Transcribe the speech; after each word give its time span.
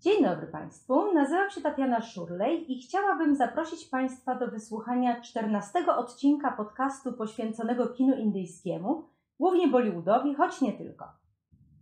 Dzień 0.00 0.24
dobry 0.24 0.46
Państwu, 0.46 1.14
nazywam 1.14 1.50
się 1.50 1.60
Tatiana 1.60 2.00
Szurlej 2.00 2.72
i 2.72 2.82
chciałabym 2.82 3.36
zaprosić 3.36 3.84
Państwa 3.84 4.34
do 4.34 4.48
wysłuchania 4.48 5.20
14 5.20 5.86
odcinka 5.96 6.52
podcastu 6.52 7.12
poświęconego 7.12 7.86
kinu 7.86 8.16
indyjskiemu, 8.16 9.04
głównie 9.40 9.68
Bollywoodowi, 9.68 10.34
choć 10.34 10.60
nie 10.60 10.72
tylko. 10.72 11.04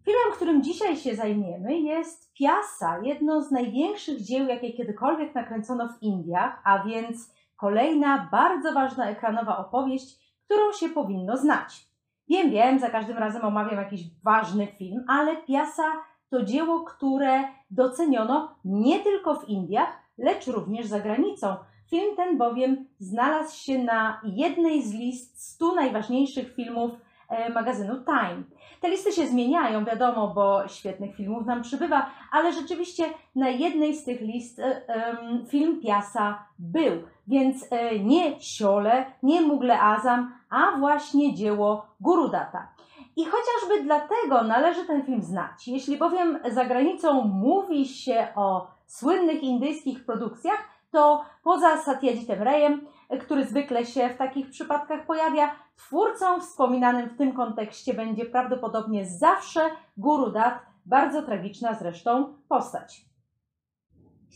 Filmem, 0.04 0.32
którym 0.36 0.62
dzisiaj 0.62 0.96
się 0.96 1.14
zajmiemy 1.14 1.78
jest 1.80 2.34
Piasa, 2.34 2.98
jedno 3.02 3.42
z 3.42 3.50
największych 3.50 4.20
dzieł, 4.20 4.46
jakie 4.46 4.72
kiedykolwiek 4.72 5.34
nakręcono 5.34 5.88
w 5.88 6.02
Indiach, 6.02 6.60
a 6.64 6.84
więc 6.84 7.34
kolejna 7.56 8.28
bardzo 8.32 8.72
ważna 8.72 9.08
ekranowa 9.10 9.58
opowieść, 9.58 10.36
którą 10.44 10.72
się 10.72 10.88
powinno 10.88 11.36
znać. 11.36 11.86
Wiem, 12.28 12.50
wiem, 12.50 12.78
za 12.78 12.90
każdym 12.90 13.18
razem 13.18 13.44
omawiam 13.44 13.76
jakiś 13.76 14.00
ważny 14.24 14.66
film, 14.66 15.04
ale 15.08 15.36
Piasa 15.36 15.92
to 16.30 16.42
dzieło, 16.42 16.84
które 16.84 17.55
doceniono 17.70 18.54
nie 18.64 18.98
tylko 19.00 19.34
w 19.34 19.48
Indiach, 19.48 20.06
lecz 20.18 20.46
również 20.46 20.86
za 20.86 21.00
granicą. 21.00 21.56
Film 21.90 22.16
ten 22.16 22.38
bowiem 22.38 22.86
znalazł 22.98 23.56
się 23.56 23.78
na 23.78 24.20
jednej 24.24 24.82
z 24.82 24.94
list 24.94 25.52
100 25.52 25.74
najważniejszych 25.74 26.54
filmów 26.54 26.92
e, 27.28 27.50
magazynu 27.50 27.94
Time. 28.04 28.42
Te 28.80 28.88
listy 28.88 29.12
się 29.12 29.26
zmieniają, 29.26 29.84
wiadomo, 29.84 30.28
bo 30.28 30.68
świetnych 30.68 31.16
filmów 31.16 31.46
nam 31.46 31.62
przybywa, 31.62 32.10
ale 32.32 32.52
rzeczywiście 32.52 33.04
na 33.34 33.48
jednej 33.48 33.94
z 33.94 34.04
tych 34.04 34.20
list 34.20 34.58
um, 34.58 35.46
film 35.46 35.80
Piasa 35.80 36.44
był. 36.58 37.02
Więc 37.26 37.66
e, 37.70 37.98
nie 37.98 38.40
Siole, 38.40 39.06
nie 39.22 39.40
Mugle 39.40 39.80
Azam, 39.80 40.32
a 40.50 40.78
właśnie 40.78 41.34
dzieło 41.34 41.86
Gurudata. 42.00 42.75
I 43.16 43.24
chociażby 43.24 43.84
dlatego 43.84 44.42
należy 44.42 44.84
ten 44.84 45.04
film 45.04 45.22
znać. 45.22 45.68
Jeśli 45.68 45.96
bowiem 45.96 46.38
za 46.50 46.64
granicą 46.64 47.20
mówi 47.22 47.88
się 47.88 48.28
o 48.34 48.66
słynnych 48.86 49.42
indyjskich 49.42 50.04
produkcjach, 50.04 50.68
to 50.90 51.24
poza 51.42 51.76
Satyajitem 51.76 52.42
Rayem, 52.42 52.86
który 53.20 53.44
zwykle 53.44 53.86
się 53.86 54.08
w 54.08 54.16
takich 54.16 54.50
przypadkach 54.50 55.06
pojawia, 55.06 55.54
twórcą 55.76 56.40
wspominanym 56.40 57.08
w 57.08 57.18
tym 57.18 57.32
kontekście 57.32 57.94
będzie 57.94 58.24
prawdopodobnie 58.24 59.06
zawsze 59.06 59.60
Guru 59.96 60.30
Dat, 60.30 60.54
bardzo 60.86 61.22
tragiczna 61.22 61.74
zresztą 61.74 62.34
postać. 62.48 63.05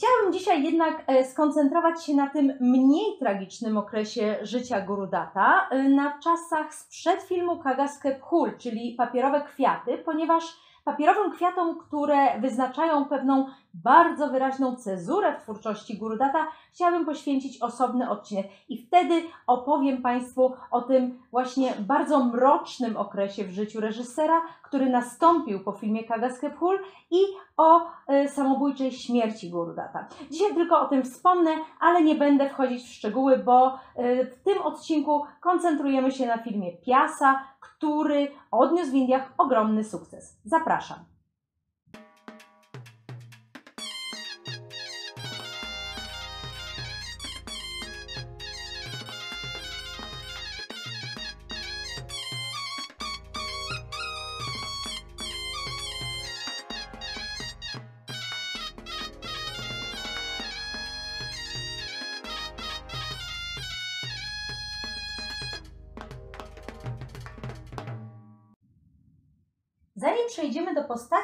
Chciałabym 0.00 0.32
dzisiaj 0.32 0.62
jednak 0.62 1.04
e, 1.06 1.24
skoncentrować 1.24 2.04
się 2.04 2.14
na 2.14 2.30
tym 2.30 2.52
mniej 2.60 3.18
tragicznym 3.18 3.78
okresie 3.78 4.36
życia 4.42 4.80
Gurudata, 4.80 5.68
e, 5.70 5.88
na 5.88 6.18
czasach 6.18 6.74
sprzed 6.74 7.22
filmu 7.22 7.58
Kagaske 7.58 8.20
Phul, 8.20 8.58
czyli 8.58 8.94
papierowe 8.94 9.40
kwiaty, 9.40 9.98
ponieważ 9.98 10.44
papierowym 10.84 11.32
kwiatom, 11.32 11.78
które 11.78 12.40
wyznaczają 12.40 13.04
pewną 13.04 13.46
bardzo 13.74 14.28
wyraźną 14.28 14.76
cezurę 14.76 15.34
w 15.38 15.42
twórczości 15.42 15.98
Gurudata, 15.98 16.46
chciałabym 16.72 17.06
poświęcić 17.06 17.62
osobny 17.62 18.10
odcinek. 18.10 18.46
I 18.68 18.86
wtedy 18.86 19.22
opowiem 19.46 20.02
Państwu 20.02 20.52
o 20.70 20.82
tym 20.82 21.18
właśnie 21.30 21.74
bardzo 21.80 22.24
mrocznym 22.24 22.96
okresie 22.96 23.44
w 23.44 23.50
życiu 23.50 23.80
reżysera, 23.80 24.42
który 24.62 24.91
nastąpił 24.91 25.60
po 25.60 25.72
filmie 25.72 26.04
Kagaskepul 26.04 26.78
i 27.10 27.20
o 27.56 27.80
y, 27.80 28.28
samobójczej 28.28 28.92
śmierci 28.92 29.50
Gurudata. 29.50 30.08
Dzisiaj 30.30 30.54
tylko 30.54 30.80
o 30.80 30.88
tym 30.88 31.02
wspomnę, 31.02 31.50
ale 31.80 32.02
nie 32.02 32.14
będę 32.14 32.48
wchodzić 32.48 32.82
w 32.82 32.92
szczegóły, 32.92 33.38
bo 33.38 33.74
y, 33.74 34.24
w 34.24 34.42
tym 34.44 34.62
odcinku 34.62 35.24
koncentrujemy 35.41 36.12
się 36.12 36.26
na 36.26 36.38
filmie 36.38 36.72
Piasa, 36.72 37.44
który 37.60 38.28
odniósł 38.50 38.91
w 38.91 38.94
Indiach 38.94 39.32
ogromny 39.38 39.84
sukces. 39.84 40.38
Zapraszam. 40.44 41.19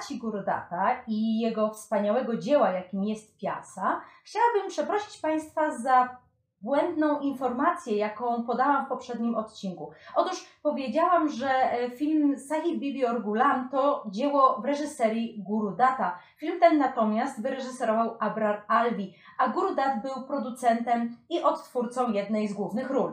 Postaci 0.06 0.19
Gurudata 0.19 1.03
i 1.06 1.41
jego 1.41 1.71
wspaniałego 1.71 2.37
dzieła, 2.37 2.71
jakim 2.71 3.05
jest 3.05 3.39
Piasa, 3.39 4.00
chciałabym 4.25 4.69
przeprosić 4.69 5.19
Państwa 5.21 5.78
za 5.78 6.17
błędną 6.61 7.21
informację, 7.21 7.97
jaką 7.97 8.45
podałam 8.45 8.87
w 8.87 8.89
poprzednim 8.89 9.34
odcinku. 9.34 9.91
Otóż 10.16 10.47
powiedziałam, 10.62 11.28
że 11.28 11.50
e, 11.50 11.91
film 11.91 12.39
Sahib 12.39 12.81
Bibi 12.81 13.06
Orgulam 13.06 13.69
to 13.69 14.05
dzieło 14.11 14.61
w 14.61 14.65
reżyserii 14.65 15.43
Gurudata. 15.43 16.19
Film 16.37 16.61
ten 16.61 16.78
natomiast 16.78 17.43
wyreżyserował 17.43 18.16
Abrar 18.21 18.65
Alvi, 18.69 19.15
a 19.39 19.49
Gurudat 19.49 20.03
był 20.03 20.27
producentem 20.27 21.16
i 21.31 21.43
odtwórcą 21.43 22.12
jednej 22.12 22.49
z 22.49 22.55
głównych 22.55 22.91
ról. 22.91 23.12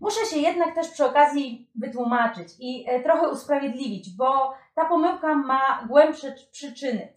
Muszę 0.00 0.26
się 0.26 0.38
jednak 0.38 0.74
też 0.74 0.88
przy 0.88 1.04
okazji 1.04 1.68
wytłumaczyć 1.74 2.48
i 2.58 2.84
e, 2.88 3.02
trochę 3.02 3.28
usprawiedliwić, 3.28 4.16
bo 4.16 4.54
ta 4.74 4.84
pomyłka 4.84 5.34
ma 5.34 5.84
głębsze 5.88 6.34
przyczyny. 6.52 7.12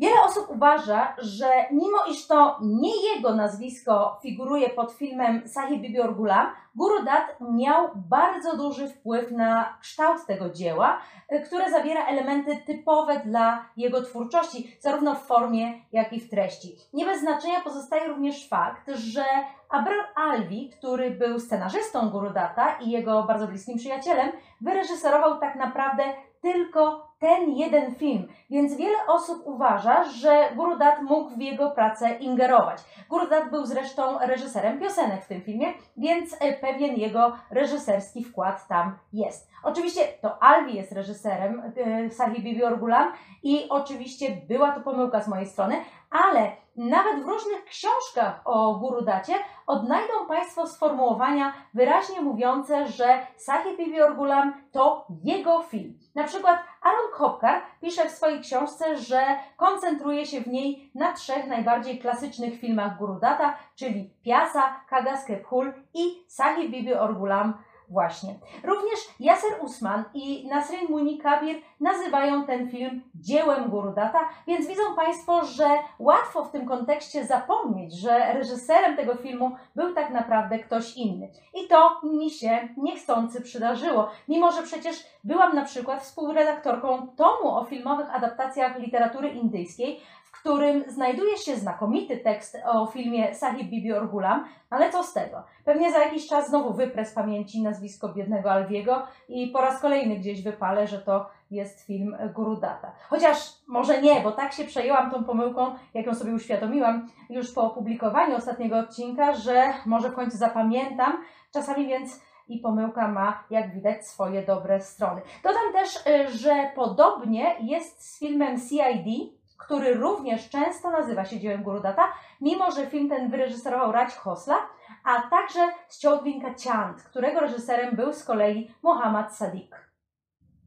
Wiele 0.00 0.22
osób 0.22 0.50
uważa, 0.50 1.14
że 1.18 1.46
mimo 1.70 1.98
iż 2.10 2.26
to 2.26 2.58
nie 2.62 3.14
jego 3.14 3.34
nazwisko 3.34 4.18
figuruje 4.22 4.70
pod 4.70 4.92
filmem 4.92 5.48
Sahib 5.48 5.82
Bibi 5.82 6.00
Orgulam, 6.00 6.46
Guru 6.74 7.04
Dat 7.04 7.36
miał 7.40 7.88
bardzo 7.94 8.56
duży 8.56 8.88
wpływ 8.88 9.30
na 9.30 9.78
kształt 9.80 10.26
tego 10.26 10.50
dzieła, 10.50 10.98
e, 11.28 11.40
które 11.40 11.70
zawiera 11.70 12.06
elementy 12.06 12.56
typowe 12.66 13.20
dla 13.24 13.64
jego 13.76 14.02
twórczości, 14.02 14.76
zarówno 14.80 15.14
w 15.14 15.26
formie, 15.26 15.72
jak 15.92 16.12
i 16.12 16.20
w 16.20 16.30
treści. 16.30 16.76
Nie 16.92 17.04
bez 17.04 17.20
znaczenia 17.20 17.60
pozostaje 17.60 18.08
również 18.08 18.48
fakt, 18.48 18.90
że 18.94 19.24
Abrar 19.70 20.06
Alvi, 20.14 20.70
który 20.78 21.10
był 21.10 21.40
scenarzystą 21.40 22.10
Guru 22.10 22.30
Data 22.30 22.78
i 22.80 22.90
jego 22.90 23.22
bardzo 23.22 23.46
bliskim 23.46 23.78
przyjacielem, 23.78 24.32
wyreżyserował 24.60 25.40
tak 25.40 25.56
naprawdę 25.56 26.04
tylko 26.42 27.09
ten 27.20 27.50
jeden 27.50 27.94
film, 27.94 28.28
więc 28.50 28.76
wiele 28.76 28.98
osób 29.08 29.42
uważa, 29.44 30.04
że 30.04 30.50
Gurudat 30.56 31.02
mógł 31.02 31.30
w 31.30 31.40
jego 31.40 31.70
pracę 31.70 32.10
ingerować. 32.10 32.78
Gurudat 33.08 33.50
był 33.50 33.66
zresztą 33.66 34.18
reżyserem 34.18 34.80
piosenek 34.80 35.24
w 35.24 35.28
tym 35.28 35.42
filmie, 35.42 35.66
więc 35.96 36.36
e, 36.40 36.52
pewien 36.52 36.96
jego 36.96 37.36
reżyserski 37.50 38.24
wkład 38.24 38.68
tam 38.68 38.98
jest. 39.12 39.49
Oczywiście 39.62 40.00
to 40.22 40.42
Alvi 40.42 40.76
jest 40.76 40.92
reżyserem 40.92 41.72
e, 41.76 42.10
Sahib 42.10 42.44
Bibi 42.44 42.64
Orgulam 42.64 43.12
i 43.42 43.66
oczywiście 43.68 44.36
była 44.48 44.72
to 44.72 44.80
pomyłka 44.80 45.20
z 45.20 45.28
mojej 45.28 45.46
strony, 45.46 45.84
ale 46.10 46.52
nawet 46.76 47.24
w 47.24 47.28
różnych 47.28 47.64
książkach 47.64 48.40
o 48.44 48.74
Gurudacie 48.74 49.34
odnajdą 49.66 50.26
Państwo 50.28 50.66
sformułowania 50.66 51.52
wyraźnie 51.74 52.20
mówiące, 52.20 52.88
że 52.88 53.26
Sahib 53.36 53.76
Bibi 53.78 54.02
Orgulam 54.02 54.54
to 54.72 55.06
jego 55.24 55.62
film. 55.62 55.98
Na 56.14 56.24
przykład 56.24 56.58
Aaron 56.82 57.12
Kopkar 57.14 57.62
pisze 57.80 58.08
w 58.08 58.10
swojej 58.10 58.40
książce, 58.40 58.96
że 58.96 59.22
koncentruje 59.56 60.26
się 60.26 60.40
w 60.40 60.46
niej 60.46 60.90
na 60.94 61.12
trzech 61.12 61.46
najbardziej 61.46 61.98
klasycznych 61.98 62.60
filmach 62.60 62.98
Gurudata, 62.98 63.56
czyli 63.74 64.10
Piasa, 64.24 64.80
Kagaske 64.88 65.36
Phul 65.36 65.72
i 65.94 66.24
Sahib 66.28 66.70
Bibi 66.70 66.94
Orgulam 66.94 67.54
Właśnie. 67.90 68.34
Również 68.64 68.98
Yasser 69.20 69.50
Usman 69.62 70.04
i 70.14 70.48
Nasrin 70.48 70.88
Muni 70.88 71.18
Kabir 71.18 71.56
nazywają 71.80 72.46
ten 72.46 72.70
film 72.70 73.02
dziełem 73.14 73.70
Gurudata, 73.70 74.18
więc 74.46 74.66
widzą 74.66 74.82
Państwo, 74.96 75.44
że 75.44 75.68
łatwo 75.98 76.44
w 76.44 76.50
tym 76.50 76.66
kontekście 76.66 77.26
zapomnieć, 77.26 77.94
że 77.94 78.32
reżyserem 78.32 78.96
tego 78.96 79.14
filmu 79.14 79.56
był 79.76 79.94
tak 79.94 80.10
naprawdę 80.10 80.58
ktoś 80.58 80.96
inny. 80.96 81.28
I 81.54 81.68
to 81.68 82.00
mi 82.02 82.30
się 82.30 82.68
niechcący 82.76 83.40
przydarzyło, 83.40 84.10
mimo 84.28 84.52
że 84.52 84.62
przecież 84.62 85.04
byłam 85.24 85.54
na 85.54 85.64
przykład 85.64 86.02
współredaktorką 86.02 87.06
tomu 87.16 87.56
o 87.56 87.64
filmowych 87.64 88.14
adaptacjach 88.14 88.78
literatury 88.78 89.28
indyjskiej, 89.28 90.00
w 90.40 90.42
którym 90.42 90.84
znajduje 90.88 91.36
się 91.36 91.56
znakomity 91.56 92.16
tekst 92.16 92.58
o 92.66 92.86
filmie 92.86 93.34
Sahib 93.34 93.70
Bibi 93.70 93.92
Orgulam, 93.92 94.44
ale 94.70 94.92
co 94.92 95.02
z 95.02 95.12
tego? 95.12 95.42
Pewnie 95.64 95.92
za 95.92 95.98
jakiś 95.98 96.28
czas 96.28 96.48
znowu 96.48 96.72
wyprę 96.72 97.04
z 97.04 97.12
pamięci 97.12 97.62
nazwisko 97.62 98.08
biednego 98.08 98.52
Alwiego 98.52 99.02
i 99.28 99.46
po 99.46 99.60
raz 99.60 99.80
kolejny 99.80 100.16
gdzieś 100.16 100.42
wypalę, 100.42 100.86
że 100.86 100.98
to 100.98 101.26
jest 101.50 101.86
film 101.86 102.16
Gurudata. 102.34 102.92
Chociaż 103.08 103.36
może 103.66 104.02
nie, 104.02 104.20
bo 104.20 104.32
tak 104.32 104.52
się 104.52 104.64
przejęłam 104.64 105.10
tą 105.10 105.24
pomyłką, 105.24 105.74
jaką 105.94 106.14
sobie 106.14 106.34
uświadomiłam 106.34 107.08
już 107.30 107.52
po 107.52 107.62
opublikowaniu 107.62 108.36
ostatniego 108.36 108.78
odcinka, 108.78 109.34
że 109.34 109.74
może 109.86 110.10
w 110.10 110.14
końcu 110.14 110.36
zapamiętam. 110.36 111.24
Czasami 111.52 111.86
więc 111.86 112.20
i 112.48 112.58
pomyłka 112.58 113.08
ma, 113.08 113.44
jak 113.50 113.74
widać, 113.74 114.06
swoje 114.06 114.42
dobre 114.42 114.80
strony. 114.80 115.20
Dodam 115.42 115.72
też, 115.72 116.06
y, 116.06 116.38
że 116.38 116.70
podobnie 116.74 117.56
jest 117.60 118.12
z 118.12 118.18
filmem 118.18 118.56
CID, 118.60 119.39
który 119.60 119.94
również 119.94 120.50
często 120.50 120.90
nazywa 120.90 121.24
się 121.24 121.40
dziełem 121.40 121.62
Gurudata, 121.62 122.12
mimo 122.40 122.70
że 122.70 122.86
film 122.86 123.08
ten 123.08 123.30
wyreżyserował 123.30 123.92
Raj 123.92 124.06
Khosla, 124.22 124.56
a 125.04 125.22
także 125.22 125.60
Schodvinka 125.88 126.48
Chand, 126.64 127.02
którego 127.02 127.40
reżyserem 127.40 127.96
był 127.96 128.12
z 128.12 128.24
kolei 128.24 128.74
Mohammad 128.82 129.36
Sadiq. 129.36 129.90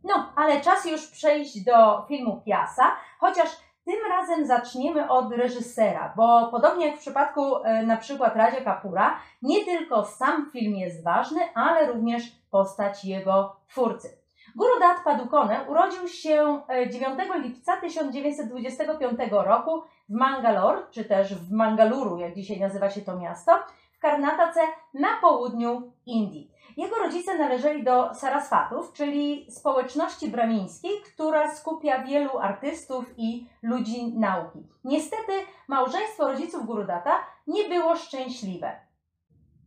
No, 0.04 0.34
ale 0.36 0.62
czas 0.62 0.86
już 0.86 1.08
przejść 1.08 1.64
do 1.64 2.06
filmu 2.08 2.42
Piasa, 2.46 2.96
chociaż 3.20 3.50
tym 3.86 4.00
razem 4.10 4.46
zaczniemy 4.46 5.10
od 5.10 5.32
reżysera, 5.32 6.14
bo 6.16 6.48
podobnie 6.52 6.88
jak 6.88 6.96
w 6.96 7.00
przypadku 7.00 7.64
e, 7.64 7.84
na 7.84 7.98
przykład 7.98 8.36
Radzia 8.36 8.62
Kapura, 8.62 9.20
nie 9.42 9.66
tylko 9.66 10.06
sam 10.06 10.52
film 10.52 10.76
jest 10.76 11.04
ważny, 11.04 11.42
ale 11.56 11.94
również 11.94 12.24
postać 12.52 13.06
jego 13.06 13.56
twórcy. 13.68 14.23
Guru 14.56 14.80
Dat 14.80 15.04
Padukone 15.04 15.66
urodził 15.70 16.08
się 16.08 16.62
9 16.92 17.20
e, 17.20 17.40
lipca 17.40 17.78
1925 17.78 19.20
roku 19.32 19.82
w 20.10 20.14
Mangalore, 20.14 20.82
czy 20.92 21.06
też 21.06 21.36
w 21.36 21.52
Mangaluru, 21.52 22.18
jak 22.18 22.36
dzisiaj 22.36 22.60
nazywa 22.60 22.90
się 22.90 23.02
to 23.02 23.18
miasto, 23.18 23.52
w 23.92 24.00
Karnatace 24.00 24.60
na 24.94 25.08
południu 25.22 25.92
Indii. 26.06 26.52
Jego 26.78 26.96
rodzice 26.96 27.38
należeli 27.38 27.84
do 27.84 28.16
Saraswatów, 28.16 28.94
czyli 28.94 29.52
społeczności 29.52 30.28
bramińskiej, 30.28 30.92
która 31.14 31.56
skupia 31.56 32.04
wielu 32.04 32.40
artystów 32.40 33.06
i 33.18 33.48
ludzi 33.62 34.14
nauki. 34.14 34.68
Niestety 34.84 35.32
małżeństwo 35.68 36.28
rodziców 36.28 36.66
Gurudata 36.66 37.20
nie 37.48 37.70
było 37.70 37.96
szczęśliwe. 37.96 38.83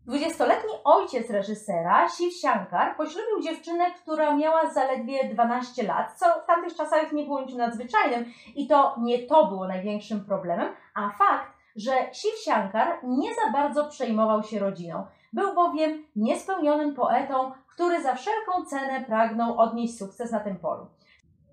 Dwudziestoletni 0.06 0.70
ojciec 0.84 1.30
reżysera, 1.30 2.08
Shiv 2.08 2.32
Shankar, 2.32 2.96
poślubił 2.96 3.40
dziewczynę, 3.42 3.90
która 3.90 4.36
miała 4.36 4.70
zaledwie 4.70 5.28
12 5.28 5.82
lat, 5.82 6.18
co 6.18 6.26
w 6.42 6.46
tamtych 6.46 6.74
czasach 6.74 7.12
nie 7.12 7.24
było 7.24 7.40
niczym 7.40 7.58
nadzwyczajnym 7.58 8.24
i 8.54 8.66
to 8.66 8.94
nie 8.98 9.18
to 9.18 9.46
było 9.46 9.68
największym 9.68 10.24
problemem, 10.24 10.68
a 10.94 11.10
fakt, 11.10 11.52
że 11.76 11.92
Shiv 12.12 12.36
Shankar 12.36 12.98
nie 13.02 13.34
za 13.34 13.52
bardzo 13.52 13.84
przejmował 13.84 14.42
się 14.42 14.58
rodziną. 14.58 15.06
Był 15.32 15.54
bowiem 15.54 16.04
niespełnionym 16.16 16.94
poetą, 16.94 17.52
który 17.68 18.02
za 18.02 18.14
wszelką 18.14 18.64
cenę 18.64 19.04
pragnął 19.04 19.60
odnieść 19.60 19.98
sukces 19.98 20.32
na 20.32 20.40
tym 20.40 20.56
polu. 20.56 20.86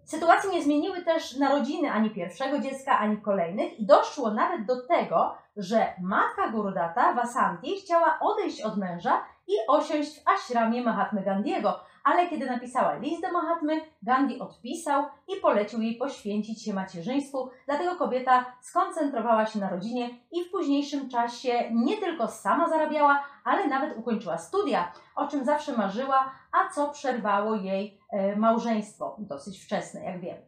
Sytuacji 0.05 0.49
nie 0.51 0.63
zmieniły 0.63 1.01
też 1.01 1.37
narodziny 1.37 1.91
ani 1.91 2.09
pierwszego 2.09 2.59
dziecka, 2.59 2.99
ani 2.99 3.17
kolejnych 3.17 3.79
i 3.79 3.85
doszło 3.85 4.31
nawet 4.31 4.65
do 4.65 4.87
tego, 4.87 5.35
że 5.57 5.93
matka 6.01 6.49
Gurudata, 6.51 7.13
Vasanti, 7.13 7.75
chciała 7.75 8.19
odejść 8.21 8.61
od 8.61 8.77
męża 8.77 9.21
i 9.47 9.53
osiąść 9.67 10.19
w 10.19 10.27
ashramie 10.27 10.81
Mahatmy 10.81 11.21
Gandiego, 11.21 11.79
ale 12.03 12.29
kiedy 12.29 12.45
napisała 12.45 12.95
list 12.95 13.21
do 13.21 13.31
Mahatmy, 13.31 13.81
Gandhi 14.01 14.39
odpisał 14.39 15.05
i 15.27 15.41
polecił 15.41 15.81
jej 15.81 15.95
poświęcić 15.95 16.63
się 16.65 16.73
macierzyństwu, 16.73 17.49
dlatego 17.65 17.95
kobieta 17.95 18.45
skoncentrowała 18.61 19.45
się 19.45 19.59
na 19.59 19.69
rodzinie 19.69 20.09
i 20.31 20.43
w 20.43 20.51
późniejszym 20.51 21.09
czasie 21.09 21.69
nie 21.71 21.97
tylko 21.97 22.27
sama 22.27 22.69
zarabiała, 22.69 23.23
ale 23.43 23.67
nawet 23.67 23.97
ukończyła 23.97 24.37
studia, 24.37 24.91
o 25.15 25.27
czym 25.27 25.45
zawsze 25.45 25.77
marzyła, 25.77 26.31
a 26.51 26.69
co 26.69 26.89
przerwało 26.89 27.55
jej 27.55 27.99
małżeństwo, 28.35 29.15
dosyć 29.19 29.63
wczesne, 29.63 30.03
jak 30.03 30.19
wiemy. 30.19 30.41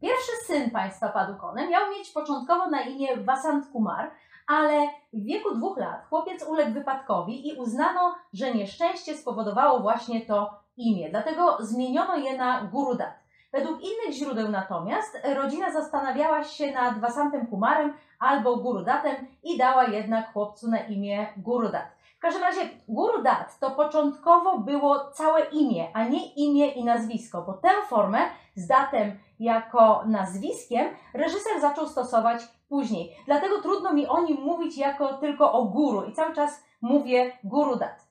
Pierwszy 0.00 0.32
syn 0.46 0.70
państwa 0.70 1.08
Padukone 1.08 1.68
miał 1.68 1.90
mieć 1.90 2.10
początkowo 2.10 2.70
na 2.70 2.80
imię 2.80 3.16
Vasant 3.16 3.72
Kumar, 3.72 4.10
ale 4.46 4.86
w 5.12 5.24
wieku 5.24 5.54
dwóch 5.54 5.78
lat 5.78 6.06
chłopiec 6.08 6.44
uległ 6.48 6.72
wypadkowi 6.72 7.48
i 7.48 7.56
uznano, 7.56 8.14
że 8.32 8.54
nieszczęście 8.54 9.16
spowodowało 9.16 9.80
właśnie 9.80 10.26
to 10.26 10.50
imię, 10.76 11.10
dlatego 11.10 11.56
zmieniono 11.60 12.16
je 12.16 12.36
na 12.36 12.62
Gurudat. 12.62 13.22
Według 13.52 13.80
innych 13.80 14.14
źródeł 14.14 14.48
natomiast 14.48 15.18
rodzina 15.34 15.72
zastanawiała 15.72 16.44
się 16.44 16.72
nad 16.72 17.00
Vasantem 17.00 17.46
Kumarem 17.46 17.92
albo 18.18 18.56
Gurudatem 18.56 19.16
i 19.42 19.58
dała 19.58 19.84
jednak 19.84 20.32
chłopcu 20.32 20.70
na 20.70 20.78
imię 20.78 21.26
Gurudat. 21.36 22.01
Każdym 22.22 22.42
razie 22.42 22.60
Gurudat 22.88 23.58
to 23.58 23.70
początkowo 23.70 24.58
było 24.58 25.10
całe 25.10 25.44
imię, 25.44 25.88
a 25.94 26.04
nie 26.04 26.32
imię 26.34 26.68
i 26.68 26.84
nazwisko, 26.84 27.42
bo 27.42 27.52
tę 27.52 27.68
formę 27.88 28.18
z 28.54 28.66
datem 28.66 29.18
jako 29.40 30.02
nazwiskiem 30.06 30.88
reżyser 31.14 31.60
zaczął 31.60 31.88
stosować 31.88 32.42
później. 32.68 33.16
Dlatego 33.26 33.62
trudno 33.62 33.92
mi 33.92 34.06
o 34.06 34.20
nim 34.20 34.40
mówić 34.40 34.78
jako 34.78 35.14
tylko 35.14 35.52
o 35.52 35.64
guru 35.64 36.04
i 36.04 36.12
cały 36.12 36.34
czas 36.34 36.64
mówię 36.82 37.38
Gurudat. 37.44 38.06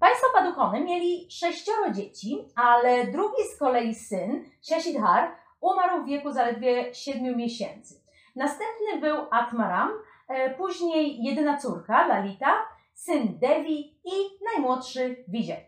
Państwo 0.00 0.26
Padukony 0.34 0.84
mieli 0.84 1.30
sześcioro 1.30 1.90
dzieci, 1.90 2.44
ale 2.56 3.06
drugi 3.06 3.42
z 3.54 3.58
kolei 3.58 3.94
syn, 3.94 4.44
Shashidhar, 4.62 5.30
umarł 5.60 6.02
w 6.02 6.06
wieku 6.06 6.32
zaledwie 6.32 6.94
siedmiu 6.94 7.36
miesięcy. 7.36 8.00
Następny 8.36 9.00
był 9.00 9.16
Atmaram, 9.30 9.90
e, 10.28 10.50
później 10.54 11.22
jedyna 11.22 11.58
córka, 11.58 12.06
Lalita, 12.06 12.52
syn 13.04 13.38
Devi 13.38 13.78
i 14.04 14.14
najmłodszy 14.44 15.24
Vijay. 15.28 15.66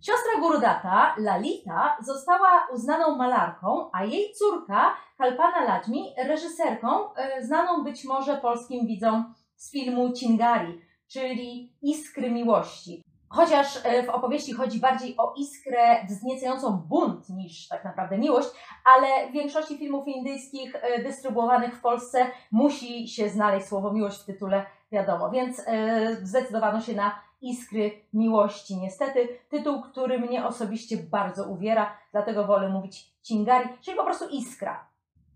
Siostra 0.00 0.40
Gurudata, 0.40 1.14
Lalita, 1.18 1.96
została 2.02 2.66
uznaną 2.74 3.16
malarką, 3.16 3.90
a 3.92 4.04
jej 4.04 4.32
córka, 4.32 4.96
Kalpana 5.18 5.64
Lajmi, 5.64 6.14
reżyserką, 6.28 7.14
e, 7.14 7.42
znaną 7.42 7.84
być 7.84 8.04
może 8.04 8.36
polskim 8.36 8.86
widzom 8.86 9.34
z 9.56 9.72
filmu 9.72 10.12
Cingari, 10.12 10.80
czyli 11.08 11.72
Iskry 11.82 12.30
Miłości. 12.30 13.02
Chociaż 13.28 13.78
e, 13.84 14.02
w 14.02 14.08
opowieści 14.08 14.52
chodzi 14.52 14.80
bardziej 14.80 15.14
o 15.16 15.34
iskrę 15.36 16.06
wzniecającą 16.08 16.76
bunt 16.88 17.28
niż 17.28 17.68
tak 17.68 17.84
naprawdę 17.84 18.18
miłość, 18.18 18.48
ale 18.84 19.28
w 19.28 19.32
większości 19.32 19.78
filmów 19.78 20.08
indyjskich 20.08 20.74
e, 20.74 21.02
dystrybuowanych 21.02 21.76
w 21.76 21.80
Polsce 21.80 22.26
musi 22.52 23.08
się 23.08 23.28
znaleźć 23.28 23.66
słowo 23.66 23.92
miłość 23.92 24.22
w 24.22 24.26
tytule, 24.26 24.66
wiadomo, 24.94 25.30
więc 25.30 25.62
e, 25.66 26.16
zdecydowano 26.22 26.80
się 26.80 26.94
na 26.94 27.20
Iskry 27.40 27.90
Miłości. 28.12 28.76
Niestety 28.76 29.28
tytuł, 29.48 29.82
który 29.82 30.18
mnie 30.18 30.46
osobiście 30.46 30.96
bardzo 30.96 31.44
uwiera, 31.44 31.96
dlatego 32.12 32.46
wolę 32.46 32.68
mówić 32.68 33.14
Cingari, 33.22 33.68
czyli 33.80 33.96
po 33.96 34.04
prostu 34.04 34.28
Iskra. 34.28 34.86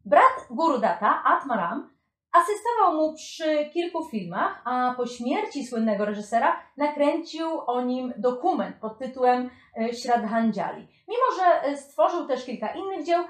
Brat 0.05 0.46
Gurudata, 0.50 1.22
Atmaram, 1.25 1.90
Asystował 2.32 2.94
mu 2.96 3.14
przy 3.14 3.70
kilku 3.72 4.05
filmach, 4.05 4.62
a 4.64 4.94
po 4.96 5.06
śmierci 5.06 5.66
słynnego 5.66 6.04
reżysera 6.04 6.56
nakręcił 6.76 7.61
o 7.61 7.82
nim 7.82 8.12
dokument 8.16 8.76
pod 8.76 8.99
tytułem 8.99 9.50
e, 9.76 9.94
Shraddhanjali. 9.94 10.88
Mimo, 11.08 11.25
że 11.38 11.62
e, 11.62 11.76
stworzył 11.76 12.26
też 12.26 12.44
kilka 12.44 12.69
innych 12.75 13.06
dzieł, 13.06 13.25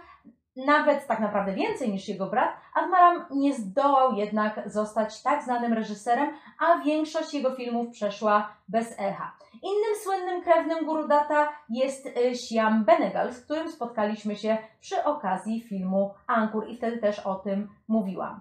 nawet 0.67 1.07
tak 1.07 1.21
naprawdę 1.21 1.53
więcej 1.53 1.93
niż 1.93 2.09
jego 2.09 2.27
brat, 2.27 2.51
Admaram 2.75 3.25
nie 3.31 3.55
zdołał 3.55 4.13
jednak 4.13 4.63
zostać 4.67 5.23
tak 5.23 5.43
znanym 5.43 5.73
reżyserem, 5.73 6.35
a 6.59 6.85
większość 6.85 7.35
jego 7.35 7.55
filmów 7.55 7.91
przeszła 7.91 8.57
bez 8.69 8.95
echa. 8.99 9.33
Innym 9.63 9.97
słynnym 10.03 10.43
krewnym 10.43 10.85
Gurudata 10.85 11.49
jest 11.69 12.07
e, 12.07 12.35
Siam 12.35 12.85
Benegal, 12.85 13.33
z 13.33 13.45
którym 13.45 13.73
spotkaliśmy 13.73 14.37
się 14.37 14.59
przy 14.81 15.05
okazji 15.05 15.61
filmu 15.61 16.15
Ankur 16.27 16.69
i 16.69 16.77
wtedy 16.77 16.99
też 16.99 17.19
o 17.19 17.35
tym 17.35 17.69
mówiłam. 17.89 18.41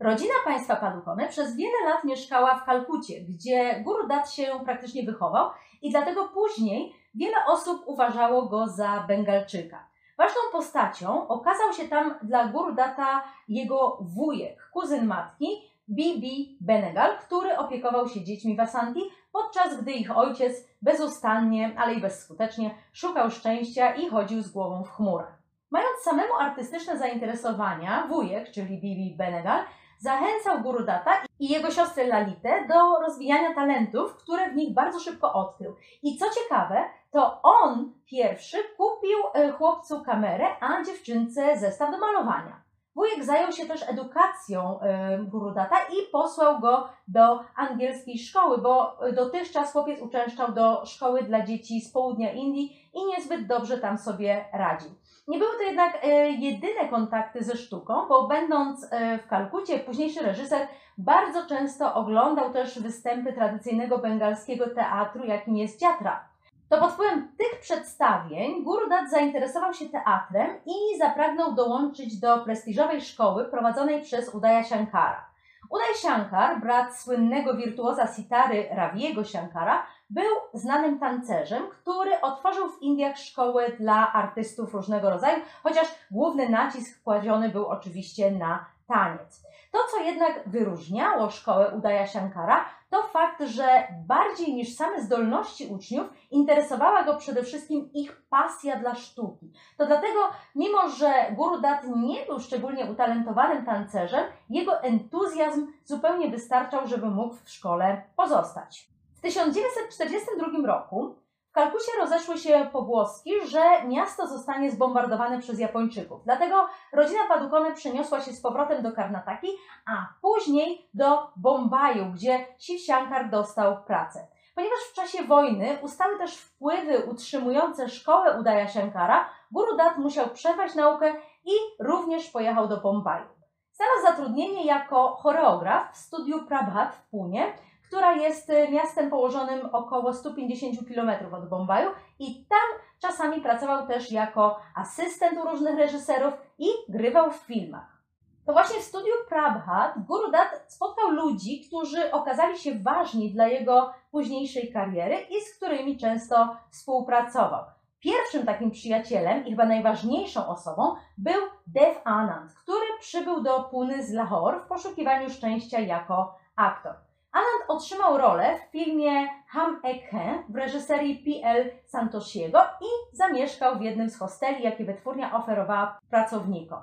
Rodzina 0.00 0.34
państwa 0.44 0.76
Padukone 0.76 1.28
przez 1.28 1.56
wiele 1.56 1.84
lat 1.84 2.04
mieszkała 2.04 2.54
w 2.54 2.64
Kalkucie, 2.64 3.20
gdzie 3.20 3.80
Guru 3.80 4.08
Dat 4.08 4.30
się 4.30 4.60
praktycznie 4.64 5.02
wychował 5.02 5.50
i 5.82 5.90
dlatego 5.90 6.28
później 6.28 6.94
wiele 7.14 7.36
osób 7.46 7.82
uważało 7.86 8.48
go 8.48 8.68
za 8.68 9.04
Bengalczyka. 9.08 9.91
Ważną 10.18 10.40
postacią 10.52 11.28
okazał 11.28 11.72
się 11.72 11.88
tam 11.88 12.14
dla 12.22 12.48
Guru 12.48 12.74
Data 12.74 13.22
jego 13.48 13.98
wujek, 14.00 14.68
kuzyn 14.72 15.06
matki, 15.06 15.46
Bibi 15.90 16.58
Benegal, 16.60 17.18
który 17.18 17.58
opiekował 17.58 18.08
się 18.08 18.24
dziećmi 18.24 18.56
Vasanti, 18.56 19.00
podczas 19.32 19.82
gdy 19.82 19.92
ich 19.92 20.16
ojciec 20.16 20.52
bezustannie, 20.82 21.74
ale 21.78 21.94
i 21.94 22.00
bezskutecznie 22.00 22.74
szukał 22.92 23.30
szczęścia 23.30 23.94
i 23.94 24.08
chodził 24.08 24.42
z 24.42 24.50
głową 24.50 24.84
w 24.84 24.90
chmurach. 24.90 25.42
Mając 25.70 25.98
samemu 26.04 26.34
artystyczne 26.34 26.98
zainteresowania, 26.98 28.06
wujek, 28.06 28.50
czyli 28.50 28.80
Bibi 28.80 29.16
Benegal, 29.16 29.64
zachęcał 30.02 30.62
Gurudata 30.62 31.10
i 31.38 31.48
jego 31.48 31.70
siostrę 31.70 32.06
Lalitę 32.06 32.68
do 32.68 33.00
rozwijania 33.00 33.54
talentów, 33.54 34.16
które 34.16 34.50
w 34.50 34.56
nich 34.56 34.74
bardzo 34.74 35.00
szybko 35.00 35.32
odkrył. 35.32 35.76
I 36.02 36.18
co 36.18 36.26
ciekawe, 36.40 36.84
to 37.10 37.42
on 37.42 37.92
pierwszy 38.04 38.56
kupił 38.76 39.18
e, 39.34 39.52
chłopcu 39.52 40.04
kamerę, 40.04 40.46
a 40.60 40.84
dziewczynce 40.84 41.58
zestaw 41.58 41.90
do 41.90 41.98
malowania. 41.98 42.62
Wujek 42.94 43.24
zajął 43.24 43.52
się 43.52 43.66
też 43.66 43.88
edukacją 43.88 44.80
e, 44.80 45.18
Gurudata 45.18 45.76
i 45.76 46.12
posłał 46.12 46.60
go 46.60 46.88
do 47.08 47.40
angielskiej 47.56 48.18
szkoły, 48.18 48.58
bo 48.58 48.98
dotychczas 49.12 49.72
chłopiec 49.72 50.00
uczęszczał 50.00 50.52
do 50.52 50.86
szkoły 50.86 51.22
dla 51.22 51.46
dzieci 51.46 51.80
z 51.80 51.92
południa 51.92 52.32
Indii 52.32 52.90
i 52.94 53.06
niezbyt 53.06 53.46
dobrze 53.46 53.78
tam 53.78 53.98
sobie 53.98 54.44
radził. 54.52 54.90
Nie 55.28 55.38
były 55.38 55.56
to 55.56 55.62
jednak 55.62 55.98
e, 56.04 56.30
jedyne 56.30 56.88
kontakty 56.90 57.44
ze 57.44 57.56
sztuką, 57.56 58.08
bo 58.08 58.28
będąc 58.28 58.86
e, 58.90 59.18
w 59.18 59.26
Kalkucie, 59.26 59.78
późniejszy 59.78 60.22
reżyser 60.22 60.68
bardzo 60.98 61.46
często 61.46 61.94
oglądał 61.94 62.52
też 62.52 62.80
występy 62.80 63.32
tradycyjnego 63.32 63.98
bengalskiego 63.98 64.70
teatru, 64.74 65.24
jakim 65.24 65.56
jest 65.56 65.80
teatra. 65.80 66.24
To 66.68 66.78
pod 66.78 66.92
wpływem 66.92 67.28
tych 67.38 67.60
przedstawień 67.60 68.64
Gurudat 68.64 69.10
zainteresował 69.10 69.74
się 69.74 69.88
teatrem 69.88 70.50
i 70.66 70.98
zapragnął 70.98 71.54
dołączyć 71.54 72.20
do 72.20 72.38
prestiżowej 72.38 73.00
szkoły 73.00 73.44
prowadzonej 73.44 74.02
przez 74.02 74.34
Udaya 74.34 74.64
Shankara. 74.64 75.32
Uday 75.70 75.94
Shankar, 75.94 76.60
brat 76.60 76.98
słynnego 76.98 77.56
wirtuoza 77.56 78.06
sitary 78.06 78.68
Raviego 78.70 79.24
Shankara, 79.24 79.86
był 80.12 80.60
znanym 80.60 80.98
tancerzem, 80.98 81.62
który 81.70 82.20
otworzył 82.20 82.68
w 82.68 82.82
Indiach 82.82 83.18
szkoły 83.18 83.76
dla 83.78 84.12
artystów 84.12 84.74
różnego 84.74 85.10
rodzaju, 85.10 85.42
chociaż 85.62 85.86
główny 86.10 86.48
nacisk 86.48 87.02
kładziony 87.02 87.48
był 87.48 87.66
oczywiście 87.66 88.30
na 88.30 88.66
taniec. 88.86 89.42
To, 89.72 89.78
co 89.90 90.04
jednak 90.04 90.42
wyróżniało 90.46 91.30
szkołę 91.30 91.70
Udaya 91.76 92.06
Shankara, 92.06 92.64
to 92.90 93.02
fakt, 93.02 93.42
że 93.42 93.88
bardziej 94.06 94.54
niż 94.54 94.76
same 94.76 95.00
zdolności 95.00 95.66
uczniów 95.66 96.06
interesowała 96.30 97.04
go 97.04 97.16
przede 97.16 97.42
wszystkim 97.42 97.90
ich 97.92 98.22
pasja 98.30 98.76
dla 98.76 98.94
sztuki. 98.94 99.52
To 99.76 99.86
dlatego, 99.86 100.20
mimo 100.54 100.88
że 100.88 101.12
Guru 101.30 101.60
Dat 101.60 101.80
nie 101.96 102.26
był 102.26 102.40
szczególnie 102.40 102.84
utalentowanym 102.84 103.64
tancerzem, 103.64 104.24
jego 104.50 104.82
entuzjazm 104.82 105.66
zupełnie 105.84 106.30
wystarczał, 106.30 106.86
żeby 106.86 107.06
mógł 107.06 107.34
w 107.34 107.50
szkole 107.50 108.02
pozostać. 108.16 108.91
W 109.22 109.24
1942 109.24 110.66
roku 110.66 111.14
w 111.50 111.52
Kalkucie 111.52 111.92
rozeszły 112.00 112.38
się 112.38 112.68
pogłoski, 112.72 113.32
że 113.46 113.60
miasto 113.86 114.26
zostanie 114.26 114.70
zbombardowane 114.70 115.38
przez 115.38 115.58
Japończyków. 115.58 116.24
Dlatego 116.24 116.66
rodzina 116.92 117.20
Padukone 117.28 117.74
przeniosła 117.74 118.20
się 118.20 118.32
z 118.32 118.40
powrotem 118.40 118.82
do 118.82 118.92
Karnataki, 118.92 119.48
a 119.86 120.06
później 120.22 120.88
do 120.94 121.30
Bombaju, 121.36 122.04
gdzie 122.12 122.46
Shiv 122.58 122.78
Shankar 122.78 123.30
dostał 123.30 123.84
pracę. 123.84 124.26
Ponieważ 124.54 124.78
w 124.90 124.94
czasie 124.94 125.24
wojny 125.24 125.78
ustały 125.82 126.18
też 126.18 126.36
wpływy 126.36 127.04
utrzymujące 127.10 127.88
szkołę 127.88 128.40
Udaya 128.40 128.68
Shankara, 128.68 129.28
Guru 129.52 129.76
Dat 129.76 129.98
musiał 129.98 130.28
przerwać 130.28 130.74
naukę 130.74 131.14
i 131.44 131.52
również 131.80 132.30
pojechał 132.30 132.68
do 132.68 132.76
Bombaju. 132.76 133.26
Znalazł 133.72 134.02
zatrudnienie 134.02 134.66
jako 134.66 135.08
choreograf 135.08 135.92
w 135.92 135.96
studiu 135.96 136.46
Prabhat 136.46 136.94
w 136.96 137.10
Punie, 137.10 137.52
która 137.92 138.14
jest 138.14 138.50
y, 138.50 138.68
miastem 138.68 139.10
położonym 139.10 139.68
około 139.72 140.12
150 140.12 140.78
km 140.88 141.34
od 141.34 141.48
Bombaju 141.48 141.90
i 142.18 142.46
tam 142.48 142.80
czasami 142.98 143.40
pracował 143.40 143.86
też 143.86 144.12
jako 144.12 144.60
asystent 144.74 145.38
u 145.38 145.48
różnych 145.50 145.78
reżyserów 145.78 146.34
i 146.58 146.66
grywał 146.88 147.30
w 147.30 147.36
filmach. 147.36 148.02
To 148.46 148.52
właśnie 148.52 148.80
w 148.80 148.82
studiu 148.82 149.12
Prabhat 149.28 150.06
Guru 150.06 150.30
Dat 150.30 150.64
spotkał 150.68 151.10
ludzi, 151.10 151.64
którzy 151.66 152.12
okazali 152.12 152.58
się 152.58 152.78
ważni 152.78 153.32
dla 153.32 153.46
jego 153.46 153.92
późniejszej 154.10 154.72
kariery 154.72 155.16
i 155.30 155.40
z 155.40 155.56
którymi 155.56 155.98
często 155.98 156.56
współpracował. 156.70 157.64
Pierwszym 158.00 158.46
takim 158.46 158.70
przyjacielem 158.70 159.46
i 159.46 159.50
chyba 159.50 159.64
najważniejszą 159.64 160.46
osobą 160.46 160.94
był 161.18 161.42
Dev 161.66 162.00
Anand, 162.04 162.52
który 162.52 162.86
przybył 163.00 163.42
do 163.42 163.62
Puny 163.62 164.06
z 164.06 164.12
Lahore 164.12 164.60
w 164.60 164.66
poszukiwaniu 164.66 165.30
szczęścia 165.30 165.80
jako 165.80 166.34
aktor. 166.56 167.11
Anand 167.32 167.64
otrzymał 167.68 168.18
rolę 168.18 168.58
w 168.58 168.72
filmie 168.72 169.28
Ham 169.48 169.80
Ekhe 169.84 170.42
w 170.48 170.56
reżyserii 170.56 171.16
P.L. 171.24 171.70
Santosiego 171.86 172.58
i 172.80 173.16
zamieszkał 173.16 173.78
w 173.78 173.82
jednym 173.82 174.10
z 174.10 174.18
hosteli, 174.18 174.64
jakie 174.64 174.84
wytwórnia 174.84 175.36
oferowała 175.36 175.98
pracownikom. 176.10 176.80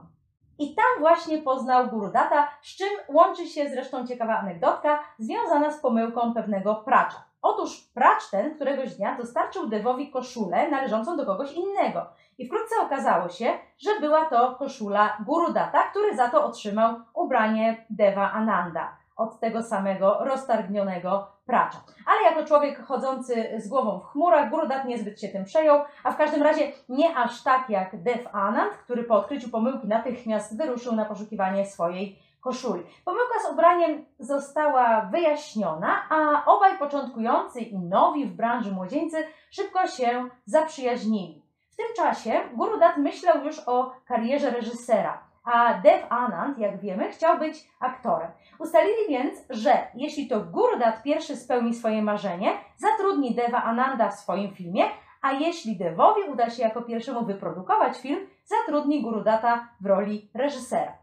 I 0.60 0.76
tam 0.76 0.86
właśnie 1.00 1.38
poznał 1.38 1.88
Gurudata, 1.88 2.48
z 2.62 2.76
czym 2.76 2.88
łączy 3.08 3.48
się 3.48 3.70
zresztą 3.70 4.08
ciekawa 4.08 4.38
anegdotka 4.38 5.04
związana 5.20 5.72
z 5.72 5.82
pomyłką 5.82 6.34
pewnego 6.34 6.76
pracza. 6.76 7.24
Otóż 7.42 7.90
pracz 7.94 8.30
ten 8.30 8.56
któregoś 8.56 8.96
dnia 8.96 9.18
dostarczył 9.18 9.68
Devowi 9.68 10.12
koszulę 10.12 10.70
należącą 10.70 11.18
do 11.18 11.26
kogoś 11.26 11.54
innego. 11.54 12.06
I 12.38 12.48
wkrótce 12.48 12.76
okazało 12.82 13.30
się, 13.30 13.54
że 13.78 14.00
była 14.00 14.26
to 14.26 14.56
koszula 14.56 15.18
Gurudata, 15.26 15.84
który 15.84 16.16
za 16.16 16.30
to 16.30 16.46
otrzymał 16.46 16.96
ubranie 17.14 17.86
Deva 17.90 18.32
Ananda 18.32 18.99
od 19.20 19.40
tego 19.40 19.64
samego 19.64 20.18
roztargnionego 20.20 21.28
pracza. 21.46 21.78
Ale 22.06 22.32
jako 22.32 22.48
człowiek 22.48 22.86
chodzący 22.86 23.50
z 23.58 23.68
głową 23.68 24.00
w 24.00 24.06
chmurach, 24.06 24.50
Gurudat 24.50 24.86
niezbyt 24.86 25.22
się 25.22 25.28
tym 25.28 25.46
przejął, 25.46 25.82
a 26.04 26.12
w 26.12 26.18
każdym 26.18 26.44
razie 26.44 26.72
nie 26.90 27.18
aż 27.18 27.44
tak 27.44 27.70
jak 27.70 28.04
Dev 28.04 28.30
Anand, 28.32 28.74
który 28.74 29.04
po 29.04 29.16
odkryciu 29.16 29.50
pomyłki 29.50 29.88
natychmiast 29.88 30.58
wyruszył 30.58 30.96
na 30.96 31.06
poszukiwanie 31.06 31.66
swojej 31.66 32.20
koszuli. 32.42 32.84
Pomyłka 33.06 33.40
z 33.48 33.52
ubraniem 33.52 34.06
została 34.20 35.02
wyjaśniona, 35.02 36.02
a 36.10 36.46
obaj 36.46 36.78
początkujący 36.78 37.60
i 37.60 37.80
nowi 37.80 38.26
w 38.26 38.36
branży 38.36 38.72
młodzieńcy 38.72 39.18
szybko 39.52 39.88
się 39.88 40.30
zaprzyjaźnili. 40.46 41.44
W 41.72 41.76
tym 41.76 41.88
czasie 41.96 42.42
Gurudat 42.54 42.98
myślał 42.98 43.44
już 43.44 43.60
o 43.68 43.92
karierze 44.06 44.50
reżysera 44.50 45.29
a 45.44 45.74
Dev 45.74 46.08
Anand, 46.10 46.58
jak 46.58 46.80
wiemy, 46.80 47.12
chciał 47.12 47.40
być 47.40 47.70
aktorem. 47.80 48.32
Ustalili 48.60 49.08
więc, 49.10 49.40
że 49.50 49.88
jeśli 49.96 50.28
to 50.28 50.40
Gurudat 50.40 51.04
pierwszy 51.04 51.36
spełni 51.36 51.74
swoje 51.74 52.02
marzenie, 52.02 52.52
zatrudni 52.78 53.36
Deva 53.36 53.64
Ananda 53.64 54.10
w 54.10 54.20
swoim 54.20 54.52
filmie, 54.52 54.84
a 55.22 55.32
jeśli 55.32 55.78
Devowi 55.78 56.22
uda 56.22 56.50
się 56.50 56.64
jako 56.64 56.82
pierwszemu 56.82 57.26
wyprodukować 57.26 57.98
film, 57.98 58.28
zatrudni 58.46 59.02
Gurudata 59.02 59.68
w 59.82 59.86
roli 59.86 60.30
reżysera. 60.34 60.98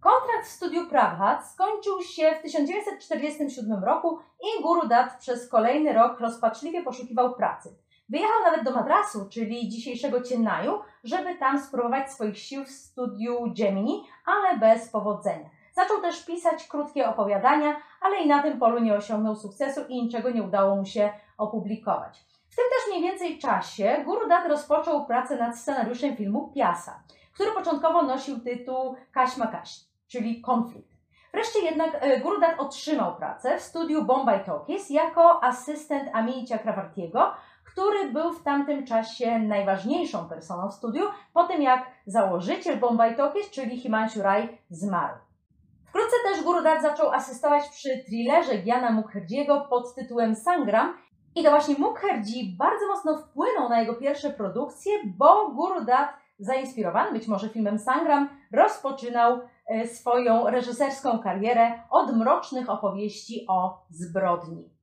Kontrakt 0.00 0.46
w 0.46 0.50
studiu 0.50 0.88
Prabhat 0.88 1.46
skończył 1.46 2.02
się 2.02 2.32
w 2.38 2.42
1947 2.42 3.84
roku 3.84 4.18
i 4.40 4.62
Gurudat 4.62 5.18
przez 5.18 5.48
kolejny 5.48 5.92
rok 5.92 6.20
rozpaczliwie 6.20 6.82
poszukiwał 6.82 7.34
pracy. 7.34 7.76
Wyjechał 8.08 8.42
nawet 8.44 8.64
do 8.64 8.70
Madrasu, 8.70 9.28
czyli 9.30 9.68
dzisiejszego 9.68 10.22
Ciennaju, 10.22 10.80
żeby 11.04 11.34
tam 11.34 11.60
spróbować 11.60 12.12
swoich 12.12 12.38
sił 12.38 12.64
w 12.64 12.70
studiu 12.70 13.54
Gemini, 13.58 14.04
ale 14.26 14.58
bez 14.58 14.88
powodzenia. 14.88 15.50
Zaczął 15.72 16.00
też 16.00 16.24
pisać 16.24 16.68
krótkie 16.68 17.08
opowiadania, 17.08 17.76
ale 18.00 18.16
i 18.16 18.28
na 18.28 18.42
tym 18.42 18.58
polu 18.58 18.78
nie 18.78 18.94
osiągnął 18.94 19.36
sukcesu 19.36 19.80
i 19.88 20.02
niczego 20.02 20.30
nie 20.30 20.42
udało 20.42 20.76
mu 20.76 20.84
się 20.84 21.12
opublikować. 21.38 22.24
W 22.50 22.56
tym 22.56 22.64
też 22.64 22.88
mniej 22.90 23.02
więcej 23.10 23.38
czasie 23.38 24.02
Guru 24.04 24.28
Dat 24.28 24.48
rozpoczął 24.48 25.06
pracę 25.06 25.36
nad 25.36 25.58
scenariuszem 25.58 26.16
filmu 26.16 26.52
Piasa, 26.54 27.02
który 27.34 27.52
początkowo 27.52 28.02
nosił 28.02 28.40
tytuł 28.40 28.96
Kaśma 29.12 29.46
Kaś, 29.46 29.80
czyli 30.08 30.40
konflikt. 30.40 30.96
Wreszcie 31.32 31.60
jednak 31.60 31.98
e, 32.00 32.20
Guru 32.20 32.40
Dat 32.40 32.60
otrzymał 32.60 33.16
pracę 33.16 33.58
w 33.58 33.62
studiu 33.62 34.04
Bombay 34.04 34.44
Talkies 34.44 34.90
jako 34.90 35.44
asystent 35.44 36.10
Amini 36.12 36.46
Chakravartiego, 36.48 37.34
który 37.76 38.12
był 38.12 38.32
w 38.32 38.42
tamtym 38.42 38.86
czasie 38.86 39.38
najważniejszą 39.38 40.28
personą 40.28 40.68
w 40.68 40.74
studiu, 40.74 41.02
po 41.32 41.44
tym 41.44 41.62
jak 41.62 41.86
założyciel 42.06 42.78
Bombay 42.78 43.16
Talkies, 43.16 43.50
czyli 43.50 43.80
Himanshu 43.80 44.22
Rai, 44.22 44.58
zmarł. 44.70 45.14
Wkrótce 45.84 46.16
też 46.24 46.44
Guru 46.44 46.62
Dat 46.62 46.82
zaczął 46.82 47.12
asystować 47.12 47.68
przy 47.68 48.04
thrillerze 48.06 48.58
Giana 48.58 48.90
Mukherjeego 48.90 49.60
pod 49.70 49.94
tytułem 49.94 50.34
Sangram 50.34 50.94
i 51.34 51.42
to 51.42 51.50
właśnie 51.50 51.74
Mukherjee 51.78 52.56
bardzo 52.58 52.86
mocno 52.86 53.18
wpłynął 53.18 53.68
na 53.68 53.80
jego 53.80 53.94
pierwsze 53.94 54.30
produkcje, 54.30 54.92
bo 55.18 55.50
Guru 55.50 55.84
Dat, 55.84 56.08
zainspirowany 56.38 57.12
być 57.12 57.28
może 57.28 57.48
filmem 57.48 57.78
Sangram, 57.78 58.28
rozpoczynał 58.52 59.40
e, 59.66 59.86
swoją 59.86 60.50
reżyserską 60.50 61.18
karierę 61.18 61.72
od 61.90 62.16
mrocznych 62.16 62.70
opowieści 62.70 63.44
o 63.48 63.78
zbrodni. 63.90 64.75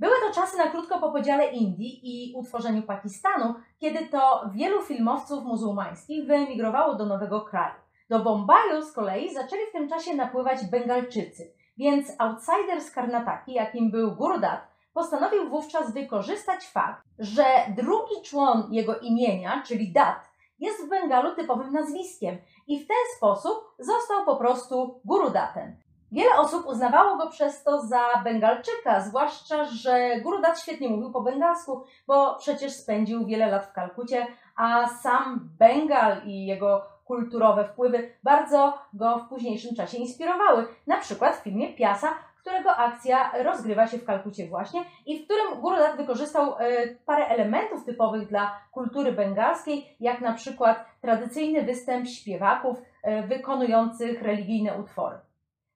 Były 0.00 0.14
to 0.26 0.34
czasy 0.34 0.58
na 0.58 0.66
krótko 0.66 0.98
po 0.98 1.12
podziale 1.12 1.46
Indii 1.46 2.00
i 2.02 2.34
utworzeniu 2.36 2.82
Pakistanu, 2.82 3.54
kiedy 3.78 4.06
to 4.06 4.50
wielu 4.54 4.82
filmowców 4.82 5.44
muzułmańskich 5.44 6.26
wyemigrowało 6.26 6.94
do 6.94 7.06
nowego 7.06 7.40
kraju. 7.40 7.74
Do 8.08 8.18
Bombaju 8.18 8.82
z 8.82 8.92
kolei 8.92 9.34
zaczęli 9.34 9.60
w 9.68 9.72
tym 9.72 9.88
czasie 9.88 10.14
napływać 10.14 10.58
Bengalczycy, 10.70 11.52
więc 11.76 12.12
outsider 12.18 12.80
z 12.80 12.90
Karnataki, 12.90 13.52
jakim 13.52 13.90
był 13.90 14.12
Gurdat, 14.12 14.60
postanowił 14.94 15.50
wówczas 15.50 15.94
wykorzystać 15.94 16.66
fakt, 16.66 17.04
że 17.18 17.44
drugi 17.76 18.22
człon 18.24 18.68
jego 18.70 18.98
imienia, 18.98 19.62
czyli 19.66 19.92
Dat, 19.92 20.30
jest 20.58 20.86
w 20.86 20.88
Bengalu 20.88 21.34
typowym 21.34 21.72
nazwiskiem 21.72 22.38
i 22.66 22.84
w 22.84 22.88
ten 22.88 23.16
sposób 23.16 23.74
został 23.78 24.24
po 24.24 24.36
prostu 24.36 25.00
Gurudatem. 25.04 25.76
Wiele 26.12 26.34
osób 26.38 26.66
uznawało 26.66 27.16
go 27.16 27.30
przez 27.30 27.64
to 27.64 27.82
za 27.82 28.00
Bengalczyka, 28.24 29.00
zwłaszcza, 29.00 29.64
że 29.64 30.20
Gurudat 30.22 30.60
świetnie 30.60 30.88
mówił 30.88 31.12
po 31.12 31.20
bengalsku, 31.20 31.84
bo 32.06 32.34
przecież 32.34 32.72
spędził 32.72 33.26
wiele 33.26 33.46
lat 33.46 33.66
w 33.66 33.72
Kalkucie, 33.72 34.26
a 34.56 34.88
sam 34.88 35.50
Bengal 35.58 36.20
i 36.24 36.46
jego 36.46 36.82
kulturowe 37.04 37.64
wpływy 37.64 38.14
bardzo 38.22 38.78
go 38.94 39.18
w 39.18 39.28
późniejszym 39.28 39.76
czasie 39.76 39.98
inspirowały. 39.98 40.66
Na 40.86 40.96
przykład 40.96 41.36
w 41.36 41.42
filmie 41.42 41.72
Piasa, 41.74 42.08
którego 42.40 42.76
akcja 42.76 43.32
rozgrywa 43.42 43.86
się 43.86 43.98
w 43.98 44.04
Kalkucie 44.04 44.48
właśnie 44.48 44.84
i 45.06 45.18
w 45.18 45.24
którym 45.24 45.60
Gurudat 45.60 45.96
wykorzystał 45.96 46.54
e, 46.58 46.86
parę 47.06 47.26
elementów 47.26 47.84
typowych 47.84 48.28
dla 48.28 48.60
kultury 48.72 49.12
bengalskiej, 49.12 49.96
jak 50.00 50.20
na 50.20 50.32
przykład 50.32 50.84
tradycyjny 51.00 51.62
występ 51.62 52.08
śpiewaków 52.08 52.82
e, 53.02 53.22
wykonujących 53.22 54.22
religijne 54.22 54.78
utwory. 54.80 55.16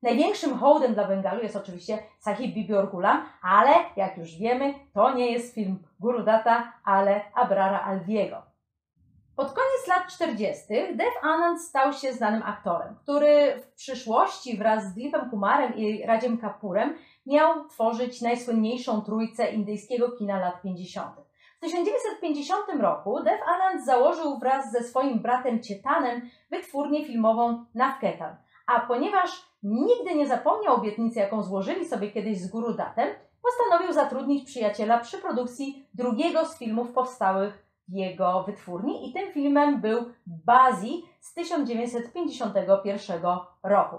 Największym 0.04 0.58
hołdem 0.58 0.94
dla 0.94 1.08
Bengalu 1.08 1.42
jest 1.42 1.56
oczywiście 1.56 1.98
Sahib 2.18 2.54
Bibi 2.54 2.74
Orgulam, 2.74 3.24
ale 3.42 3.70
jak 3.96 4.18
już 4.18 4.36
wiemy, 4.36 4.74
to 4.94 5.14
nie 5.14 5.32
jest 5.32 5.54
film 5.54 5.78
Gurudata, 6.00 6.72
ale 6.84 7.20
Abrara 7.34 7.80
Alviego. 7.80 8.42
Pod 9.36 9.46
koniec 9.46 9.86
lat 9.88 10.12
40. 10.12 10.66
Dev 10.94 11.10
Anand 11.22 11.60
stał 11.60 11.92
się 11.92 12.12
znanym 12.12 12.42
aktorem, 12.42 12.94
który 13.02 13.60
w 13.60 13.72
przyszłości 13.74 14.56
wraz 14.58 14.84
z 14.84 14.94
Dilipem 14.94 15.30
Kumarem 15.30 15.76
i 15.76 16.06
Radziem 16.06 16.38
Kapurem 16.38 16.96
miał 17.26 17.68
tworzyć 17.68 18.20
najsłynniejszą 18.20 19.02
trójcę 19.02 19.52
indyjskiego 19.52 20.10
kina 20.10 20.38
lat 20.38 20.62
50. 20.62 21.16
W 21.56 21.60
1950 21.60 22.80
roku 22.80 23.22
Dev 23.22 23.38
Anand 23.46 23.86
założył 23.86 24.38
wraz 24.38 24.72
ze 24.72 24.82
swoim 24.82 25.18
bratem 25.18 25.62
Cietanem 25.62 26.30
wytwórnię 26.50 27.04
filmową 27.06 27.64
Navketan, 27.74 28.36
a 28.66 28.80
ponieważ 28.80 29.30
nigdy 29.62 30.14
nie 30.14 30.26
zapomniał 30.26 30.74
obietnicy, 30.74 31.18
jaką 31.18 31.42
złożyli 31.42 31.88
sobie 31.88 32.10
kiedyś 32.10 32.40
z 32.40 32.50
Guru 32.50 32.74
Datem, 32.74 33.08
postanowił 33.42 33.92
zatrudnić 33.92 34.46
przyjaciela 34.46 34.98
przy 34.98 35.18
produkcji 35.18 35.86
drugiego 35.94 36.46
z 36.46 36.58
filmów 36.58 36.92
powstałych 36.92 37.64
w 37.88 37.92
jego 37.92 38.42
wytwórni 38.42 39.10
i 39.10 39.12
tym 39.12 39.32
filmem 39.32 39.80
był 39.80 40.12
Bazi 40.26 41.04
z 41.20 41.34
1951 41.34 43.22
roku. 43.62 43.96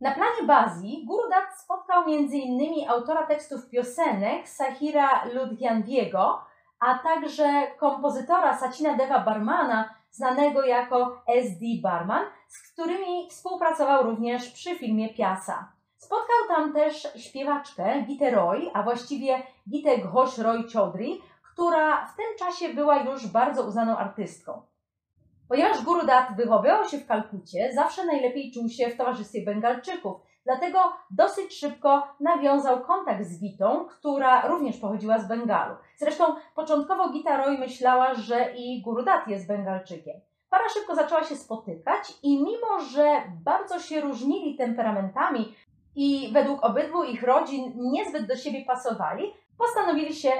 Na 0.00 0.14
planie 0.14 0.42
Bazji 0.46 1.06
Gurdat 1.06 1.58
spotkał 1.58 2.02
m.in. 2.02 2.90
autora 2.90 3.26
tekstów 3.26 3.70
piosenek 3.70 4.48
Sahira 4.48 5.24
Ludhianviego, 5.24 6.40
a 6.80 6.98
także 6.98 7.66
kompozytora 7.78 8.56
Sacina 8.56 8.94
Deva 8.94 9.18
Barmana, 9.18 9.94
znanego 10.10 10.64
jako 10.64 11.22
S.D. 11.26 11.66
Barman, 11.82 12.24
z 12.48 12.72
którymi 12.72 13.30
współpracował 13.30 14.02
również 14.02 14.50
przy 14.50 14.76
filmie 14.76 15.14
Piasa. 15.14 15.72
Spotkał 15.96 16.56
tam 16.56 16.72
też 16.72 17.08
śpiewaczkę 17.16 18.02
Gitę 18.06 18.30
Roy, 18.30 18.70
a 18.74 18.82
właściwie 18.82 19.42
Gitę 19.70 19.98
Ghosh 19.98 20.38
Roy 20.38 20.64
Chaudhry, 20.72 21.08
która 21.52 22.06
w 22.06 22.16
tym 22.16 22.26
czasie 22.38 22.74
była 22.74 23.02
już 23.02 23.26
bardzo 23.26 23.62
uznaną 23.62 23.96
artystką. 23.96 24.62
Ponieważ 25.48 25.84
Guru 25.84 26.06
Dat 26.06 26.36
wychowywał 26.36 26.88
się 26.88 26.98
w 26.98 27.06
Kalkucie, 27.06 27.70
zawsze 27.74 28.06
najlepiej 28.06 28.52
czuł 28.52 28.68
się 28.68 28.90
w 28.90 28.96
towarzystwie 28.96 29.44
Bengalczyków, 29.44 30.16
dlatego 30.44 30.78
dosyć 31.10 31.58
szybko 31.58 32.02
nawiązał 32.20 32.80
kontakt 32.80 33.24
z 33.24 33.40
Gitą, 33.40 33.84
która 33.84 34.48
również 34.48 34.76
pochodziła 34.76 35.18
z 35.18 35.28
Bengalu. 35.28 35.74
Zresztą 35.96 36.24
początkowo 36.54 37.08
Gita 37.08 37.36
Roy 37.36 37.58
myślała, 37.58 38.14
że 38.14 38.54
i 38.56 38.82
Guru 38.82 39.02
Dat 39.02 39.28
jest 39.28 39.48
Bengalczykiem. 39.48 40.20
Para 40.50 40.68
szybko 40.68 40.94
zaczęła 40.94 41.24
się 41.24 41.36
spotykać 41.36 42.12
i 42.22 42.44
mimo, 42.44 42.80
że 42.80 43.22
bardzo 43.44 43.78
się 43.78 44.00
różnili 44.00 44.56
temperamentami 44.56 45.54
i 45.96 46.30
według 46.32 46.64
obydwu 46.64 47.04
ich 47.04 47.22
rodzin 47.22 47.72
niezbyt 47.76 48.26
do 48.26 48.36
siebie 48.36 48.64
pasowali, 48.64 49.32
postanowili 49.58 50.14
się 50.14 50.30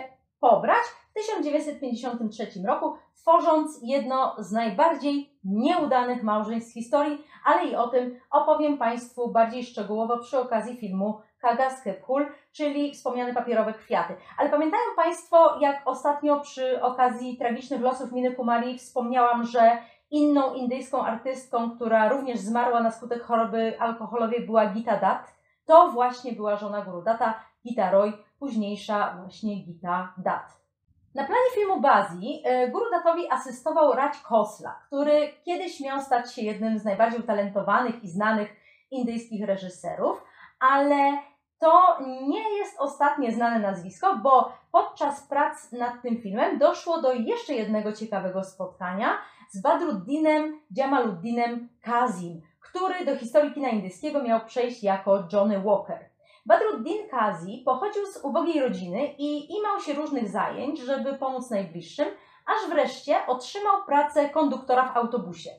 pobrać 0.40 0.82
w 1.10 1.14
1953 1.14 2.46
roku, 2.66 2.94
tworząc 3.14 3.80
jedno 3.82 4.36
z 4.38 4.52
najbardziej 4.52 5.38
nieudanych 5.44 6.22
małżeństw 6.22 6.75
historii, 6.75 7.25
ale 7.44 7.66
i 7.66 7.76
o 7.76 7.88
tym 7.88 8.20
opowiem 8.30 8.78
Państwu 8.78 9.28
bardziej 9.28 9.64
szczegółowo 9.64 10.18
przy 10.18 10.38
okazji 10.38 10.76
filmu 10.76 11.20
Kagas 11.38 11.82
Hephul, 11.82 12.26
czyli 12.52 12.94
wspomniane 12.94 13.34
papierowe 13.34 13.75
kwiaty. 13.75 14.16
Ale 14.38 14.50
pamiętają 14.50 14.82
Państwo, 14.96 15.58
jak 15.60 15.82
ostatnio 15.84 16.40
przy 16.40 16.82
okazji 16.82 17.36
tragicznych 17.38 17.80
losów 17.80 18.12
Miny 18.12 18.34
Kumari 18.34 18.78
wspomniałam, 18.78 19.44
że 19.44 19.78
inną 20.10 20.54
indyjską 20.54 21.04
artystką, 21.04 21.70
która 21.70 22.08
również 22.08 22.38
zmarła 22.38 22.80
na 22.80 22.90
skutek 22.90 23.22
choroby 23.22 23.80
alkoholowej 23.80 24.46
była 24.46 24.66
Gita 24.66 24.96
Dat. 24.96 25.34
To 25.64 25.90
właśnie 25.90 26.32
była 26.32 26.56
żona 26.56 26.82
Guru 26.82 27.02
Data, 27.02 27.34
Gita 27.66 27.90
Roy, 27.90 28.12
późniejsza 28.38 29.16
właśnie 29.20 29.56
Gita 29.56 30.14
Dat. 30.18 30.66
Na 31.14 31.25
planie 31.25 31.50
filmu 31.54 31.80
Bazi 31.80 32.42
e, 32.44 32.68
Guru 32.68 32.90
Datowi 32.90 33.30
asystował 33.30 33.92
Raj 33.92 34.10
Khosla, 34.25 34.80
który 34.86 35.32
kiedyś 35.44 35.80
miał 35.80 36.00
stać 36.00 36.34
się 36.34 36.42
jednym 36.42 36.78
z 36.78 36.84
najbardziej 36.84 37.20
utalentowanych 37.20 38.04
i 38.04 38.08
znanych 38.08 38.56
indyjskich 38.90 39.46
reżyserów, 39.46 40.25
ale 40.60 41.18
to 41.58 41.98
nie 42.28 42.56
jest 42.58 42.80
ostatnie 42.80 43.32
znane 43.32 43.58
nazwisko, 43.58 44.16
bo 44.16 44.52
podczas 44.73 45.23
prac 45.23 45.73
nad 45.73 46.02
tym 46.02 46.16
filmem 46.16 46.58
doszło 46.58 47.02
do 47.02 47.12
jeszcze 47.12 47.54
jednego 47.54 47.92
ciekawego 47.92 48.45
spotkania 48.45 49.19
z 49.50 49.61
Badruddinem 49.63 50.61
Jamaluddinem 50.71 51.69
Kazim, 51.80 52.41
który 52.61 53.04
do 53.04 53.17
historii 53.17 53.54
kina 53.54 53.69
indyjskiego 53.69 54.23
miał 54.23 54.41
przejść 54.47 54.82
jako 54.82 55.28
Johnny 55.32 55.61
Walker. 55.61 56.11
Badruddin 56.47 57.09
Kazi 57.09 57.63
pochodził 57.65 58.06
z 58.06 58.25
ubogiej 58.25 58.61
rodziny 58.61 59.15
i 59.19 59.56
imał 59.59 59.80
się 59.80 59.95
różnych 59.95 60.28
zajęć, 60.28 60.78
żeby 60.78 61.15
pomóc 61.15 61.50
najbliższym, 61.50 62.09
aż 62.47 62.71
wreszcie 62.71 63.26
otrzymał 63.26 63.85
pracę 63.87 64.28
konduktora 64.28 64.93
w 64.93 64.97
autobusie. 64.97 65.50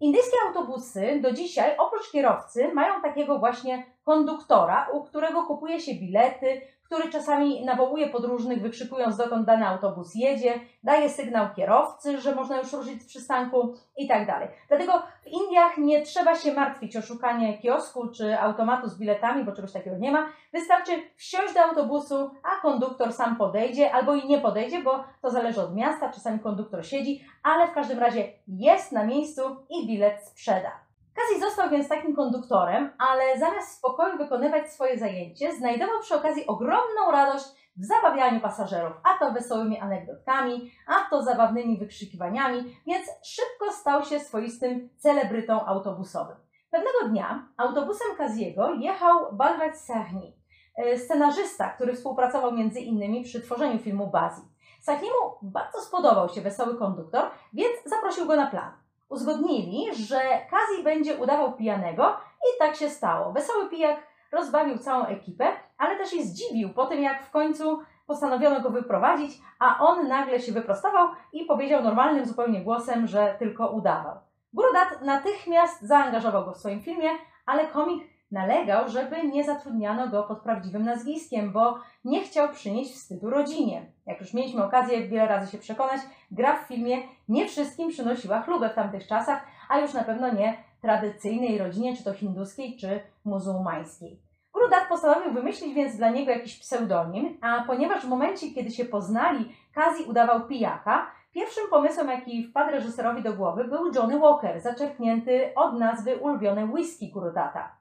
Indyjskie 0.00 0.36
autobusy 0.46 1.20
do 1.22 1.32
dzisiaj 1.32 1.76
oprócz 1.78 2.10
kierowcy 2.10 2.74
mają 2.74 3.02
takiego 3.02 3.38
właśnie 3.38 3.95
konduktora, 4.06 4.88
u 4.92 5.04
którego 5.04 5.42
kupuje 5.42 5.80
się 5.80 5.94
bilety, 5.94 6.60
który 6.86 7.10
czasami 7.10 7.64
nawołuje 7.64 8.08
podróżnych, 8.08 8.62
wykrzykując 8.62 9.16
dokąd 9.16 9.46
dany 9.46 9.66
autobus 9.66 10.14
jedzie, 10.14 10.60
daje 10.84 11.10
sygnał 11.10 11.46
kierowcy, 11.56 12.20
że 12.20 12.34
można 12.34 12.58
już 12.58 12.72
ruszyć 12.72 13.02
z 13.02 13.06
przystanku 13.06 13.74
i 13.96 14.08
tak 14.08 14.26
dalej. 14.26 14.48
Dlatego 14.68 14.92
w 15.22 15.26
Indiach 15.26 15.78
nie 15.78 16.02
trzeba 16.02 16.34
się 16.34 16.52
martwić 16.52 16.96
o 16.96 17.02
szukanie 17.02 17.58
kiosku 17.58 18.08
czy 18.08 18.40
automatu 18.40 18.88
z 18.88 18.98
biletami, 18.98 19.44
bo 19.44 19.52
czegoś 19.52 19.72
takiego 19.72 19.98
nie 19.98 20.12
ma. 20.12 20.28
Wystarczy 20.52 20.92
wsiąść 21.16 21.54
do 21.54 21.60
autobusu, 21.60 22.30
a 22.42 22.62
konduktor 22.62 23.12
sam 23.12 23.36
podejdzie 23.36 23.92
albo 23.92 24.14
i 24.14 24.26
nie 24.26 24.38
podejdzie, 24.38 24.82
bo 24.82 25.04
to 25.22 25.30
zależy 25.30 25.62
od 25.62 25.74
miasta, 25.74 26.12
czasami 26.12 26.38
konduktor 26.38 26.86
siedzi, 26.86 27.24
ale 27.42 27.68
w 27.68 27.74
każdym 27.74 27.98
razie 27.98 28.32
jest 28.48 28.92
na 28.92 29.04
miejscu 29.04 29.42
i 29.70 29.86
bilet 29.86 30.24
sprzeda. 30.24 30.85
Kazi 31.16 31.40
został 31.40 31.70
więc 31.70 31.88
takim 31.88 32.16
konduktorem, 32.16 32.92
ale 32.98 33.38
zamiast 33.38 33.68
w 33.68 33.78
spokoju 33.78 34.18
wykonywać 34.18 34.72
swoje 34.72 34.98
zajęcie, 34.98 35.52
znajdował 35.52 36.00
przy 36.00 36.14
okazji 36.14 36.46
ogromną 36.46 37.10
radość 37.12 37.44
w 37.76 37.84
zabawianiu 37.84 38.40
pasażerów, 38.40 38.92
a 39.04 39.18
to 39.18 39.32
wesołymi 39.32 39.78
anegdotkami, 39.78 40.70
a 40.86 41.10
to 41.10 41.22
zabawnymi 41.22 41.78
wykrzykiwaniami, 41.78 42.76
więc 42.86 43.06
szybko 43.24 43.72
stał 43.72 44.04
się 44.04 44.20
swoistym 44.20 44.88
celebrytą 44.96 45.66
autobusowym. 45.66 46.36
Pewnego 46.70 47.08
dnia 47.08 47.48
autobusem 47.56 48.16
Kaziego 48.16 48.74
jechał 48.74 49.32
Balraj 49.32 49.76
Sahni, 49.76 50.36
e, 50.76 50.98
scenarzysta, 50.98 51.68
który 51.68 51.94
współpracował 51.94 52.52
między 52.52 52.80
innymi 52.80 53.24
przy 53.24 53.40
tworzeniu 53.40 53.78
filmu 53.78 54.06
Bazi. 54.06 54.42
Sahniemu 54.80 55.16
bardzo 55.42 55.80
spodobał 55.80 56.28
się 56.28 56.40
wesoły 56.40 56.78
konduktor, 56.78 57.30
więc 57.52 57.72
zaprosił 57.84 58.26
go 58.26 58.36
na 58.36 58.46
plan. 58.46 58.85
Uzgodnili, 59.08 59.94
że 59.94 60.20
Kazi 60.50 60.82
będzie 60.84 61.16
udawał 61.16 61.52
pijanego 61.52 62.16
i 62.40 62.58
tak 62.58 62.76
się 62.76 62.90
stało. 62.90 63.32
Wesoły 63.32 63.68
pijak 63.68 64.06
rozbawił 64.32 64.78
całą 64.78 65.04
ekipę, 65.04 65.46
ale 65.78 65.96
też 65.96 66.10
się 66.10 66.22
zdziwił 66.22 66.74
po 66.74 66.86
tym, 66.86 67.02
jak 67.02 67.22
w 67.22 67.30
końcu 67.30 67.82
postanowiono 68.06 68.60
go 68.60 68.70
wyprowadzić, 68.70 69.38
a 69.58 69.78
on 69.78 70.08
nagle 70.08 70.40
się 70.40 70.52
wyprostował 70.52 71.08
i 71.32 71.44
powiedział 71.44 71.82
normalnym 71.82 72.26
zupełnie 72.26 72.60
głosem, 72.60 73.06
że 73.06 73.36
tylko 73.38 73.68
udawał. 73.68 74.16
Gurudat 74.52 75.02
natychmiast 75.02 75.82
zaangażował 75.82 76.44
go 76.44 76.52
w 76.52 76.56
swoim 76.56 76.80
filmie, 76.80 77.10
ale 77.46 77.66
komik 77.66 78.15
nalegał, 78.30 78.88
żeby 78.88 79.28
nie 79.28 79.44
zatrudniano 79.44 80.08
go 80.08 80.22
pod 80.22 80.40
prawdziwym 80.40 80.84
nazwiskiem, 80.84 81.52
bo 81.52 81.78
nie 82.04 82.22
chciał 82.22 82.48
przynieść 82.48 82.94
wstydu 82.94 83.30
rodzinie. 83.30 83.86
Jak 84.06 84.20
już 84.20 84.34
mieliśmy 84.34 84.64
okazję 84.64 85.08
wiele 85.08 85.28
razy 85.28 85.52
się 85.52 85.58
przekonać, 85.58 86.00
gra 86.30 86.56
w 86.56 86.66
filmie 86.68 86.96
nie 87.28 87.48
wszystkim 87.48 87.88
przynosiła 87.88 88.42
chlubę 88.42 88.68
w 88.68 88.74
tamtych 88.74 89.06
czasach, 89.06 89.46
a 89.68 89.78
już 89.78 89.94
na 89.94 90.04
pewno 90.04 90.34
nie 90.34 90.56
tradycyjnej 90.82 91.58
rodzinie, 91.58 91.96
czy 91.96 92.04
to 92.04 92.12
hinduskiej, 92.12 92.76
czy 92.76 93.00
muzułmańskiej. 93.24 94.20
Gurudat 94.52 94.88
postanowił 94.88 95.32
wymyślić 95.32 95.74
więc 95.74 95.96
dla 95.96 96.10
niego 96.10 96.30
jakiś 96.30 96.58
pseudonim, 96.58 97.38
a 97.40 97.64
ponieważ 97.66 98.06
w 98.06 98.08
momencie, 98.08 98.50
kiedy 98.50 98.70
się 98.70 98.84
poznali, 98.84 99.54
Kazi 99.74 100.04
udawał 100.04 100.46
pijaka, 100.46 101.10
pierwszym 101.32 101.64
pomysłem, 101.70 102.08
jaki 102.08 102.44
wpadł 102.44 102.70
reżyserowi 102.70 103.22
do 103.22 103.32
głowy, 103.32 103.64
był 103.64 103.92
Johnny 103.94 104.18
Walker, 104.18 104.60
zaczerpnięty 104.60 105.52
od 105.54 105.78
nazwy 105.78 106.16
ulubionej 106.16 106.64
whisky 106.64 107.10
Gurudata. 107.12 107.75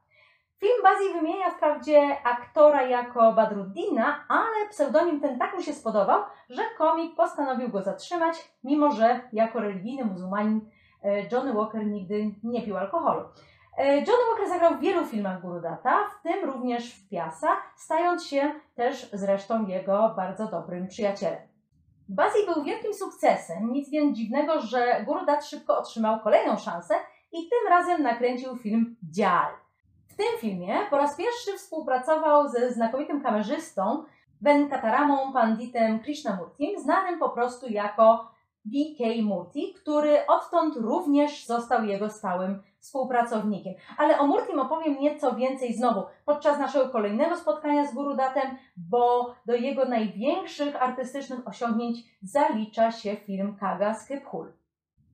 Film 0.65 0.83
Bazji 0.83 1.13
wymienia 1.13 1.51
wprawdzie 1.51 2.17
aktora 2.23 2.83
jako 2.83 3.33
Badruddina, 3.33 4.25
ale 4.29 4.69
pseudonim 4.69 5.21
ten 5.21 5.39
tak 5.39 5.55
mu 5.55 5.61
się 5.61 5.73
spodobał, 5.73 6.23
że 6.49 6.61
komik 6.77 7.15
postanowił 7.15 7.69
go 7.69 7.81
zatrzymać, 7.81 8.49
mimo 8.63 8.91
że 8.91 9.19
jako 9.33 9.59
religijny 9.59 10.05
muzułmanin 10.05 10.69
e, 11.03 11.21
Johnny 11.31 11.53
Walker 11.53 11.85
nigdy 11.85 12.31
nie 12.43 12.61
pił 12.61 12.77
alkoholu. 12.77 13.21
E, 13.77 13.95
Johnny 13.95 14.25
Walker 14.29 14.49
zagrał 14.49 14.75
w 14.75 14.79
wielu 14.79 15.05
filmach 15.05 15.41
Gurudata, 15.41 16.09
w 16.09 16.23
tym 16.23 16.45
również 16.45 16.93
w 16.95 17.09
Piasa, 17.09 17.47
stając 17.75 18.25
się 18.25 18.51
też 18.75 19.09
zresztą 19.13 19.67
jego 19.67 20.13
bardzo 20.15 20.47
dobrym 20.47 20.87
przyjacielem. 20.87 21.39
Bazji 22.09 22.45
był 22.53 22.63
wielkim 22.63 22.93
sukcesem, 22.93 23.71
nic 23.71 23.89
więc 23.89 24.17
dziwnego, 24.17 24.61
że 24.61 25.03
Gurudat 25.05 25.45
szybko 25.45 25.77
otrzymał 25.77 26.19
kolejną 26.19 26.57
szansę 26.57 26.95
i 27.31 27.49
tym 27.49 27.69
razem 27.69 28.03
nakręcił 28.03 28.57
film 28.57 28.95
Dzial. 29.03 29.64
W 30.15 30.17
tym 30.17 30.39
filmie 30.39 30.77
po 30.89 30.97
raz 30.97 31.17
pierwszy 31.17 31.57
współpracował 31.57 32.49
ze 32.49 32.71
znakomitym 32.71 33.21
kamerzystą 33.21 34.03
Venkataramą 34.41 35.33
Panditem 35.33 35.99
Krishnamurtim, 35.99 36.79
znanym 36.79 37.19
po 37.19 37.29
prostu 37.29 37.69
jako 37.69 38.31
B.K. 38.65 39.03
Murti, 39.23 39.73
który 39.73 40.27
odtąd 40.27 40.75
również 40.75 41.45
został 41.45 41.85
jego 41.85 42.09
stałym 42.09 42.63
współpracownikiem. 42.79 43.73
Ale 43.97 44.19
o 44.19 44.27
Murtim 44.27 44.59
opowiem 44.59 44.99
nieco 44.99 45.35
więcej 45.35 45.73
znowu 45.73 46.03
podczas 46.25 46.59
naszego 46.59 46.89
kolejnego 46.89 47.37
spotkania 47.37 47.87
z 47.87 47.93
Gurudatem, 47.93 48.57
bo 48.77 49.35
do 49.45 49.55
jego 49.55 49.85
największych 49.85 50.83
artystycznych 50.83 51.47
osiągnięć 51.47 51.97
zalicza 52.21 52.91
się 52.91 53.15
film 53.15 53.57
Kaga 53.59 53.93
Skiphul. 53.93 54.53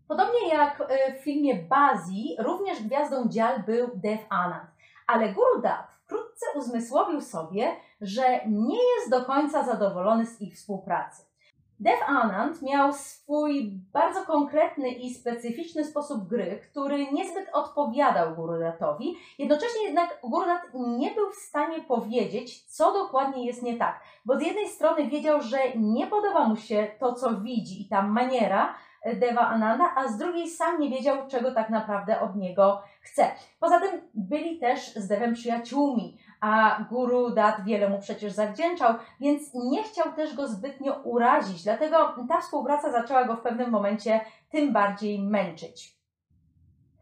Podobnie 0.08 0.48
jak 0.50 0.82
e, 0.82 1.14
w 1.14 1.24
filmie 1.24 1.56
Bazi, 1.56 2.36
również 2.40 2.84
gwiazdą 2.84 3.30
dzial 3.30 3.64
był 3.64 3.88
Dev 3.96 4.24
Anand. 4.30 4.70
Ale 5.12 5.34
Gurudat 5.34 5.91
wkrótce 6.04 6.45
uzmysłowił 6.56 7.21
sobie, 7.21 7.76
że 8.02 8.39
nie 8.47 8.80
jest 8.95 9.10
do 9.10 9.26
końca 9.26 9.63
zadowolony 9.63 10.26
z 10.26 10.41
ich 10.41 10.56
współpracy. 10.56 11.32
Dev 11.80 11.97
Anand 12.08 12.62
miał 12.62 12.93
swój 12.93 13.80
bardzo 13.93 14.21
konkretny 14.21 14.89
i 14.89 15.13
specyficzny 15.13 15.86
sposób 15.86 16.28
gry, 16.28 16.60
który 16.69 17.12
niezbyt 17.12 17.50
odpowiadał 17.54 18.36
Gurudatowi. 18.36 19.15
Jednocześnie 19.39 19.84
jednak 19.84 20.19
Gurudat 20.24 20.62
nie 20.74 21.12
był 21.12 21.32
w 21.32 21.36
stanie 21.36 21.82
powiedzieć, 21.82 22.65
co 22.65 22.93
dokładnie 22.93 23.45
jest 23.45 23.63
nie 23.63 23.78
tak. 23.78 24.04
Bo 24.26 24.38
z 24.38 24.41
jednej 24.41 24.67
strony 24.67 25.08
wiedział, 25.08 25.41
że 25.41 25.58
nie 25.76 26.08
podoba 26.08 26.47
mu 26.47 26.56
się 26.56 26.88
to, 27.00 27.13
co 27.13 27.41
widzi 27.41 27.82
i 27.82 27.89
ta 27.89 28.02
maniera, 28.02 28.76
Deva 29.06 29.42
Ananda, 29.42 29.94
a 29.96 30.08
z 30.08 30.18
drugiej 30.18 30.50
sam 30.50 30.80
nie 30.80 30.90
wiedział, 30.90 31.28
czego 31.28 31.52
tak 31.52 31.70
naprawdę 31.70 32.22
od 32.22 32.36
niego 32.36 32.82
chce. 33.02 33.32
Poza 33.60 33.80
tym 33.80 34.02
byli 34.14 34.60
też 34.60 34.96
z 34.96 35.08
Devem 35.08 35.34
przyjaciółmi, 35.34 36.18
a 36.42 36.84
Guru 36.90 37.30
Dat 37.30 37.64
wiele 37.64 37.90
mu 37.90 38.00
przecież 38.00 38.34
zawdzięczał, 38.34 38.96
więc 39.20 39.54
nie 39.54 39.84
chciał 39.84 40.14
też 40.14 40.36
go 40.36 40.48
zbytnio 40.48 40.94
urazić, 40.94 41.64
dlatego 41.64 42.16
ta 42.30 42.42
współpraca 42.42 42.92
zaczęła 42.92 43.24
go 43.24 43.36
w 43.36 43.42
pewnym 43.42 43.70
momencie 43.70 44.22
tym 44.50 44.74
bardziej 44.74 45.20
męczyć. 45.20 45.96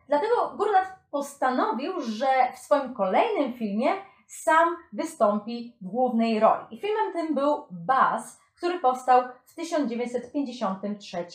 Dlatego 0.07 0.53
Guru 0.57 0.71
Dat 0.71 0.99
postanowił, 1.11 2.01
że 2.01 2.27
w 2.55 2.59
swoim 2.59 2.93
kolejnym 2.93 3.53
filmie 3.53 3.91
sam 4.27 4.75
wystąpi 4.93 5.77
w 5.81 5.87
głównej 5.87 6.39
roli. 6.39 6.65
I 6.71 6.77
filmem 6.77 7.13
tym 7.13 7.35
był 7.35 7.65
Buzz, 7.71 8.39
który 8.59 8.79
powstał 8.79 9.23
w 9.45 9.55
1953 9.55 11.25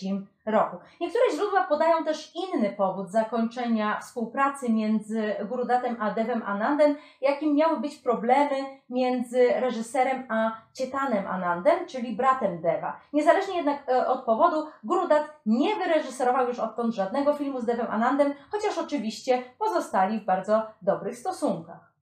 roku. 0.46 0.76
Niektóre 1.00 1.24
źródła 1.34 1.62
podają 1.62 2.04
też 2.04 2.32
inny 2.34 2.70
powód 2.70 3.10
zakończenia 3.10 4.00
współpracy 4.00 4.72
między 4.72 5.34
Gurudatem 5.48 5.96
a 6.00 6.10
Devem 6.10 6.42
Anandem, 6.42 6.96
jakim 7.20 7.54
miały 7.54 7.80
być 7.80 7.96
problemy 7.96 8.56
między 8.90 9.48
reżyserem 9.48 10.26
a 10.28 10.52
Cietanem 10.74 11.26
Anandem, 11.26 11.86
czyli 11.86 12.16
bratem 12.16 12.60
Deva. 12.60 13.00
Niezależnie 13.12 13.56
jednak 13.56 13.88
e, 13.88 14.06
od 14.06 14.24
powodu, 14.24 14.66
Gurudat 14.84 15.40
nie 15.46 15.76
wyreżyserował 15.76 16.48
już 16.48 16.58
odtąd 16.58 16.94
żadnego 16.94 17.34
filmu 17.34 17.60
z 17.60 17.64
Devem 17.64 17.86
Anandem, 17.90 18.34
chociaż 18.50 18.78
oczywiście 18.78 19.42
pozostali 19.58 20.20
w 20.20 20.24
bardzo 20.24 20.62
dobrych 20.82 21.18
stosunkach. 21.18 21.93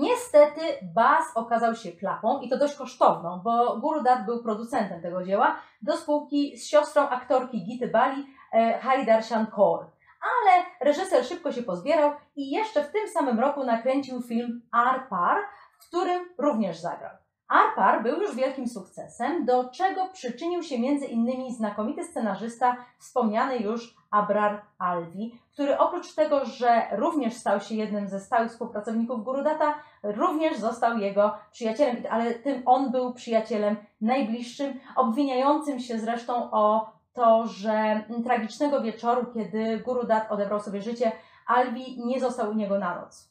Niestety 0.00 0.60
Bas 0.94 1.24
okazał 1.34 1.74
się 1.74 1.92
klapą 1.92 2.40
i 2.40 2.48
to 2.48 2.58
dość 2.58 2.74
kosztowną, 2.74 3.40
bo 3.44 3.76
Gurudat 3.76 4.24
był 4.24 4.42
producentem 4.42 5.02
tego 5.02 5.24
dzieła 5.24 5.56
do 5.82 5.96
spółki 5.96 6.58
z 6.58 6.66
siostrą 6.66 7.08
aktorki 7.08 7.64
Gity 7.64 7.88
Bali, 7.88 8.26
e, 8.52 8.78
Haridarshan 8.78 9.46
Kaur. 9.46 9.86
Ale 10.22 10.64
reżyser 10.80 11.24
szybko 11.24 11.52
się 11.52 11.62
pozbierał 11.62 12.12
i 12.36 12.50
jeszcze 12.50 12.84
w 12.84 12.92
tym 12.92 13.08
samym 13.08 13.40
roku 13.40 13.64
nakręcił 13.64 14.22
film 14.22 14.62
Arpar, 14.70 15.38
w 15.78 15.88
którym 15.88 16.28
również 16.38 16.80
zagrał. 16.80 17.10
Arpar 17.50 18.02
był 18.02 18.20
już 18.20 18.34
wielkim 18.34 18.68
sukcesem, 18.68 19.44
do 19.44 19.68
czego 19.68 20.08
przyczynił 20.12 20.62
się 20.62 20.74
innymi 20.74 21.54
znakomity 21.54 22.04
scenarzysta, 22.04 22.76
wspomniany 22.98 23.56
już 23.56 23.94
Abrar 24.10 24.62
Alvi, 24.78 25.40
który 25.52 25.78
oprócz 25.78 26.14
tego, 26.14 26.44
że 26.44 26.82
również 26.92 27.34
stał 27.34 27.60
się 27.60 27.74
jednym 27.74 28.08
ze 28.08 28.20
stałych 28.20 28.50
współpracowników 28.50 29.24
Gurudata, 29.24 29.74
również 30.02 30.58
został 30.58 30.98
jego 30.98 31.34
przyjacielem, 31.52 31.96
ale 32.10 32.34
tym 32.34 32.62
on 32.66 32.90
był 32.90 33.14
przyjacielem 33.14 33.76
najbliższym, 34.00 34.80
obwiniającym 34.96 35.80
się 35.80 35.98
zresztą 35.98 36.50
o 36.50 36.92
to, 37.14 37.46
że 37.46 38.04
tragicznego 38.24 38.80
wieczoru, 38.80 39.26
kiedy 39.34 39.78
Gurudat 39.78 40.32
odebrał 40.32 40.60
sobie 40.60 40.82
życie, 40.82 41.12
Alvi 41.46 42.06
nie 42.06 42.20
został 42.20 42.50
u 42.50 42.54
niego 42.54 42.78
na 42.78 43.00
noc. 43.00 43.29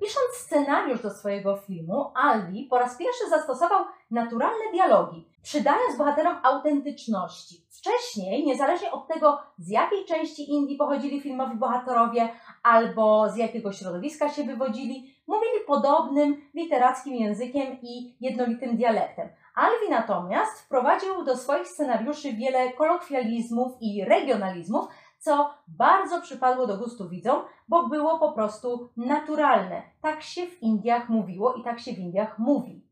Pisząc 0.00 0.34
scenariusz 0.34 1.02
do 1.02 1.10
swojego 1.10 1.56
filmu, 1.56 2.10
Aldi 2.14 2.66
po 2.70 2.78
raz 2.78 2.96
pierwszy 2.96 3.28
zastosował 3.30 3.84
naturalne 4.10 4.72
dialogi, 4.72 5.28
przydając 5.42 5.96
bohaterom 5.98 6.36
autentyczności. 6.42 7.66
Wcześniej, 7.70 8.46
niezależnie 8.46 8.92
od 8.92 9.08
tego, 9.08 9.38
z 9.58 9.70
jakiej 9.70 10.04
części 10.04 10.50
Indii 10.52 10.76
pochodzili 10.76 11.20
filmowi 11.20 11.56
bohaterowie 11.56 12.28
albo 12.62 13.30
z 13.30 13.36
jakiego 13.36 13.72
środowiska 13.72 14.28
się 14.28 14.44
wywodzili, 14.44 15.14
mówili 15.26 15.64
podobnym 15.66 16.42
literackim 16.54 17.14
językiem 17.14 17.76
i 17.82 18.16
jednolitym 18.20 18.76
dialektem. 18.76 19.28
Alwi 19.54 19.90
natomiast 19.90 20.60
wprowadził 20.60 21.24
do 21.24 21.36
swoich 21.36 21.68
scenariuszy 21.68 22.32
wiele 22.32 22.72
kolokwializmów 22.72 23.72
i 23.80 24.04
regionalizmów, 24.04 24.86
co 25.18 25.54
bardzo 25.68 26.20
przypadło 26.20 26.66
do 26.66 26.78
gustu 26.78 27.08
widzom, 27.08 27.42
bo 27.68 27.88
było 27.88 28.18
po 28.18 28.32
prostu 28.32 28.90
naturalne. 28.96 29.82
Tak 30.02 30.22
się 30.22 30.46
w 30.46 30.62
Indiach 30.62 31.08
mówiło 31.08 31.54
i 31.54 31.64
tak 31.64 31.80
się 31.80 31.92
w 31.92 31.98
Indiach 31.98 32.38
mówi. 32.38 32.86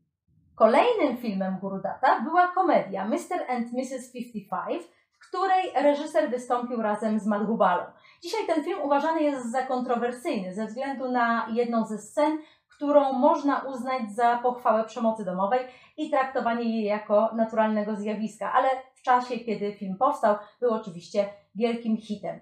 Kolejnym 0.55 1.17
filmem 1.17 1.57
Gurudata 1.61 2.19
była 2.21 2.47
komedia 2.47 3.05
Mr. 3.05 3.49
and 3.49 3.73
Mrs. 3.73 4.11
55, 4.11 4.83
w 5.11 5.27
której 5.27 5.71
reżyser 5.75 6.29
wystąpił 6.29 6.81
razem 6.81 7.19
z 7.19 7.25
Madhubalą. 7.25 7.83
Dzisiaj 8.23 8.47
ten 8.47 8.63
film 8.63 8.81
uważany 8.81 9.21
jest 9.21 9.51
za 9.51 9.61
kontrowersyjny 9.61 10.53
ze 10.53 10.65
względu 10.65 11.11
na 11.11 11.47
jedną 11.53 11.85
ze 11.85 11.97
scen, 11.97 12.37
którą 12.75 13.13
można 13.13 13.59
uznać 13.59 14.11
za 14.11 14.37
pochwałę 14.37 14.83
przemocy 14.83 15.25
domowej 15.25 15.59
i 15.97 16.09
traktowanie 16.09 16.63
jej 16.63 16.83
jako 16.83 17.29
naturalnego 17.35 17.95
zjawiska, 17.95 18.53
ale 18.53 18.69
w 18.95 19.01
czasie, 19.01 19.39
kiedy 19.39 19.73
film 19.73 19.95
powstał, 19.97 20.35
był 20.59 20.73
oczywiście 20.73 21.29
wielkim 21.55 21.97
hitem. 21.97 22.39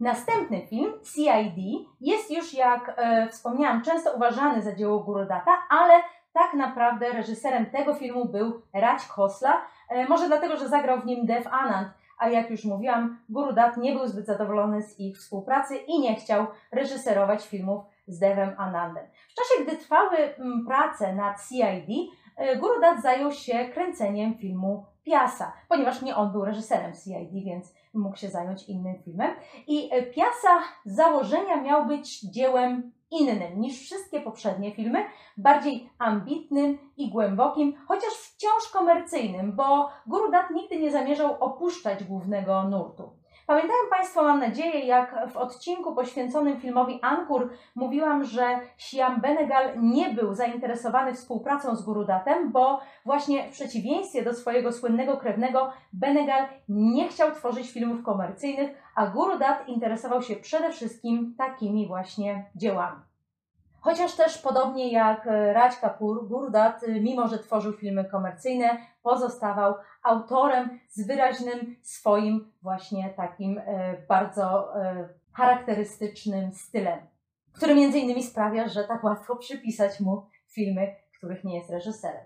Następny 0.00 0.66
film, 0.66 0.92
CID, 1.14 1.86
jest 2.00 2.30
już, 2.30 2.54
jak 2.54 2.94
e, 2.96 3.28
wspomniałam, 3.28 3.82
często 3.82 4.12
uważany 4.12 4.62
za 4.62 4.74
dzieło 4.74 4.98
Gurudata, 4.98 5.58
ale 5.70 5.94
tak 6.32 6.54
naprawdę 6.54 7.12
reżyserem 7.12 7.66
tego 7.66 7.94
filmu 7.94 8.24
był 8.24 8.62
Raj 8.72 8.98
Khosla, 9.08 9.62
e, 9.88 10.08
może 10.08 10.26
dlatego, 10.26 10.56
że 10.56 10.68
zagrał 10.68 11.00
w 11.00 11.06
nim 11.06 11.26
Dev 11.26 11.50
Anand, 11.50 11.88
a 12.18 12.28
jak 12.28 12.50
już 12.50 12.64
mówiłam, 12.64 13.18
Gurudat 13.28 13.76
nie 13.76 13.92
był 13.92 14.06
zbyt 14.06 14.26
zadowolony 14.26 14.82
z 14.82 15.00
ich 15.00 15.18
współpracy 15.18 15.76
i 15.76 16.00
nie 16.00 16.14
chciał 16.14 16.46
reżyserować 16.72 17.46
filmów 17.46 17.84
z 18.06 18.18
Devem 18.18 18.54
Anandem. 18.58 19.04
W 19.30 19.34
czasie, 19.34 19.64
gdy 19.64 19.76
trwały 19.76 20.16
mm, 20.16 20.66
prace 20.66 21.14
nad 21.14 21.36
CID, 21.48 22.12
e, 22.36 22.56
Gurudat 22.56 23.02
zajął 23.02 23.32
się 23.32 23.64
kręceniem 23.64 24.34
filmu 24.34 24.86
Piasa, 25.04 25.52
ponieważ 25.68 26.02
nie 26.02 26.16
on 26.16 26.32
był 26.32 26.44
reżyserem 26.44 26.92
CID, 26.92 27.44
więc 27.44 27.74
mógł 27.94 28.16
się 28.16 28.28
zająć 28.28 28.68
innym 28.68 29.02
filmem. 29.04 29.30
I 29.66 29.88
e, 29.92 30.02
Piasa 30.02 30.58
z 30.84 30.94
założenia 30.94 31.62
miał 31.62 31.86
być 31.86 32.20
dziełem 32.20 32.92
innym 33.10 33.60
niż 33.60 33.80
wszystkie 33.80 34.20
poprzednie 34.20 34.74
filmy, 34.74 35.04
bardziej 35.36 35.90
ambitnym 35.98 36.78
i 36.96 37.10
głębokim, 37.10 37.74
chociaż 37.88 38.12
wciąż 38.12 38.68
komercyjnym, 38.72 39.56
bo 39.56 39.88
Gurudat 40.06 40.50
nigdy 40.50 40.78
nie 40.78 40.90
zamierzał 40.90 41.36
opuszczać 41.40 42.04
głównego 42.04 42.62
nurtu. 42.64 43.21
Pamiętają 43.52 43.80
Państwo, 43.90 44.22
mam 44.22 44.40
nadzieję, 44.40 44.86
jak 44.86 45.30
w 45.32 45.36
odcinku 45.36 45.94
poświęconym 45.94 46.60
filmowi 46.60 46.98
Ankur 47.02 47.50
mówiłam, 47.74 48.24
że 48.24 48.60
Siam 48.76 49.20
Benegal 49.20 49.70
nie 49.82 50.10
był 50.10 50.34
zainteresowany 50.34 51.14
współpracą 51.14 51.76
z 51.76 51.82
Gurudatem, 51.82 52.52
bo 52.52 52.80
właśnie 53.04 53.48
w 53.48 53.52
przeciwieństwie 53.52 54.22
do 54.22 54.34
swojego 54.34 54.72
słynnego 54.72 55.16
krewnego 55.16 55.72
Benegal 55.92 56.46
nie 56.68 57.08
chciał 57.08 57.32
tworzyć 57.32 57.72
filmów 57.72 58.02
komercyjnych, 58.02 58.70
a 58.94 59.06
Gurudat 59.06 59.68
interesował 59.68 60.22
się 60.22 60.36
przede 60.36 60.70
wszystkim 60.70 61.34
takimi 61.38 61.88
właśnie 61.88 62.50
dziełami. 62.56 63.11
Chociaż 63.82 64.14
też 64.14 64.38
podobnie 64.38 64.92
jak 64.92 65.26
Raj 65.26 65.70
Kapoor, 65.80 66.28
Gurudat, 66.28 66.84
mimo 67.00 67.28
że 67.28 67.38
tworzył 67.38 67.72
filmy 67.72 68.04
komercyjne, 68.04 68.78
pozostawał 69.02 69.74
autorem 70.02 70.80
z 70.88 71.06
wyraźnym 71.06 71.76
swoim 71.82 72.52
właśnie 72.62 73.10
takim 73.16 73.58
e, 73.58 73.96
bardzo 74.08 74.76
e, 74.76 75.08
charakterystycznym 75.32 76.52
stylem, 76.52 76.98
który 77.52 77.74
między 77.74 77.98
innymi 77.98 78.22
sprawia, 78.22 78.68
że 78.68 78.84
tak 78.84 79.04
łatwo 79.04 79.36
przypisać 79.36 80.00
mu 80.00 80.26
filmy, 80.46 80.96
których 81.16 81.44
nie 81.44 81.58
jest 81.58 81.70
reżyserem. 81.70 82.24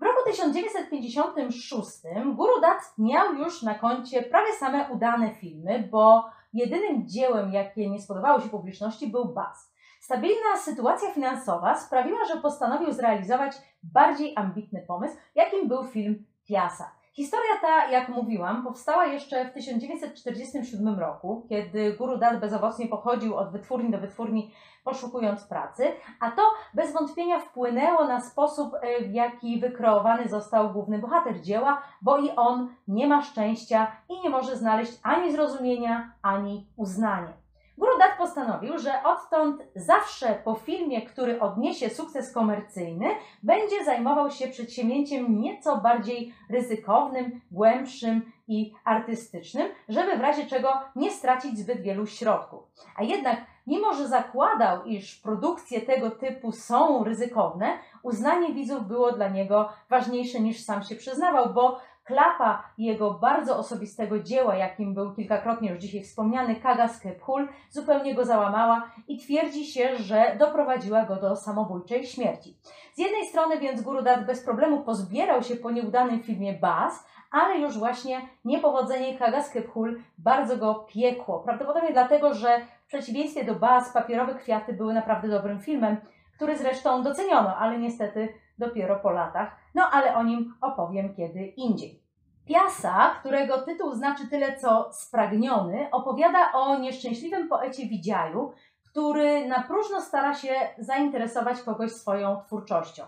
W 0.00 0.02
roku 0.02 0.18
1956 0.26 1.88
Gurudat 2.34 2.80
miał 2.98 3.34
już 3.34 3.62
na 3.62 3.74
koncie 3.74 4.22
prawie 4.22 4.52
same 4.52 4.90
udane 4.92 5.34
filmy, 5.34 5.88
bo 5.90 6.24
jedynym 6.52 7.08
dziełem, 7.08 7.52
jakie 7.52 7.90
nie 7.90 8.00
spodobało 8.00 8.40
się 8.40 8.48
publiczności, 8.48 9.06
był 9.06 9.24
Bas. 9.24 9.67
Stabilna 10.08 10.56
sytuacja 10.56 11.10
finansowa 11.10 11.76
sprawiła, 11.76 12.24
że 12.24 12.40
postanowił 12.40 12.92
zrealizować 12.92 13.52
bardziej 13.82 14.32
ambitny 14.36 14.84
pomysł, 14.88 15.16
jakim 15.34 15.68
był 15.68 15.84
film 15.84 16.24
Piasa. 16.44 16.90
Historia 17.12 17.50
ta, 17.60 17.90
jak 17.90 18.08
mówiłam, 18.08 18.64
powstała 18.64 19.06
jeszcze 19.06 19.44
w 19.44 19.52
1947 19.52 20.98
roku, 20.98 21.46
kiedy 21.48 21.92
Guru 21.92 22.18
Dat 22.18 22.40
bezowocnie 22.40 22.86
pochodził 22.86 23.36
od 23.36 23.52
wytwórni 23.52 23.90
do 23.90 23.98
wytwórni 23.98 24.52
poszukując 24.84 25.44
pracy, 25.44 25.84
a 26.20 26.30
to 26.30 26.42
bez 26.74 26.92
wątpienia 26.92 27.40
wpłynęło 27.40 28.04
na 28.04 28.20
sposób, 28.20 28.74
e, 28.74 29.04
w 29.04 29.14
jaki 29.14 29.60
wykreowany 29.60 30.28
został 30.28 30.72
główny 30.72 30.98
bohater 30.98 31.40
dzieła, 31.40 31.82
bo 32.02 32.18
i 32.18 32.30
on 32.30 32.74
nie 32.88 33.06
ma 33.06 33.22
szczęścia 33.22 33.92
i 34.08 34.20
nie 34.20 34.30
może 34.30 34.56
znaleźć 34.56 34.92
ani 35.02 35.32
zrozumienia, 35.32 36.12
ani 36.22 36.66
uznania. 36.76 37.47
Guru 37.78 37.98
Dat 37.98 38.18
postanowił, 38.18 38.78
że 38.78 39.02
odtąd 39.04 39.62
zawsze 39.74 40.34
po 40.44 40.54
filmie, 40.54 41.02
który 41.02 41.40
odniesie 41.40 41.90
sukces 41.90 42.32
komercyjny, 42.32 43.06
będzie 43.42 43.84
zajmował 43.84 44.30
się 44.30 44.48
przedsięwzięciem 44.48 45.40
nieco 45.40 45.76
bardziej 45.76 46.34
ryzykownym, 46.50 47.40
głębszym 47.50 48.32
i 48.48 48.74
artystycznym, 48.84 49.68
żeby 49.88 50.16
w 50.16 50.20
razie 50.20 50.46
czego 50.46 50.72
nie 50.96 51.10
stracić 51.10 51.58
zbyt 51.58 51.80
wielu 51.82 52.06
środków. 52.06 52.62
A 52.96 53.02
jednak, 53.02 53.40
mimo 53.66 53.94
że 53.94 54.08
zakładał, 54.08 54.84
iż 54.84 55.14
produkcje 55.14 55.80
tego 55.80 56.10
typu 56.10 56.52
są 56.52 57.04
ryzykowne, 57.04 57.78
uznanie 58.02 58.54
widzów 58.54 58.86
było 58.86 59.12
dla 59.12 59.28
niego 59.28 59.68
ważniejsze 59.90 60.40
niż 60.40 60.64
sam 60.64 60.82
się 60.82 60.96
przyznawał, 60.96 61.54
bo 61.54 61.80
klapa 62.08 62.62
jego 62.78 63.10
bardzo 63.10 63.58
osobistego 63.58 64.18
dzieła, 64.18 64.56
jakim 64.56 64.94
był 64.94 65.14
kilkakrotnie 65.14 65.70
już 65.70 65.78
dzisiaj 65.78 66.02
wspomniany 66.02 66.56
Kagas 66.56 67.00
Kephul, 67.00 67.48
zupełnie 67.70 68.14
go 68.14 68.24
załamała 68.24 68.90
i 69.08 69.18
twierdzi 69.18 69.64
się, 69.64 69.96
że 69.96 70.36
doprowadziła 70.38 71.04
go 71.04 71.16
do 71.16 71.36
samobójczej 71.36 72.06
śmierci. 72.06 72.56
Z 72.94 72.98
jednej 72.98 73.26
strony 73.26 73.58
więc 73.58 73.82
Guru 73.82 74.02
Dat 74.02 74.26
bez 74.26 74.44
problemu 74.44 74.80
pozbierał 74.80 75.42
się 75.42 75.56
po 75.56 75.70
nieudanym 75.70 76.22
filmie 76.22 76.52
Baz, 76.52 77.06
ale 77.30 77.58
już 77.58 77.78
właśnie 77.78 78.20
niepowodzenie 78.44 79.18
Kagas 79.18 79.50
Kephul 79.50 80.00
bardzo 80.18 80.56
go 80.56 80.74
piekło. 80.74 81.38
Prawdopodobnie 81.38 81.92
dlatego, 81.92 82.34
że 82.34 82.60
w 82.84 82.88
przeciwieństwie 82.88 83.44
do 83.44 83.54
Baz 83.54 83.92
papierowe 83.92 84.34
kwiaty 84.34 84.72
były 84.72 84.94
naprawdę 84.94 85.28
dobrym 85.28 85.60
filmem, 85.60 85.96
który 86.36 86.58
zresztą 86.58 87.02
doceniono, 87.02 87.56
ale 87.56 87.78
niestety 87.78 88.28
dopiero 88.58 88.96
po 88.96 89.10
latach. 89.10 89.56
No 89.74 89.90
ale 89.92 90.16
o 90.16 90.22
nim 90.22 90.54
opowiem 90.60 91.14
kiedy 91.14 91.46
indziej. 91.46 92.02
Piasa, 92.46 93.14
którego 93.20 93.62
tytuł 93.62 93.92
znaczy 93.92 94.28
tyle 94.28 94.56
co 94.56 94.92
spragniony, 94.92 95.88
opowiada 95.90 96.52
o 96.52 96.78
nieszczęśliwym 96.78 97.48
poecie 97.48 97.86
Widziaju, 97.86 98.52
który 98.90 99.48
na 99.48 99.62
próżno 99.62 100.00
stara 100.00 100.34
się 100.34 100.54
zainteresować 100.78 101.62
kogoś 101.62 101.92
swoją 101.92 102.40
twórczością. 102.46 103.04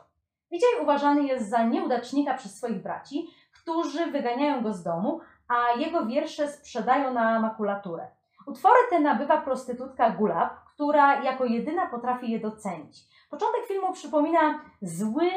Widziaj 0.51 0.71
uważany 0.83 1.23
jest 1.23 1.51
za 1.51 1.63
nieudacznika 1.63 2.35
przez 2.35 2.57
swoich 2.57 2.83
braci, 2.83 3.31
którzy 3.63 4.07
wyganiają 4.07 4.63
go 4.63 4.73
z 4.73 4.83
domu, 4.83 5.21
a 5.49 5.79
jego 5.79 6.07
wiersze 6.07 6.49
sprzedają 6.49 7.15
na 7.15 7.41
makulaturę. 7.41 8.09
Utwory 8.47 8.79
te 8.91 9.01
nabywa 9.01 9.41
prostytutka 9.41 10.11
Gulab, 10.11 10.51
która 10.81 11.23
jako 11.23 11.45
jedyna 11.45 11.87
potrafi 11.87 12.31
je 12.31 12.41
docenić. 12.41 13.05
Początek 13.31 13.67
filmu 13.69 13.93
przypomina 13.93 14.61
zły, 14.83 15.31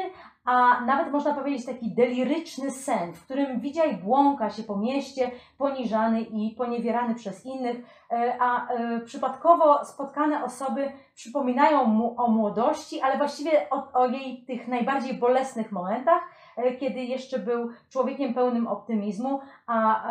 a 0.44 0.80
nawet 0.80 1.12
można 1.12 1.34
powiedzieć 1.34 1.66
taki 1.66 1.94
deliryczny 1.94 2.70
sen, 2.70 3.12
w 3.12 3.24
którym 3.24 3.60
Widziaj 3.60 3.96
błąka 3.96 4.50
się 4.50 4.62
po 4.62 4.76
mieście, 4.76 5.30
poniżany 5.58 6.20
i 6.20 6.54
poniewierany 6.58 7.14
przez 7.14 7.46
innych, 7.46 7.76
e, 8.10 8.36
a 8.40 8.68
e, 8.68 9.00
przypadkowo 9.00 9.84
spotkane 9.84 10.44
osoby 10.44 10.92
przypominają 11.14 11.84
mu 11.84 12.20
o 12.20 12.28
młodości, 12.28 13.00
ale 13.00 13.18
właściwie 13.18 13.70
o, 13.70 13.92
o 13.92 14.06
jej 14.06 14.44
tych 14.46 14.68
najbardziej 14.68 15.14
bolesnych 15.14 15.72
momentach, 15.72 16.22
kiedy 16.80 17.00
jeszcze 17.00 17.38
był 17.38 17.70
człowiekiem 17.90 18.34
pełnym 18.34 18.66
optymizmu, 18.66 19.40
a 19.66 20.04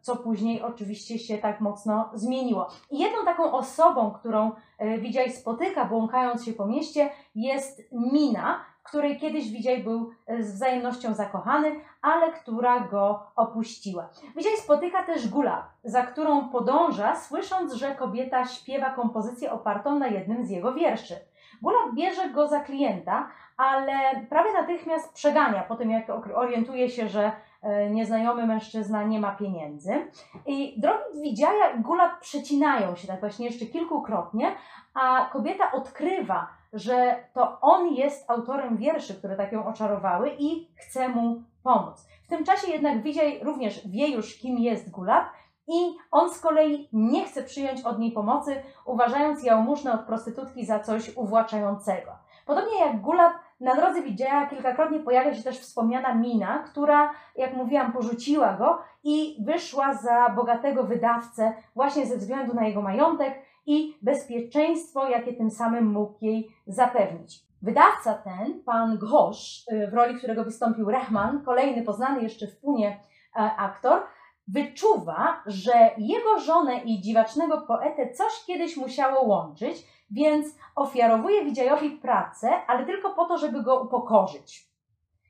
co 0.00 0.16
później 0.16 0.62
oczywiście 0.62 1.18
się 1.18 1.38
tak 1.38 1.60
mocno 1.60 2.10
zmieniło. 2.14 2.68
I 2.90 2.98
jedną 2.98 3.24
taką 3.24 3.52
osobą, 3.52 4.10
którą 4.10 4.50
Widziaj 4.98 5.32
spotyka, 5.32 5.84
błąkając 5.84 6.44
się 6.44 6.52
po 6.52 6.66
mieście, 6.66 7.10
jest 7.34 7.92
Mina, 7.92 8.64
której 8.86 9.18
kiedyś 9.18 9.50
Widziaj 9.50 9.82
był 9.82 10.10
e, 10.26 10.42
z 10.42 10.54
wzajemnością 10.54 11.14
zakochany, 11.14 11.80
ale 12.02 12.32
która 12.32 12.80
go 12.80 13.22
opuściła. 13.36 14.08
Widziaj 14.36 14.56
spotyka 14.56 15.02
też 15.02 15.28
Gula, 15.28 15.68
za 15.84 16.02
którą 16.02 16.48
podąża, 16.48 17.16
słysząc, 17.16 17.72
że 17.72 17.94
kobieta 17.94 18.46
śpiewa 18.46 18.90
kompozycję 18.90 19.52
opartą 19.52 19.98
na 19.98 20.06
jednym 20.06 20.44
z 20.44 20.50
jego 20.50 20.74
wierszy. 20.74 21.14
Gula 21.62 21.78
bierze 21.94 22.30
go 22.30 22.48
za 22.48 22.60
klienta, 22.60 23.28
ale 23.56 24.26
prawie 24.30 24.52
natychmiast 24.52 25.14
przegania 25.14 25.62
po 25.62 25.76
tym, 25.76 25.90
jak 25.90 26.10
orientuje 26.34 26.88
się, 26.90 27.08
że 27.08 27.32
e, 27.62 27.90
nieznajomy 27.90 28.46
mężczyzna 28.46 29.02
nie 29.02 29.20
ma 29.20 29.32
pieniędzy. 29.32 30.10
I 30.46 30.80
drogi 30.80 31.22
Widziaja 31.22 31.76
Gula 31.76 32.16
przecinają 32.20 32.96
się 32.96 33.08
tak 33.08 33.20
właśnie 33.20 33.46
jeszcze 33.46 33.66
kilkukrotnie, 33.66 34.54
a 34.94 35.28
kobieta 35.32 35.72
odkrywa, 35.72 36.48
że 36.72 37.16
to 37.32 37.60
on 37.60 37.88
jest 37.94 38.30
autorem 38.30 38.76
wierszy, 38.76 39.14
które 39.14 39.36
tak 39.36 39.52
ją 39.52 39.66
oczarowały 39.66 40.30
i 40.38 40.68
chce 40.76 41.08
mu 41.08 41.42
pomóc. 41.62 42.06
W 42.24 42.28
tym 42.28 42.44
czasie 42.44 42.72
jednak 42.72 43.02
Widziaj 43.02 43.40
również 43.42 43.88
wie 43.88 44.08
już, 44.08 44.38
kim 44.38 44.58
jest 44.58 44.90
Gulab 44.90 45.26
i 45.68 45.96
on 46.10 46.30
z 46.30 46.40
kolei 46.40 46.88
nie 46.92 47.24
chce 47.24 47.42
przyjąć 47.42 47.82
od 47.82 47.98
niej 47.98 48.12
pomocy, 48.12 48.62
uważając 48.84 49.44
jałmużnę 49.44 49.92
od 49.92 50.00
prostytutki 50.00 50.66
za 50.66 50.80
coś 50.80 51.16
uwłaczającego. 51.16 52.10
Podobnie 52.46 52.80
jak 52.80 53.00
Gulab, 53.00 53.32
na 53.60 53.74
drodze 53.74 54.02
Widziaja 54.02 54.46
kilkakrotnie 54.46 55.00
pojawia 55.00 55.34
się 55.34 55.42
też 55.42 55.58
wspomniana 55.58 56.14
Mina, 56.14 56.58
która, 56.58 57.14
jak 57.36 57.54
mówiłam, 57.54 57.92
porzuciła 57.92 58.52
go 58.52 58.78
i 59.04 59.36
wyszła 59.44 59.94
za 59.94 60.28
bogatego 60.28 60.84
wydawcę 60.84 61.52
właśnie 61.74 62.06
ze 62.06 62.16
względu 62.16 62.54
na 62.54 62.66
jego 62.66 62.82
majątek, 62.82 63.46
i 63.66 63.98
bezpieczeństwo, 64.02 65.08
jakie 65.08 65.32
tym 65.32 65.50
samym 65.50 65.86
mógł 65.86 66.24
jej 66.24 66.50
zapewnić. 66.66 67.46
Wydawca 67.62 68.14
ten, 68.14 68.62
pan 68.64 68.98
Ghosh, 68.98 69.64
y, 69.72 69.90
w 69.90 69.94
roli 69.94 70.18
którego 70.18 70.44
wystąpił 70.44 70.90
Rahman, 70.90 71.44
kolejny 71.44 71.82
poznany 71.82 72.22
jeszcze 72.22 72.46
w 72.46 72.60
Punie 72.60 73.00
e, 73.36 73.38
aktor, 73.38 74.02
wyczuwa, 74.48 75.42
że 75.46 75.90
jego 75.98 76.38
żonę 76.38 76.78
i 76.84 77.00
dziwacznego 77.00 77.60
poetę 77.60 78.12
coś 78.12 78.44
kiedyś 78.46 78.76
musiało 78.76 79.24
łączyć, 79.24 79.86
więc 80.10 80.46
ofiarowuje 80.76 81.44
Widziajowi 81.44 81.90
pracę, 81.90 82.66
ale 82.66 82.86
tylko 82.86 83.14
po 83.14 83.24
to, 83.24 83.38
żeby 83.38 83.62
go 83.62 83.80
upokorzyć. 83.80 84.66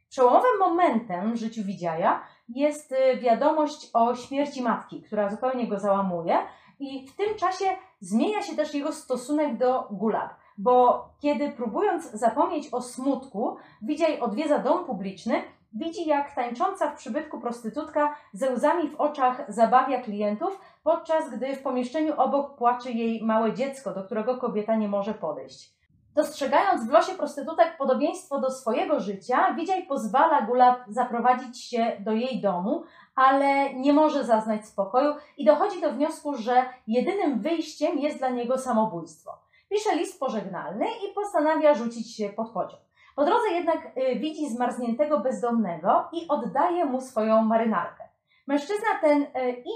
Przełomowym 0.08 0.58
momentem 0.58 1.32
w 1.32 1.36
życiu 1.36 1.62
Widziaja 1.64 2.22
jest 2.48 2.92
y, 2.92 3.16
wiadomość 3.16 3.90
o 3.92 4.14
śmierci 4.14 4.62
matki, 4.62 5.02
która 5.02 5.30
zupełnie 5.30 5.66
go 5.66 5.78
załamuje 5.78 6.38
i 6.78 7.08
w 7.08 7.16
tym 7.16 7.34
czasie 7.34 7.64
zmienia 8.00 8.42
się 8.42 8.56
też 8.56 8.74
jego 8.74 8.92
stosunek 8.92 9.56
do 9.56 9.88
Gulab, 9.90 10.34
bo 10.58 11.08
kiedy 11.22 11.50
próbując 11.50 12.10
zapomnieć 12.10 12.68
o 12.72 12.82
smutku, 12.82 13.56
Widziaj 13.82 14.20
odwiedza 14.20 14.58
dom 14.58 14.84
publiczny, 14.84 15.42
widzi 15.78 16.08
jak 16.08 16.34
tańcząca 16.34 16.90
w 16.90 16.96
przybytku 16.96 17.40
prostytutka 17.40 18.16
ze 18.32 18.50
łzami 18.50 18.88
w 18.88 19.00
oczach 19.00 19.44
zabawia 19.48 20.02
klientów, 20.02 20.60
podczas 20.82 21.30
gdy 21.30 21.56
w 21.56 21.62
pomieszczeniu 21.62 22.14
obok 22.16 22.56
płacze 22.56 22.90
jej 22.90 23.24
małe 23.24 23.54
dziecko, 23.54 23.94
do 23.94 24.04
którego 24.04 24.36
kobieta 24.36 24.76
nie 24.76 24.88
może 24.88 25.14
podejść. 25.14 25.76
Dostrzegając 26.14 26.86
w 26.86 26.92
losie 26.92 27.12
prostytutek 27.12 27.76
podobieństwo 27.78 28.40
do 28.40 28.50
swojego 28.50 29.00
życia, 29.00 29.54
Widziaj 29.54 29.86
pozwala 29.86 30.42
Gulab 30.42 30.78
zaprowadzić 30.88 31.64
się 31.64 31.96
do 32.00 32.12
jej 32.12 32.40
domu, 32.40 32.84
ale 33.14 33.74
nie 33.74 33.92
może 33.92 34.24
zaznać 34.24 34.66
spokoju 34.66 35.14
i 35.36 35.44
dochodzi 35.44 35.80
do 35.80 35.92
wniosku, 35.92 36.34
że 36.36 36.64
jedynym 36.86 37.40
wyjściem 37.40 37.98
jest 37.98 38.18
dla 38.18 38.28
niego 38.28 38.58
samobójstwo. 38.58 39.38
Pisze 39.70 39.96
list 39.96 40.20
pożegnalny 40.20 40.86
i 40.86 41.14
postanawia 41.14 41.74
rzucić 41.74 42.16
się 42.16 42.28
pod 42.28 42.50
pociąg. 42.50 42.85
Po 43.16 43.24
drodze 43.24 43.48
jednak 43.48 43.96
y, 43.96 44.18
widzi 44.18 44.48
zmarzniętego 44.48 45.20
bezdomnego 45.20 46.08
i 46.12 46.28
oddaje 46.28 46.84
mu 46.84 47.00
swoją 47.00 47.42
marynarkę. 47.42 48.04
Mężczyzna 48.46 48.88
ten 49.00 49.22
y, 49.22 49.26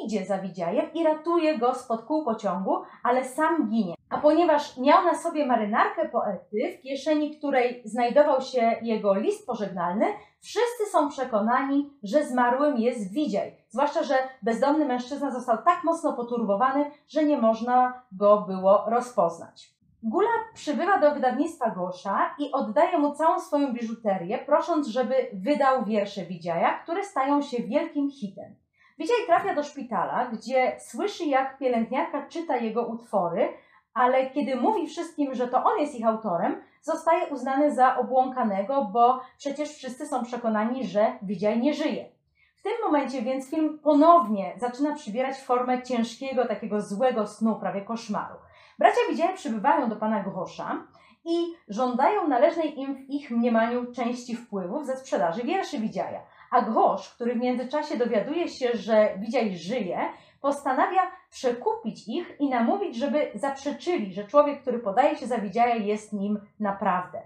idzie 0.05 0.27
za 0.27 0.39
Widziajem 0.39 0.93
i 0.95 1.05
ratuje 1.05 1.59
go 1.59 1.75
spod 1.75 2.03
kół 2.03 2.25
pociągu, 2.25 2.83
ale 3.03 3.25
sam 3.25 3.69
ginie. 3.71 3.95
A 4.11 4.19
ponieważ 4.19 4.77
miał 4.77 5.05
na 5.05 5.15
sobie 5.15 5.47
marynarkę 5.47 6.09
poety, 6.09 6.79
w 6.79 6.83
kieszeni 6.83 7.37
której 7.37 7.83
znajdował 7.85 8.41
się 8.41 8.77
jego 8.83 9.15
list 9.15 9.47
pożegnalny, 9.47 10.07
wszyscy 10.41 10.87
są 10.93 11.09
przekonani, 11.09 11.91
że 12.03 12.25
zmarłym 12.25 12.77
jest 12.77 13.13
Widziaj. 13.13 13.57
Zwłaszcza, 13.69 14.03
że 14.03 14.15
bezdomny 14.43 14.85
mężczyzna 14.85 15.31
został 15.31 15.57
tak 15.65 15.85
mocno 15.85 16.13
poturbowany, 16.13 16.91
że 17.09 17.25
nie 17.25 17.39
można 17.39 18.03
go 18.13 18.45
było 18.49 18.85
rozpoznać. 18.87 19.80
Gula 20.03 20.31
przybywa 20.55 20.99
do 20.99 21.15
wydawnictwa 21.15 21.71
Gosza 21.71 22.35
i 22.39 22.53
oddaje 22.53 22.99
mu 22.99 23.15
całą 23.15 23.41
swoją 23.41 23.73
biżuterię, 23.73 24.39
prosząc, 24.39 24.89
żeby 24.89 25.15
wydał 25.33 25.85
wiersze 25.85 26.25
Widziaja, 26.25 26.79
które 26.79 27.05
stają 27.05 27.43
się 27.43 27.63
wielkim 27.63 28.11
hitem. 28.11 28.55
Widziaj 28.99 29.17
trafia 29.27 29.55
do 29.55 29.63
szpitala, 29.63 30.27
gdzie 30.27 30.77
słyszy, 30.81 31.25
jak 31.25 31.59
pielęgniarka 31.59 32.27
czyta 32.27 32.57
jego 32.57 32.87
utwory, 32.87 33.49
ale 33.95 34.31
kiedy 34.31 34.57
mówi 34.57 34.87
wszystkim, 34.87 35.35
że 35.35 35.49
to 35.49 35.65
on 35.65 35.79
jest 35.81 35.95
ich 35.95 36.07
autorem, 36.07 36.63
zostaje 36.83 37.27
uznany 37.27 37.75
za 37.75 37.97
obłąkanego, 37.97 38.85
bo 38.93 39.21
przecież 39.39 39.69
wszyscy 39.69 40.07
są 40.07 40.25
przekonani, 40.25 40.87
że 40.87 41.19
Widziaj 41.23 41.61
nie 41.61 41.75
żyje. 41.75 42.05
W 42.57 42.63
tym 42.63 42.73
momencie 42.85 43.23
więc 43.23 43.51
film 43.51 43.79
ponownie 43.83 44.55
zaczyna 44.57 44.95
przybierać 44.95 45.37
formę 45.37 45.83
ciężkiego, 45.83 46.49
takiego 46.49 46.81
złego 46.81 47.27
snu, 47.27 47.57
prawie 47.57 47.81
koszmaru. 47.81 48.35
Bracia 48.81 49.01
Widziaje 49.11 49.37
przybywają 49.37 49.89
do 49.89 49.97
pana 49.97 50.23
Grosza 50.23 50.87
i 51.25 51.55
żądają 51.69 52.29
należnej 52.29 52.81
im 52.81 52.95
w 52.95 53.11
ich 53.11 53.31
mniemaniu 53.31 53.93
części 53.93 54.37
wpływów 54.37 54.87
ze 54.87 54.97
sprzedaży 54.97 55.43
wierszy 55.43 55.79
Widziaja. 55.79 56.23
A 56.51 56.63
Grosz, 56.63 57.09
który 57.09 57.35
w 57.35 57.39
międzyczasie 57.39 57.97
dowiaduje 57.97 58.49
się, 58.49 58.69
że 58.75 59.19
Widziaj 59.19 59.57
żyje, 59.57 59.99
postanawia 60.41 61.01
przekupić 61.31 62.09
ich 62.09 62.37
i 62.39 62.49
namówić, 62.49 62.97
żeby 62.97 63.31
zaprzeczyli, 63.35 64.15
że 64.15 64.25
człowiek, 64.25 64.63
który 64.63 64.79
podaje 64.79 65.17
się 65.17 65.27
za 65.27 65.39
Widziaja, 65.39 65.75
jest 65.75 66.13
nim 66.13 66.41
naprawdę. 66.61 67.23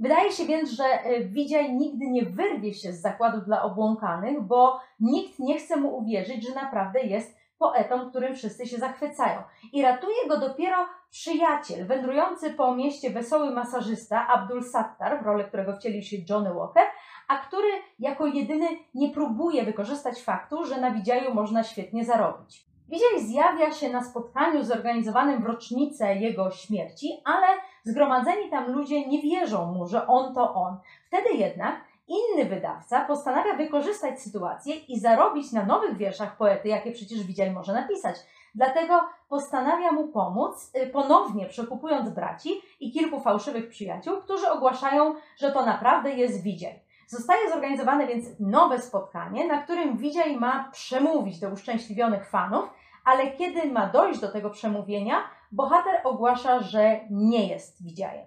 Wydaje 0.00 0.32
się 0.32 0.46
więc, 0.46 0.70
że 0.70 0.84
e, 0.84 1.24
Widziaj 1.24 1.74
nigdy 1.74 2.06
nie 2.06 2.24
wyrwie 2.24 2.74
się 2.74 2.92
z 2.92 3.00
zakładu 3.00 3.40
dla 3.40 3.62
obłąkanych, 3.62 4.42
bo 4.42 4.80
nikt 5.00 5.38
nie 5.38 5.58
chce 5.58 5.76
mu 5.76 5.96
uwierzyć, 5.96 6.48
że 6.48 6.54
naprawdę 6.54 7.00
jest 7.00 7.41
poetą, 7.62 8.10
którym 8.10 8.34
wszyscy 8.34 8.66
się 8.66 8.78
zachwycają. 8.78 9.42
I 9.72 9.82
ratuje 9.82 10.28
go 10.28 10.40
dopiero 10.40 10.76
przyjaciel, 11.10 11.86
wędrujący 11.86 12.50
po 12.50 12.74
mieście 12.76 13.10
wesoły 13.10 13.50
masażysta 13.50 14.28
Abdul 14.28 14.62
Sattar, 14.62 15.22
w 15.22 15.26
rolę 15.26 15.44
którego 15.44 15.76
wcielił 15.76 16.02
się 16.02 16.16
Johnny 16.28 16.54
Walker, 16.54 16.86
a 17.28 17.38
który 17.38 17.68
jako 17.98 18.26
jedyny 18.26 18.66
nie 18.94 19.10
próbuje 19.10 19.64
wykorzystać 19.64 20.22
faktu, 20.22 20.64
że 20.64 20.80
na 20.80 20.90
Widziaju 20.90 21.34
można 21.34 21.62
świetnie 21.62 22.04
zarobić. 22.04 22.66
Widziaj 22.88 23.20
zjawia 23.20 23.72
się 23.72 23.88
na 23.88 24.04
spotkaniu 24.04 24.64
zorganizowanym 24.64 25.42
w 25.42 25.46
rocznicę 25.46 26.14
jego 26.14 26.50
śmierci, 26.50 27.08
ale 27.24 27.46
zgromadzeni 27.84 28.50
tam 28.50 28.72
ludzie 28.72 29.08
nie 29.08 29.22
wierzą 29.22 29.72
mu, 29.72 29.86
że 29.86 30.06
on 30.06 30.34
to 30.34 30.54
on. 30.54 30.78
Wtedy 31.06 31.28
jednak 31.32 31.74
inny 32.12 32.44
wydawca 32.44 33.04
postanawia 33.04 33.56
wykorzystać 33.56 34.20
sytuację 34.20 34.74
i 34.74 35.00
zarobić 35.00 35.52
na 35.52 35.64
nowych 35.64 35.96
wierszach 35.96 36.36
poety, 36.36 36.68
jakie 36.68 36.92
przecież 36.92 37.24
Widziaj 37.24 37.50
może 37.50 37.72
napisać. 37.72 38.16
Dlatego 38.54 39.00
postanawia 39.28 39.92
mu 39.92 40.08
pomóc, 40.08 40.70
y, 40.76 40.86
ponownie 40.86 41.46
przekupując 41.46 42.10
braci 42.10 42.50
i 42.80 42.92
kilku 42.92 43.20
fałszywych 43.20 43.68
przyjaciół, 43.68 44.20
którzy 44.20 44.50
ogłaszają, 44.50 45.14
że 45.36 45.52
to 45.52 45.66
naprawdę 45.66 46.10
jest 46.10 46.42
Widziaj. 46.42 46.80
Zostaje 47.06 47.50
zorganizowane 47.50 48.06
więc 48.06 48.26
nowe 48.40 48.78
spotkanie, 48.78 49.48
na 49.48 49.62
którym 49.62 49.96
Widziaj 49.96 50.36
ma 50.36 50.68
przemówić 50.72 51.40
do 51.40 51.48
uszczęśliwionych 51.48 52.30
fanów, 52.30 52.70
ale 53.04 53.30
kiedy 53.30 53.72
ma 53.72 53.86
dojść 53.86 54.20
do 54.20 54.32
tego 54.32 54.50
przemówienia, 54.50 55.16
bohater 55.52 56.00
ogłasza, 56.04 56.60
że 56.60 57.00
nie 57.10 57.48
jest 57.48 57.84
Widziajem. 57.84 58.26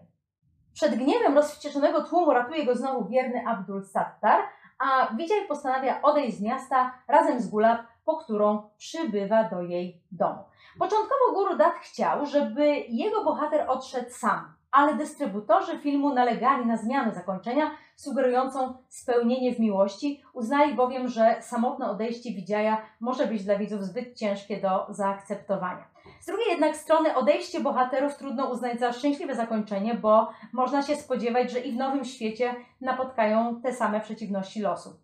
Przed 0.75 0.95
gniewem 0.95 1.35
rozwścieczonego 1.35 2.03
tłumu 2.03 2.33
ratuje 2.33 2.65
go 2.65 2.75
znowu 2.75 3.05
wierny 3.05 3.47
Abdul 3.47 3.83
Sattar, 3.83 4.43
a 4.79 5.15
Widziaj 5.15 5.47
postanawia 5.47 6.01
odejść 6.01 6.37
z 6.37 6.41
miasta 6.41 6.93
razem 7.07 7.39
z 7.39 7.47
Gulab, 7.47 7.81
po 8.05 8.17
którą 8.17 8.69
przybywa 8.77 9.43
do 9.43 9.61
jej 9.61 10.01
domu. 10.11 10.43
Początkowo 10.79 11.33
Guru 11.33 11.57
Dat 11.57 11.73
chciał, 11.73 12.25
żeby 12.25 12.65
jego 12.89 13.23
bohater 13.23 13.69
odszedł 13.69 14.09
sam, 14.09 14.53
ale 14.71 14.95
dystrybutorzy 14.95 15.79
filmu 15.79 16.13
nalegali 16.13 16.65
na 16.65 16.77
zmianę 16.77 17.13
zakończenia, 17.13 17.71
sugerującą 17.95 18.73
spełnienie 18.89 19.55
w 19.55 19.59
miłości. 19.59 20.23
Uznali 20.33 20.73
bowiem, 20.73 21.07
że 21.07 21.35
samotne 21.41 21.89
odejście 21.89 22.31
Widziaja 22.31 22.81
może 22.99 23.27
być 23.27 23.43
dla 23.43 23.57
widzów 23.57 23.83
zbyt 23.83 24.15
ciężkie 24.17 24.61
do 24.61 24.85
zaakceptowania. 24.89 25.94
Z 26.19 26.25
drugiej 26.25 26.47
jednak 26.47 26.75
strony 26.75 27.15
odejście 27.15 27.59
bohaterów 27.59 28.15
trudno 28.15 28.51
uznać 28.51 28.79
za 28.79 28.93
szczęśliwe 28.93 29.35
zakończenie, 29.35 29.95
bo 29.95 30.29
można 30.53 30.81
się 30.81 30.95
spodziewać, 30.95 31.51
że 31.51 31.59
i 31.59 31.71
w 31.71 31.75
nowym 31.75 32.05
świecie 32.05 32.55
napotkają 32.81 33.61
te 33.61 33.73
same 33.73 34.01
przeciwności 34.01 34.61
losu. 34.61 34.99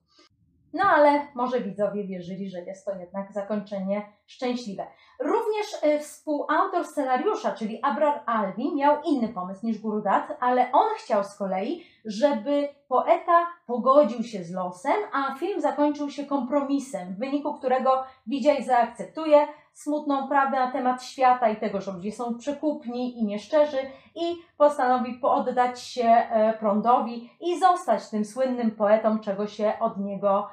No 0.74 0.84
ale 0.84 1.28
może 1.36 1.62
widzowie 1.62 2.08
wierzyli, 2.08 2.50
że 2.50 2.62
jest 2.62 2.86
to 2.86 2.96
jednak 2.96 3.34
zakończenie 3.34 4.02
szczęśliwe. 4.32 4.88
Również 5.20 5.84
y, 5.84 6.00
współautor 6.00 6.86
scenariusza, 6.86 7.52
czyli 7.52 7.80
Abrar 7.84 8.24
Alvi, 8.26 8.76
miał 8.76 8.98
inny 9.06 9.28
pomysł 9.28 9.66
niż 9.66 9.80
Gurudat, 9.80 10.38
ale 10.40 10.72
on 10.72 10.90
chciał 10.98 11.24
z 11.24 11.38
kolei, 11.38 11.86
żeby 12.06 12.70
poeta 12.88 13.48
pogodził 13.68 14.24
się 14.24 14.44
z 14.44 14.52
losem, 14.52 14.98
a 15.14 15.36
film 15.36 15.62
zakończył 15.62 16.10
się 16.10 16.26
kompromisem, 16.26 17.14
w 17.14 17.20
wyniku 17.20 17.54
którego 17.54 18.04
Widziaj 18.28 18.64
zaakceptuje 18.64 19.48
smutną 19.74 20.28
prawdę 20.28 20.60
na 20.60 20.72
temat 20.72 21.04
świata 21.04 21.50
i 21.50 21.56
tego, 21.56 21.82
że 21.82 21.92
ludzie 21.92 22.12
są 22.12 22.38
przekupni 22.38 23.20
i 23.20 23.26
nieszczerzy 23.26 23.78
i 24.16 24.36
postanowi 24.58 25.14
poddać 25.14 25.82
się 25.82 26.04
e, 26.04 26.54
prądowi 26.60 27.30
i 27.42 27.60
zostać 27.60 28.10
tym 28.10 28.26
słynnym 28.26 28.72
poetą, 28.72 29.20
czego 29.20 29.48
się 29.48 29.74
od 29.80 29.98
niego 29.98 30.50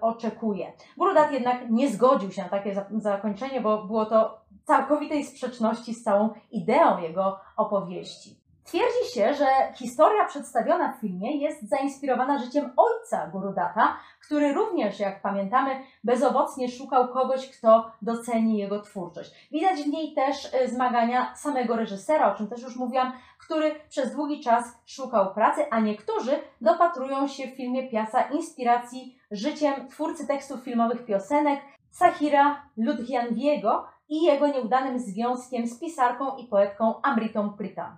oczekuje. 0.00 0.72
Brudat 0.96 1.32
jednak 1.32 1.70
nie 1.70 1.90
zgodził 1.90 2.32
się 2.32 2.42
na 2.42 2.48
takie 2.48 2.84
zakończenie, 2.90 3.60
bo 3.60 3.84
było 3.84 4.06
to 4.06 4.40
całkowitej 4.64 5.24
sprzeczności 5.24 5.94
z 5.94 6.02
całą 6.02 6.30
ideą 6.50 6.98
jego 6.98 7.38
opowieści. 7.56 8.41
Twierdzi 8.64 9.14
się, 9.14 9.34
że 9.34 9.46
historia 9.74 10.24
przedstawiona 10.24 10.92
w 10.92 11.00
filmie 11.00 11.36
jest 11.36 11.68
zainspirowana 11.68 12.38
życiem 12.38 12.72
ojca 12.76 13.26
Gurudata, 13.26 13.96
który 14.20 14.52
również, 14.52 15.00
jak 15.00 15.22
pamiętamy, 15.22 15.80
bezowocnie 16.04 16.68
szukał 16.68 17.08
kogoś, 17.08 17.58
kto 17.58 17.90
doceni 18.02 18.58
jego 18.58 18.80
twórczość. 18.80 19.48
Widać 19.50 19.82
w 19.82 19.86
niej 19.86 20.14
też 20.14 20.54
y, 20.54 20.68
zmagania 20.68 21.34
samego 21.34 21.76
reżysera, 21.76 22.32
o 22.32 22.36
czym 22.36 22.48
też 22.48 22.62
już 22.62 22.76
mówiłam, 22.76 23.12
który 23.38 23.74
przez 23.88 24.12
długi 24.12 24.40
czas 24.40 24.64
szukał 24.86 25.34
pracy, 25.34 25.66
a 25.70 25.80
niektórzy 25.80 26.38
dopatrują 26.60 27.28
się 27.28 27.46
w 27.46 27.56
filmie 27.56 27.88
Piasa 27.88 28.22
inspiracji 28.22 29.18
życiem 29.30 29.88
twórcy 29.88 30.26
tekstów 30.26 30.60
filmowych 30.60 31.04
piosenek 31.04 31.60
Sahira 31.90 32.62
Ludhianviego 32.76 33.86
i 34.08 34.22
jego 34.22 34.46
nieudanym 34.46 34.98
związkiem 34.98 35.66
z 35.66 35.80
pisarką 35.80 36.36
i 36.36 36.46
poetką 36.46 37.02
Amritą 37.02 37.52
Pritam. 37.52 37.96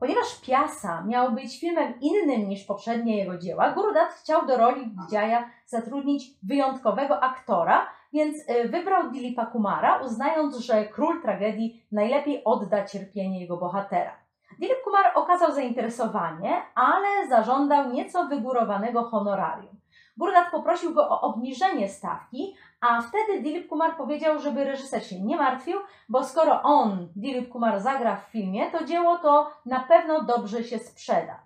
Ponieważ 0.00 0.40
Piasa 0.46 1.02
miał 1.02 1.32
być 1.32 1.60
filmem 1.60 1.94
innym 2.00 2.48
niż 2.48 2.64
poprzednie 2.64 3.16
jego 3.16 3.38
dzieła, 3.38 3.70
Gurudat 3.70 4.08
chciał 4.08 4.46
do 4.46 4.56
roli 4.56 4.90
Widziaja 5.00 5.50
zatrudnić 5.66 6.30
wyjątkowego 6.42 7.22
aktora, 7.22 7.86
więc 8.12 8.36
y, 8.50 8.68
wybrał 8.68 9.10
Dilipa 9.10 9.46
Kumara, 9.46 10.00
uznając, 10.02 10.56
że 10.56 10.84
król 10.84 11.22
tragedii 11.22 11.86
najlepiej 11.92 12.44
odda 12.44 12.84
cierpienie 12.84 13.40
jego 13.40 13.56
bohatera. 13.56 14.12
Dilip 14.58 14.82
Kumar 14.84 15.12
okazał 15.14 15.52
zainteresowanie, 15.52 16.62
ale 16.74 17.28
zażądał 17.28 17.92
nieco 17.92 18.26
wygórowanego 18.26 19.04
honorarium. 19.04 19.76
Gurudat 20.16 20.50
poprosił 20.50 20.94
go 20.94 21.08
o 21.08 21.20
obniżenie 21.20 21.88
stawki, 21.88 22.54
a 22.80 23.02
wtedy 23.02 23.42
Dilip 23.42 23.68
Kumar 23.68 23.96
powiedział, 23.96 24.38
żeby 24.38 24.64
reżyser 24.64 25.06
się 25.06 25.20
nie 25.20 25.36
martwił, 25.36 25.78
bo 26.08 26.24
skoro 26.24 26.62
on, 26.62 27.08
Dilip 27.16 27.48
Kumar, 27.48 27.80
zagra 27.80 28.16
w 28.16 28.32
filmie, 28.32 28.70
to 28.70 28.84
dzieło 28.84 29.18
to 29.18 29.50
na 29.66 29.80
pewno 29.80 30.24
dobrze 30.24 30.64
się 30.64 30.78
sprzeda. 30.78 31.40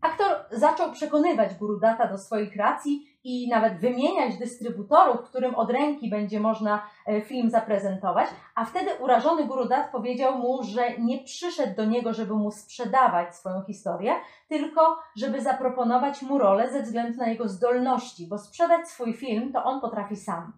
Aktor 0.00 0.46
zaczął 0.50 0.92
przekonywać 0.92 1.54
Gurudata 1.54 2.06
do 2.06 2.18
swoich 2.18 2.56
racji 2.56 3.15
i 3.28 3.48
nawet 3.48 3.78
wymieniać 3.78 4.38
dystrybutorów, 4.38 5.22
którym 5.22 5.54
od 5.54 5.70
ręki 5.70 6.10
będzie 6.10 6.40
można 6.40 6.86
e, 7.06 7.20
film 7.20 7.50
zaprezentować, 7.50 8.28
a 8.54 8.64
wtedy 8.64 8.90
urażony 9.00 9.44
Gurudat 9.44 9.90
powiedział 9.90 10.38
mu, 10.38 10.62
że 10.62 10.98
nie 10.98 11.24
przyszedł 11.24 11.76
do 11.76 11.84
niego, 11.84 12.12
żeby 12.12 12.34
mu 12.34 12.50
sprzedawać 12.50 13.36
swoją 13.36 13.62
historię, 13.62 14.12
tylko 14.48 14.98
żeby 15.16 15.40
zaproponować 15.40 16.22
mu 16.22 16.38
rolę 16.38 16.72
ze 16.72 16.82
względu 16.82 17.18
na 17.18 17.28
jego 17.28 17.48
zdolności, 17.48 18.26
bo 18.26 18.38
sprzedać 18.38 18.88
swój 18.88 19.14
film 19.14 19.52
to 19.52 19.64
on 19.64 19.80
potrafi 19.80 20.16
sam. 20.16 20.52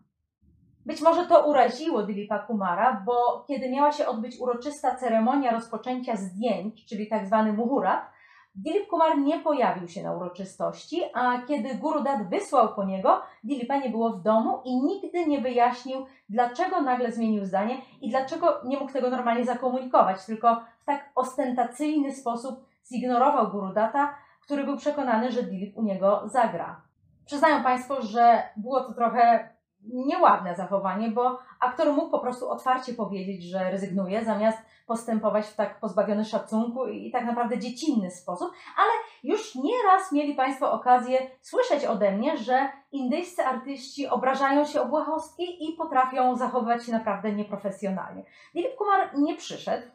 Być 0.86 1.02
może 1.02 1.26
to 1.26 1.46
uraziło 1.46 2.02
Dilipa 2.02 2.38
Kumara, 2.38 3.02
bo 3.06 3.44
kiedy 3.48 3.70
miała 3.70 3.92
się 3.92 4.06
odbyć 4.06 4.40
uroczysta 4.40 4.96
ceremonia 4.96 5.50
rozpoczęcia 5.50 6.16
zdjęć, 6.16 6.86
czyli 6.86 7.06
tak 7.06 7.26
zwany 7.26 7.52
muhurat, 7.52 8.17
Dilip 8.62 8.88
Kumar 8.88 9.18
nie 9.18 9.38
pojawił 9.38 9.88
się 9.88 10.02
na 10.02 10.12
uroczystości, 10.12 11.02
a 11.14 11.42
kiedy 11.48 11.74
Guru 11.74 12.02
Dat 12.02 12.28
wysłał 12.28 12.74
po 12.74 12.84
niego, 12.84 13.22
Dilipa 13.44 13.76
nie 13.76 13.90
było 13.90 14.10
w 14.10 14.22
domu 14.22 14.60
i 14.64 14.76
nigdy 14.76 15.26
nie 15.26 15.40
wyjaśnił, 15.40 16.06
dlaczego 16.28 16.80
nagle 16.80 17.12
zmienił 17.12 17.44
zdanie 17.44 17.76
i 18.00 18.10
dlaczego 18.10 18.60
nie 18.64 18.78
mógł 18.78 18.92
tego 18.92 19.10
normalnie 19.10 19.44
zakomunikować, 19.44 20.26
tylko 20.26 20.62
w 20.80 20.84
tak 20.84 21.10
ostentacyjny 21.14 22.12
sposób 22.12 22.64
zignorował 22.92 23.50
Guru 23.50 23.72
Data, 23.72 24.14
który 24.42 24.64
był 24.64 24.76
przekonany, 24.76 25.32
że 25.32 25.42
Dilip 25.42 25.76
u 25.76 25.82
niego 25.82 26.22
zagra. 26.24 26.80
Przyznają 27.24 27.62
Państwo, 27.62 28.02
że 28.02 28.42
było 28.56 28.80
to 28.80 28.92
trochę 28.92 29.48
nieładne 29.84 30.54
zachowanie, 30.54 31.10
bo 31.10 31.38
aktor 31.60 31.92
mógł 31.92 32.10
po 32.10 32.18
prostu 32.18 32.50
otwarcie 32.50 32.94
powiedzieć, 32.94 33.42
że 33.42 33.70
rezygnuje, 33.70 34.24
zamiast 34.24 34.58
postępować 34.86 35.46
w 35.46 35.56
tak 35.56 35.80
pozbawiony 35.80 36.24
szacunku 36.24 36.86
i 36.86 37.10
tak 37.10 37.24
naprawdę 37.24 37.58
dziecinny 37.58 38.10
sposób, 38.10 38.52
ale 38.76 38.90
już 39.22 39.54
nieraz 39.54 40.12
mieli 40.12 40.34
Państwo 40.34 40.72
okazję 40.72 41.30
słyszeć 41.40 41.84
ode 41.84 42.12
mnie, 42.12 42.36
że 42.36 42.68
indyjscy 42.92 43.44
artyści 43.44 44.08
obrażają 44.08 44.64
się 44.64 44.80
o 44.80 44.86
błahostki 44.86 45.68
i 45.68 45.72
potrafią 45.76 46.36
zachowywać 46.36 46.86
się 46.86 46.92
naprawdę 46.92 47.32
nieprofesjonalnie. 47.32 48.24
Dilip 48.54 48.76
Kumar 48.76 49.18
nie 49.18 49.36
przyszedł, 49.36 49.86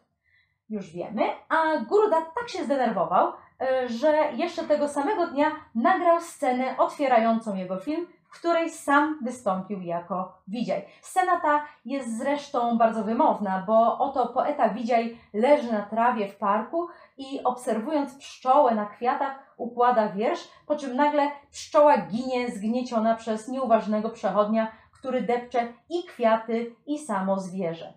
już 0.69 0.91
wiemy, 0.91 1.23
a 1.49 1.77
Gurudat 1.77 2.23
tak 2.35 2.49
się 2.49 2.63
zdenerwował, 2.63 3.33
e, 3.61 3.87
że 3.87 4.31
jeszcze 4.35 4.63
tego 4.63 4.87
samego 4.87 5.27
dnia 5.27 5.51
nagrał 5.75 6.21
scenę 6.21 6.77
otwierającą 6.77 7.55
jego 7.55 7.77
film, 7.77 8.07
w 8.33 8.39
której 8.39 8.69
sam 8.69 9.19
wystąpił 9.21 9.81
jako 9.81 10.37
Widziaj. 10.47 10.85
Scena 11.01 11.39
ta 11.41 11.65
jest 11.85 12.17
zresztą 12.17 12.77
bardzo 12.77 13.03
wymowna, 13.03 13.63
bo 13.67 13.97
oto 13.97 14.27
poeta 14.27 14.69
Widziaj 14.69 15.17
leży 15.33 15.71
na 15.71 15.81
trawie 15.81 16.27
w 16.27 16.37
parku 16.37 16.87
i 17.17 17.43
obserwując 17.43 18.15
pszczołę 18.15 18.75
na 18.75 18.85
kwiatach 18.85 19.53
układa 19.57 20.09
wiersz, 20.09 20.47
po 20.67 20.75
czym 20.75 20.95
nagle 20.95 21.31
pszczoła 21.51 21.97
ginie 21.97 22.51
zgnieciona 22.51 23.15
przez 23.15 23.47
nieuważnego 23.47 24.09
przechodnia, 24.09 24.71
który 24.91 25.21
depcze 25.21 25.73
i 25.89 26.03
kwiaty, 26.03 26.75
i 26.85 26.99
samo 26.99 27.39
zwierzę. 27.39 27.93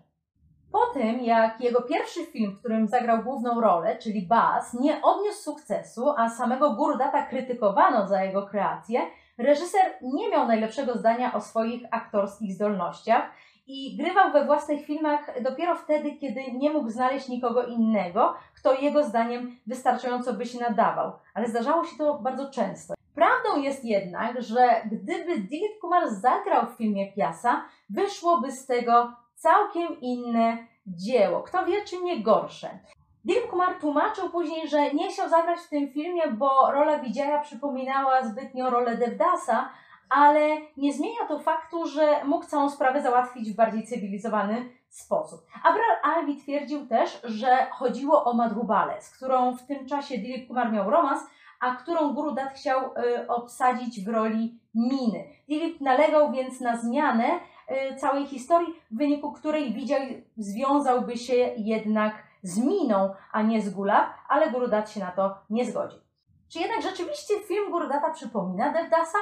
Po 0.71 0.85
tym, 0.93 1.19
jak 1.19 1.61
jego 1.61 1.81
pierwszy 1.81 2.25
film, 2.25 2.55
w 2.55 2.59
którym 2.59 2.87
zagrał 2.87 3.23
główną 3.23 3.61
rolę, 3.61 3.95
czyli 3.95 4.27
Baz, 4.27 4.73
nie 4.73 5.01
odniósł 5.01 5.43
sukcesu, 5.43 6.09
a 6.17 6.29
samego 6.29 6.73
Gurdata 6.73 7.25
krytykowano 7.25 8.07
za 8.07 8.23
jego 8.23 8.47
kreację, 8.47 9.01
reżyser 9.37 9.81
nie 10.01 10.29
miał 10.29 10.47
najlepszego 10.47 10.97
zdania 10.97 11.33
o 11.33 11.41
swoich 11.41 11.83
aktorskich 11.91 12.53
zdolnościach 12.53 13.31
i 13.67 13.97
grywał 13.97 14.31
we 14.31 14.45
własnych 14.45 14.85
filmach 14.85 15.41
dopiero 15.41 15.75
wtedy, 15.75 16.11
kiedy 16.15 16.51
nie 16.51 16.69
mógł 16.69 16.89
znaleźć 16.89 17.27
nikogo 17.27 17.63
innego, 17.63 18.35
kto 18.55 18.73
jego 18.73 19.03
zdaniem 19.03 19.55
wystarczająco 19.67 20.33
by 20.33 20.45
się 20.45 20.59
nadawał. 20.59 21.11
Ale 21.33 21.47
zdarzało 21.47 21.85
się 21.85 21.97
to 21.97 22.19
bardzo 22.19 22.51
często. 22.51 22.93
Prawdą 23.15 23.61
jest 23.61 23.85
jednak, 23.85 24.41
że 24.41 24.81
gdyby 24.85 25.39
Dilip 25.39 25.79
Kumar 25.81 26.09
zagrał 26.09 26.65
w 26.67 26.77
filmie 26.77 27.11
Piasa, 27.13 27.65
wyszłoby 27.89 28.51
z 28.51 28.65
tego 28.65 29.13
całkiem 29.35 30.01
inne 30.01 30.57
dzieło. 30.87 31.41
Kto 31.41 31.65
wie, 31.65 31.85
czy 31.85 32.01
nie 32.01 32.23
gorsze. 32.23 32.79
Dilip 33.27 33.47
Kumar 33.49 33.79
tłumaczył 33.79 34.29
później, 34.29 34.67
że 34.67 34.93
nie 34.93 35.11
chciał 35.11 35.29
zagrać 35.29 35.59
w 35.59 35.69
tym 35.69 35.87
filmie, 35.89 36.21
bo 36.27 36.71
rola 36.71 36.99
Widziaja 36.99 37.39
przypominała 37.39 38.23
zbytnio 38.23 38.69
rolę 38.69 38.97
Devdasa, 38.97 39.69
ale 40.09 40.57
nie 40.77 40.93
zmienia 40.93 41.25
to 41.27 41.39
faktu, 41.39 41.87
że 41.87 42.23
mógł 42.25 42.45
całą 42.45 42.69
sprawę 42.69 43.01
załatwić 43.01 43.51
w 43.51 43.55
bardziej 43.55 43.83
cywilizowany 43.83 44.69
sposób. 44.89 45.41
Abrar 45.63 45.99
Albi 46.03 46.37
twierdził 46.37 46.87
też, 46.87 47.21
że 47.23 47.67
chodziło 47.71 48.23
o 48.23 48.33
Madhubale, 48.33 49.01
z 49.01 49.17
którą 49.17 49.55
w 49.55 49.65
tym 49.65 49.85
czasie 49.85 50.17
Dilip 50.17 50.47
Kumar 50.47 50.71
miał 50.71 50.89
romans, 50.89 51.21
a 51.59 51.75
którą 51.75 52.13
Guru 52.13 52.31
Dat 52.31 52.49
chciał 52.53 52.81
y, 52.85 53.27
obsadzić 53.27 54.05
w 54.05 54.07
roli 54.07 54.59
Miny. 54.75 55.23
Dilip 55.49 55.81
nalegał 55.81 56.31
więc 56.31 56.61
na 56.61 56.77
zmianę 56.77 57.25
y, 57.91 57.95
całej 57.95 58.25
historii, 58.25 58.73
w 58.91 58.97
wyniku 58.97 59.31
której 59.31 59.73
widział 59.73 59.99
związałby 60.37 61.17
się 61.17 61.35
jednak 61.57 62.26
z 62.47 62.57
Miną, 62.57 63.13
a 63.31 63.41
nie 63.41 63.61
z 63.61 63.69
Gulab, 63.69 64.09
ale 64.27 64.51
Gurudat 64.51 64.91
się 64.91 64.99
na 64.99 65.11
to 65.11 65.37
nie 65.49 65.65
zgodzi. 65.65 65.97
Czy 66.49 66.59
jednak 66.59 66.81
rzeczywiście 66.81 67.33
film 67.47 67.71
Gurudata 67.71 68.11
przypomina 68.11 68.73
Devdasa? 68.73 69.17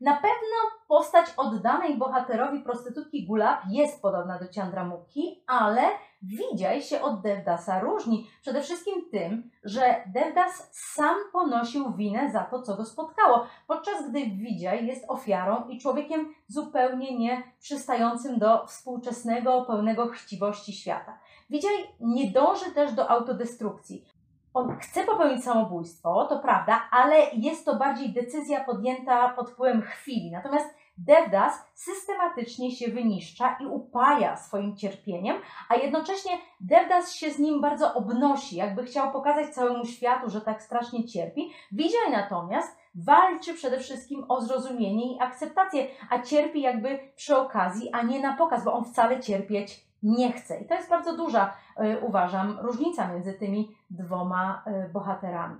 Na 0.00 0.14
pewno 0.14 0.56
postać 0.88 1.26
oddanej 1.36 1.96
bohaterowi 1.96 2.60
prostytutki 2.60 3.26
Gulab 3.26 3.60
jest 3.70 4.02
podobna 4.02 4.38
do 4.38 4.46
Chandramukhi, 4.54 5.44
ale 5.46 5.82
Widziaj 6.22 6.82
się 6.82 7.02
od 7.02 7.20
Devdasa 7.20 7.80
różni. 7.80 8.30
Przede 8.40 8.62
wszystkim 8.62 9.10
tym, 9.10 9.50
że 9.64 10.04
Devdas 10.06 10.68
sam 10.72 11.16
ponosił 11.32 11.92
winę 11.92 12.30
za 12.30 12.40
to, 12.40 12.62
co 12.62 12.76
go 12.76 12.84
spotkało, 12.84 13.46
podczas 13.66 14.10
gdy 14.10 14.20
Widziaj 14.20 14.86
jest 14.86 15.04
ofiarą 15.08 15.68
i 15.68 15.78
człowiekiem 15.78 16.34
zupełnie 16.46 17.18
nie 17.18 17.42
przystającym 17.60 18.38
do 18.38 18.66
współczesnego, 18.66 19.64
pełnego 19.64 20.08
chciwości 20.08 20.72
świata. 20.72 21.18
Widziaj 21.50 21.72
nie 22.00 22.30
dąży 22.30 22.70
też 22.74 22.92
do 22.92 23.10
autodestrukcji. 23.10 24.04
On 24.54 24.76
chce 24.78 25.04
popełnić 25.04 25.44
samobójstwo, 25.44 26.26
to 26.26 26.38
prawda, 26.38 26.88
ale 26.90 27.16
jest 27.32 27.64
to 27.64 27.76
bardziej 27.76 28.12
decyzja 28.12 28.64
podjęta 28.64 29.28
pod 29.28 29.50
wpływem 29.50 29.82
chwili. 29.82 30.30
Natomiast 30.30 30.74
Devdas 30.98 31.52
systematycznie 31.74 32.70
się 32.70 32.90
wyniszcza 32.90 33.56
i 33.60 33.66
upaja 33.66 34.36
swoim 34.36 34.76
cierpieniem, 34.76 35.36
a 35.68 35.74
jednocześnie 35.74 36.32
Devdas 36.60 37.14
się 37.14 37.30
z 37.30 37.38
nim 37.38 37.60
bardzo 37.60 37.94
obnosi, 37.94 38.56
jakby 38.56 38.84
chciał 38.84 39.12
pokazać 39.12 39.54
całemu 39.54 39.84
światu, 39.84 40.30
że 40.30 40.40
tak 40.40 40.62
strasznie 40.62 41.04
cierpi. 41.04 41.52
Widziaj 41.72 42.10
natomiast 42.12 42.78
walczy 42.94 43.54
przede 43.54 43.78
wszystkim 43.78 44.24
o 44.28 44.40
zrozumienie 44.40 45.14
i 45.14 45.20
akceptację, 45.20 45.86
a 46.10 46.22
cierpi 46.22 46.60
jakby 46.60 46.98
przy 47.16 47.36
okazji, 47.36 47.90
a 47.92 48.02
nie 48.02 48.20
na 48.20 48.36
pokaz, 48.36 48.64
bo 48.64 48.72
on 48.72 48.84
wcale 48.84 49.20
cierpieć 49.20 49.89
nie 50.02 50.32
chce. 50.32 50.60
I 50.60 50.66
to 50.66 50.74
jest 50.74 50.90
bardzo 50.90 51.16
duża, 51.16 51.52
y, 51.80 52.00
uważam, 52.00 52.58
różnica 52.60 53.08
między 53.08 53.32
tymi 53.32 53.76
dwoma 53.90 54.64
y, 54.86 54.88
bohaterami. 54.88 55.56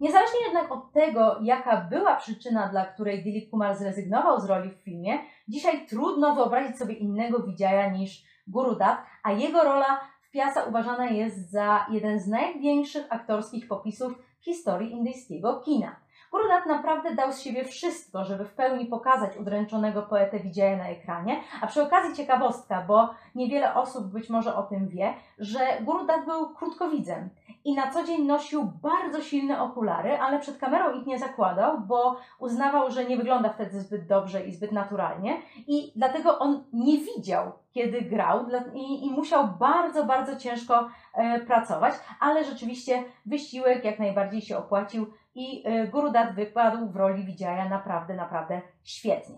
Niezależnie 0.00 0.40
jednak 0.46 0.72
od 0.72 0.92
tego, 0.92 1.38
jaka 1.42 1.76
była 1.80 2.16
przyczyna, 2.16 2.68
dla 2.68 2.86
której 2.86 3.22
Dilip 3.22 3.50
Kumar 3.50 3.76
zrezygnował 3.76 4.40
z 4.40 4.44
roli 4.44 4.70
w 4.70 4.84
filmie, 4.84 5.18
dzisiaj 5.48 5.86
trudno 5.86 6.34
wyobrazić 6.34 6.78
sobie 6.78 6.94
innego 6.94 7.42
widziaja 7.42 7.90
niż 7.90 8.24
Guru 8.46 8.76
Dat, 8.76 8.98
a 9.22 9.32
jego 9.32 9.64
rola 9.64 10.00
w 10.22 10.30
Piasa 10.30 10.64
uważana 10.64 11.06
jest 11.06 11.50
za 11.50 11.86
jeden 11.90 12.20
z 12.20 12.28
największych 12.28 13.06
aktorskich 13.10 13.68
popisów 13.68 14.12
historii 14.40 14.92
indyjskiego 14.92 15.60
kina. 15.60 15.96
Gurudat 16.32 16.66
naprawdę 16.66 17.14
dał 17.14 17.32
z 17.32 17.40
siebie 17.40 17.64
wszystko, 17.64 18.24
żeby 18.24 18.44
w 18.44 18.52
pełni 18.52 18.86
pokazać 18.86 19.36
udręczonego 19.36 20.02
poetę 20.02 20.40
Widziaja 20.40 20.76
na 20.76 20.88
ekranie, 20.88 21.40
a 21.60 21.66
przy 21.66 21.82
okazji 21.82 22.16
ciekawostka, 22.16 22.84
bo 22.88 23.14
niewiele 23.34 23.74
osób 23.74 24.06
być 24.06 24.30
może 24.30 24.54
o 24.56 24.62
tym 24.62 24.88
wie, 24.88 25.14
że 25.38 25.58
Gurudat 25.80 26.24
był 26.24 26.54
krótkowidzem 26.54 27.28
i 27.64 27.74
na 27.74 27.90
co 27.90 28.04
dzień 28.04 28.22
nosił 28.26 28.64
bardzo 28.82 29.20
silne 29.20 29.62
okulary, 29.62 30.18
ale 30.18 30.38
przed 30.38 30.58
kamerą 30.58 31.00
ich 31.00 31.06
nie 31.06 31.18
zakładał, 31.18 31.80
bo 31.80 32.16
uznawał, 32.38 32.90
że 32.90 33.04
nie 33.04 33.16
wygląda 33.16 33.48
wtedy 33.48 33.80
zbyt 33.80 34.06
dobrze 34.06 34.46
i 34.46 34.52
zbyt 34.52 34.72
naturalnie. 34.72 35.36
I 35.66 35.92
dlatego 35.96 36.38
on 36.38 36.64
nie 36.72 36.98
widział, 36.98 37.52
kiedy 37.72 38.02
grał 38.02 38.46
i, 38.74 39.06
i 39.06 39.10
musiał 39.10 39.48
bardzo, 39.48 40.04
bardzo 40.04 40.36
ciężko 40.36 40.88
e, 41.14 41.40
pracować, 41.40 41.94
ale 42.20 42.44
rzeczywiście 42.44 43.04
wysiłek 43.26 43.84
jak 43.84 43.98
najbardziej 43.98 44.40
się 44.40 44.58
opłacił 44.58 45.06
i 45.34 45.62
e, 45.66 45.86
Gurudat 45.86 46.34
wykładł 46.34 46.88
w 46.88 46.96
roli 46.96 47.24
Widziaja 47.24 47.68
naprawdę, 47.68 48.14
naprawdę 48.14 48.60
świetnie. 48.84 49.36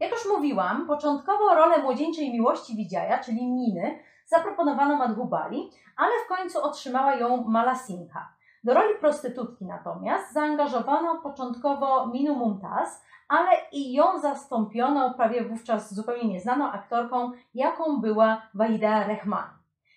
Jak 0.00 0.10
już 0.10 0.26
mówiłam, 0.28 0.86
początkowo 0.86 1.54
rolę 1.54 1.78
młodzieńczej 1.78 2.32
miłości 2.32 2.76
Widziaja, 2.76 3.18
czyli 3.18 3.46
Miny, 3.46 3.98
zaproponowano 4.26 4.96
Madhubali, 4.96 5.70
ale 5.96 6.12
w 6.24 6.28
końcu 6.28 6.62
otrzymała 6.62 7.14
ją 7.14 7.44
Mala 7.44 7.74
Singha. 7.74 8.28
Do 8.64 8.74
roli 8.74 8.94
prostytutki 9.00 9.64
natomiast 9.64 10.32
zaangażowano 10.32 11.20
początkowo 11.20 12.06
Minu 12.06 12.34
Mumtaz, 12.34 13.04
ale 13.28 13.50
i 13.72 13.92
ją 13.92 14.18
zastąpiono 14.20 15.14
prawie 15.14 15.44
wówczas 15.44 15.94
zupełnie 15.94 16.28
nieznaną 16.28 16.70
aktorką, 16.72 17.32
jaką 17.54 18.00
była 18.00 18.42
Wahida 18.54 19.06
Rehman. 19.06 19.48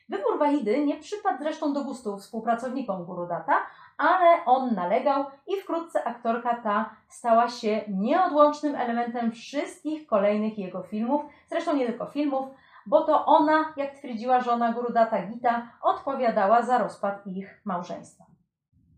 Wybór 0.09 0.39
Wahidy 0.39 0.85
nie 0.85 0.97
przypadł 0.97 1.43
zresztą 1.43 1.73
do 1.73 1.83
gustu 1.83 2.17
współpracownikom 2.17 3.05
Gurudata, 3.05 3.57
ale 3.99 4.45
on 4.45 4.75
nalegał 4.75 5.25
i 5.47 5.61
wkrótce 5.61 6.03
aktorka 6.03 6.55
ta 6.55 6.89
stała 7.07 7.49
się 7.49 7.81
nieodłącznym 7.87 8.75
elementem 8.75 9.31
wszystkich 9.31 10.07
kolejnych 10.07 10.57
jego 10.57 10.83
filmów, 10.83 11.21
zresztą 11.49 11.75
nie 11.75 11.85
tylko 11.85 12.05
filmów, 12.05 12.47
bo 12.85 13.01
to 13.01 13.25
ona, 13.25 13.73
jak 13.77 13.95
twierdziła 13.95 14.41
żona 14.41 14.73
Gurudata 14.73 15.21
Gita, 15.25 15.67
odpowiadała 15.81 16.61
za 16.61 16.77
rozpad 16.77 17.27
ich 17.27 17.61
małżeństwa. 17.65 18.25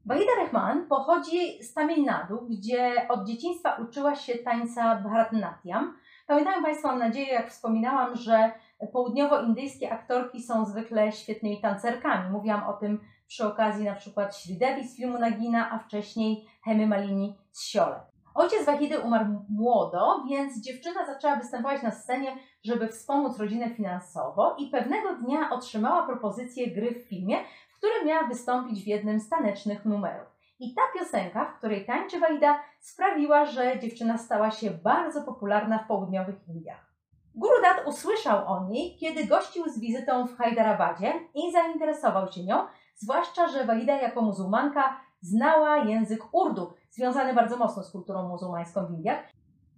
Wahida 0.05 0.31
Rehman 0.37 0.87
pochodzi 0.87 1.63
z 1.63 1.73
Tamil 1.73 2.05
Nadu, 2.05 2.47
gdzie 2.49 3.07
od 3.09 3.25
dzieciństwa 3.25 3.75
uczyła 3.75 4.15
się 4.15 4.37
tańca 4.37 4.95
Bharatanatyam. 4.95 5.97
Pamiętają 6.27 6.63
Państwo, 6.63 6.87
mam 6.87 6.99
nadzieję, 6.99 7.33
jak 7.33 7.49
wspominałam, 7.49 8.15
że 8.15 8.51
południowoindyjskie 8.93 9.93
aktorki 9.93 10.43
są 10.43 10.65
zwykle 10.65 11.11
świetnymi 11.11 11.61
tancerkami. 11.61 12.31
Mówiłam 12.31 12.63
o 12.63 12.73
tym 12.73 12.99
przy 13.31 13.47
okazji 13.47 13.85
na 13.85 13.95
przykład 13.95 14.35
Sridevi 14.35 14.87
z 14.87 14.97
filmu 14.97 15.19
Nagina, 15.19 15.71
a 15.71 15.79
wcześniej 15.79 16.45
Hemy 16.65 16.87
Malini 16.87 17.37
z 17.51 17.63
Siole. 17.63 17.99
Ojciec 18.35 18.65
Wahidy 18.65 18.99
umarł 18.99 19.25
młodo, 19.49 20.23
więc 20.29 20.61
dziewczyna 20.61 21.05
zaczęła 21.05 21.35
występować 21.35 21.83
na 21.83 21.91
scenie, 21.91 22.37
żeby 22.63 22.87
wspomóc 22.87 23.37
rodzinę 23.37 23.69
finansowo 23.69 24.55
i 24.57 24.67
pewnego 24.67 25.15
dnia 25.15 25.49
otrzymała 25.49 26.05
propozycję 26.05 26.71
gry 26.71 26.91
w 26.91 27.07
filmie, 27.07 27.37
w 27.69 27.77
którym 27.77 28.07
miała 28.07 28.27
wystąpić 28.27 28.83
w 28.83 28.87
jednym 28.87 29.19
z 29.19 29.29
tanecznych 29.29 29.85
numerów. 29.85 30.27
I 30.59 30.75
ta 30.75 30.81
piosenka, 30.99 31.45
w 31.45 31.57
której 31.57 31.85
tańczy 31.85 32.19
Waida, 32.19 32.63
sprawiła, 32.79 33.45
że 33.45 33.79
dziewczyna 33.79 34.17
stała 34.17 34.51
się 34.51 34.71
bardzo 34.71 35.21
popularna 35.21 35.79
w 35.79 35.87
południowych 35.87 36.47
Indiach. 36.47 36.91
Guru 37.35 37.61
Dat 37.61 37.87
usłyszał 37.87 38.47
o 38.47 38.67
niej, 38.69 38.97
kiedy 38.97 39.25
gościł 39.25 39.69
z 39.69 39.79
wizytą 39.79 40.27
w 40.27 40.37
Hyderabad 40.37 40.97
i 41.35 41.51
zainteresował 41.51 42.31
się 42.31 42.43
nią, 42.43 42.67
zwłaszcza, 43.01 43.47
że 43.47 43.65
Waida 43.65 44.01
jako 44.01 44.21
muzułmanka 44.21 44.99
znała 45.21 45.77
język 45.77 46.23
urdu, 46.31 46.73
związany 46.89 47.33
bardzo 47.33 47.57
mocno 47.57 47.83
z 47.83 47.91
kulturą 47.91 48.27
muzułmańską 48.27 48.85
w 48.85 48.91
Indiach. 48.91 49.19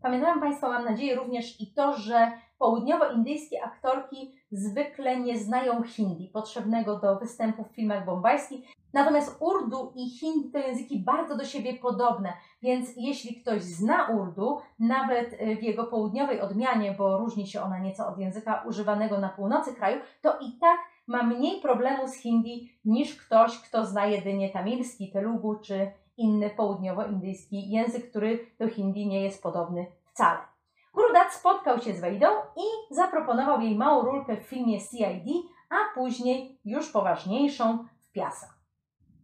Pamiętają 0.01 0.39
Państwo, 0.39 0.69
mam 0.69 0.85
nadzieję, 0.85 1.15
również 1.15 1.61
i 1.61 1.73
to, 1.73 1.97
że 1.97 2.31
południowoindyjskie 2.63 3.63
aktorki 3.63 4.35
zwykle 4.51 5.19
nie 5.19 5.39
znają 5.39 5.83
hindi, 5.83 6.27
potrzebnego 6.27 6.99
do 6.99 7.19
występów 7.19 7.67
w 7.67 7.75
filmach 7.75 8.05
bombajskich. 8.05 8.65
Natomiast 8.93 9.37
urdu 9.39 9.91
i 9.95 10.09
hindi 10.09 10.51
to 10.51 10.57
języki 10.57 10.99
bardzo 10.99 11.37
do 11.37 11.45
siebie 11.45 11.73
podobne, 11.73 12.33
więc 12.61 12.89
jeśli 12.97 13.41
ktoś 13.41 13.61
zna 13.61 14.07
urdu, 14.07 14.57
nawet 14.79 15.33
y, 15.33 15.55
w 15.55 15.63
jego 15.63 15.83
południowej 15.83 16.41
odmianie, 16.41 16.95
bo 16.97 17.17
różni 17.17 17.47
się 17.47 17.61
ona 17.61 17.79
nieco 17.79 18.07
od 18.07 18.17
języka 18.19 18.63
używanego 18.67 19.19
na 19.19 19.29
północy 19.29 19.73
kraju, 19.73 20.01
to 20.21 20.39
i 20.39 20.51
tak 20.59 20.79
ma 21.07 21.23
mniej 21.23 21.61
problemu 21.61 22.07
z 22.07 22.15
hindi 22.15 22.69
niż 22.85 23.15
ktoś, 23.15 23.59
kto 23.59 23.85
zna 23.85 24.05
jedynie 24.05 24.49
tamilski, 24.49 25.11
telugu 25.11 25.55
czy 25.55 25.91
inny 26.17 26.49
południowoindyjski 26.49 27.71
język, 27.71 28.09
który 28.09 28.39
do 28.59 28.67
hindi 28.67 29.07
nie 29.07 29.23
jest 29.23 29.43
podobny 29.43 29.85
wcale. 30.03 30.52
Gurudat 30.93 31.33
spotkał 31.33 31.79
się 31.79 31.93
z 31.93 32.01
Wejdą 32.01 32.27
i 32.57 32.95
zaproponował 32.95 33.61
jej 33.61 33.75
małą 33.77 34.01
rulkę 34.01 34.37
w 34.37 34.43
filmie 34.43 34.79
CID, 34.81 35.45
a 35.69 35.95
później 35.95 36.59
już 36.65 36.91
poważniejszą 36.91 37.85
w 37.99 38.11
Piasa. 38.11 38.53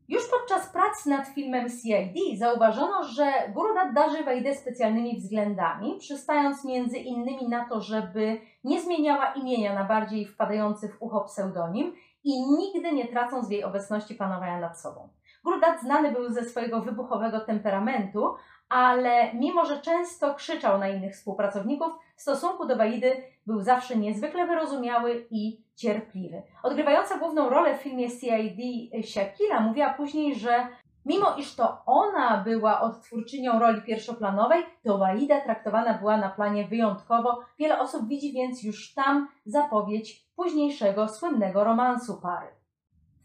Już 0.07 0.23
podczas 0.27 0.69
prac 0.69 1.05
nad 1.05 1.27
filmem 1.27 1.69
CID 1.69 2.39
zauważono, 2.39 3.03
że 3.03 3.33
Gurudat 3.53 3.93
darzy 3.93 4.23
Wejdę 4.23 4.55
specjalnymi 4.55 5.17
względami, 5.17 5.97
przystając 5.99 6.65
między 6.65 6.97
innymi 6.97 7.49
na 7.49 7.69
to, 7.69 7.81
żeby 7.81 8.41
nie 8.63 8.81
zmieniała 8.81 9.33
imienia 9.33 9.73
na 9.73 9.83
bardziej 9.83 10.25
wpadający 10.25 10.89
w 10.89 11.01
ucho 11.01 11.21
pseudonim 11.21 11.93
i 12.23 12.41
nigdy 12.57 12.91
nie 12.91 13.07
tracąc 13.07 13.47
w 13.47 13.51
jej 13.51 13.63
obecności 13.63 14.15
panowania 14.15 14.59
nad 14.59 14.79
sobą. 14.79 15.09
Gurudat 15.43 15.81
znany 15.81 16.11
był 16.11 16.29
ze 16.29 16.43
swojego 16.43 16.81
wybuchowego 16.81 17.39
temperamentu, 17.39 18.35
ale 18.69 19.33
mimo, 19.33 19.65
że 19.65 19.81
często 19.81 20.35
krzyczał 20.35 20.77
na 20.77 20.87
innych 20.89 21.13
współpracowników, 21.13 21.93
w 22.15 22.21
stosunku 22.21 22.67
do 22.67 22.75
Waidy 22.75 23.23
był 23.47 23.61
zawsze 23.61 23.95
niezwykle 23.95 24.47
wyrozumiały 24.47 25.27
i 25.31 25.63
cierpliwy. 25.75 26.43
Odgrywająca 26.63 27.17
główną 27.17 27.49
rolę 27.49 27.77
w 27.77 27.81
filmie 27.81 28.09
CID 28.09 28.59
Shakila 29.05 29.59
mówiła 29.59 29.93
później, 29.93 30.35
że 30.35 30.67
mimo 31.05 31.35
iż 31.37 31.55
to 31.55 31.77
ona 31.85 32.37
była 32.37 32.81
odtwórczynią 32.81 33.59
roli 33.59 33.81
pierwszoplanowej, 33.81 34.63
to 34.83 34.97
Waida 34.97 35.41
traktowana 35.41 35.93
była 35.93 36.17
na 36.17 36.29
planie 36.29 36.67
wyjątkowo. 36.67 37.39
Wiele 37.59 37.79
osób 37.79 38.07
widzi 38.07 38.33
więc 38.33 38.63
już 38.63 38.93
tam 38.93 39.27
zapowiedź 39.45 40.25
późniejszego 40.35 41.07
słynnego 41.07 41.63
romansu 41.63 42.21
pary. 42.21 42.58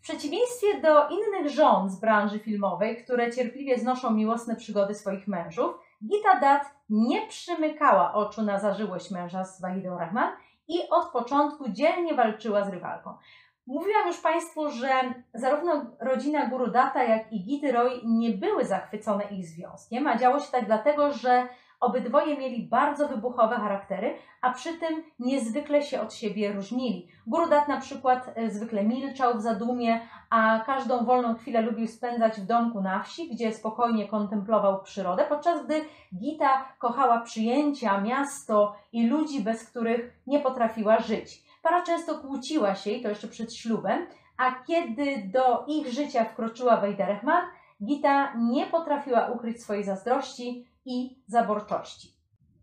Przeciwieństwie 0.05 0.81
do 0.81 1.09
innych 1.09 1.51
żon 1.51 1.91
z 1.91 2.01
branży 2.01 2.39
filmowej, 2.39 3.05
które 3.05 3.33
cierpliwie 3.33 3.79
znoszą 3.79 4.11
miłosne 4.11 4.57
przygody 4.57 4.95
swoich 4.95 5.29
mężów, 5.29 5.75
Gita 6.05 6.41
Dat 6.41 6.63
nie 6.89 7.27
przymykała 7.27 8.15
oczu 8.15 8.43
na 8.43 8.59
zażyłość 8.59 9.11
męża 9.11 9.45
z 9.45 9.61
Wahidą 9.61 9.99
Rahman 9.99 10.33
i 10.69 10.79
od 10.91 11.09
początku 11.09 11.69
dzielnie 11.69 12.15
walczyła 12.15 12.65
z 12.65 12.69
rywalką. 12.69 13.15
Mówiłam 13.67 14.07
już 14.07 14.21
Państwu, 14.21 14.71
że 14.71 14.89
zarówno 15.35 15.87
rodzina 16.01 16.47
Guru 16.47 16.71
Data, 16.71 17.03
jak 17.03 17.33
i 17.33 17.45
Gity 17.45 17.73
Roy 17.73 18.01
nie 18.05 18.31
były 18.31 18.65
zachwycone 18.65 19.25
ich 19.25 19.47
związkiem, 19.47 20.07
a 20.07 20.19
działo 20.19 20.41
się 20.41 20.53
tak 20.53 20.67
dlatego, 20.67 21.13
że 21.13 21.49
Obydwoje 21.81 22.37
mieli 22.37 22.63
bardzo 22.63 23.09
wybuchowe 23.09 23.57
charaktery, 23.57 24.15
a 24.41 24.53
przy 24.53 24.79
tym 24.79 25.03
niezwykle 25.19 25.83
się 25.83 26.01
od 26.01 26.15
siebie 26.15 26.53
różnili. 26.53 27.09
Gurudat 27.27 27.69
na 27.69 27.81
przykład 27.81 28.31
e, 28.35 28.51
zwykle 28.51 28.85
milczał 28.85 29.39
w 29.39 29.43
zadumie, 29.43 30.01
a 30.31 30.61
każdą 30.67 31.05
wolną 31.05 31.35
chwilę 31.35 31.61
lubił 31.61 31.87
spędzać 31.87 32.41
w 32.41 32.47
domku 32.47 32.81
na 32.81 33.03
wsi, 33.03 33.29
gdzie 33.29 33.53
spokojnie 33.53 34.09
kontemplował 34.09 34.83
przyrodę, 34.83 35.25
podczas 35.29 35.65
gdy 35.65 35.85
Gita 36.15 36.65
kochała 36.79 37.21
przyjęcia, 37.21 38.01
miasto 38.01 38.77
i 38.93 39.07
ludzi, 39.07 39.41
bez 39.41 39.71
których 39.71 40.13
nie 40.27 40.41
potrafiła 40.41 40.99
żyć. 40.99 41.43
Para 41.63 41.83
często 41.83 42.19
kłóciła 42.19 42.75
się, 42.75 42.91
i 42.91 43.03
to 43.03 43.09
jeszcze 43.09 43.29
przed 43.29 43.55
ślubem, 43.55 44.07
a 44.37 44.53
kiedy 44.67 45.31
do 45.33 45.65
ich 45.67 45.89
życia 45.89 46.25
wkroczyła 46.25 46.77
Wejda 46.77 47.07
Rehman, 47.07 47.45
Gita 47.85 48.35
nie 48.35 48.67
potrafiła 48.67 49.27
ukryć 49.27 49.63
swojej 49.63 49.85
zazdrości, 49.85 50.67
i 50.85 51.23
zaborczości. 51.27 52.15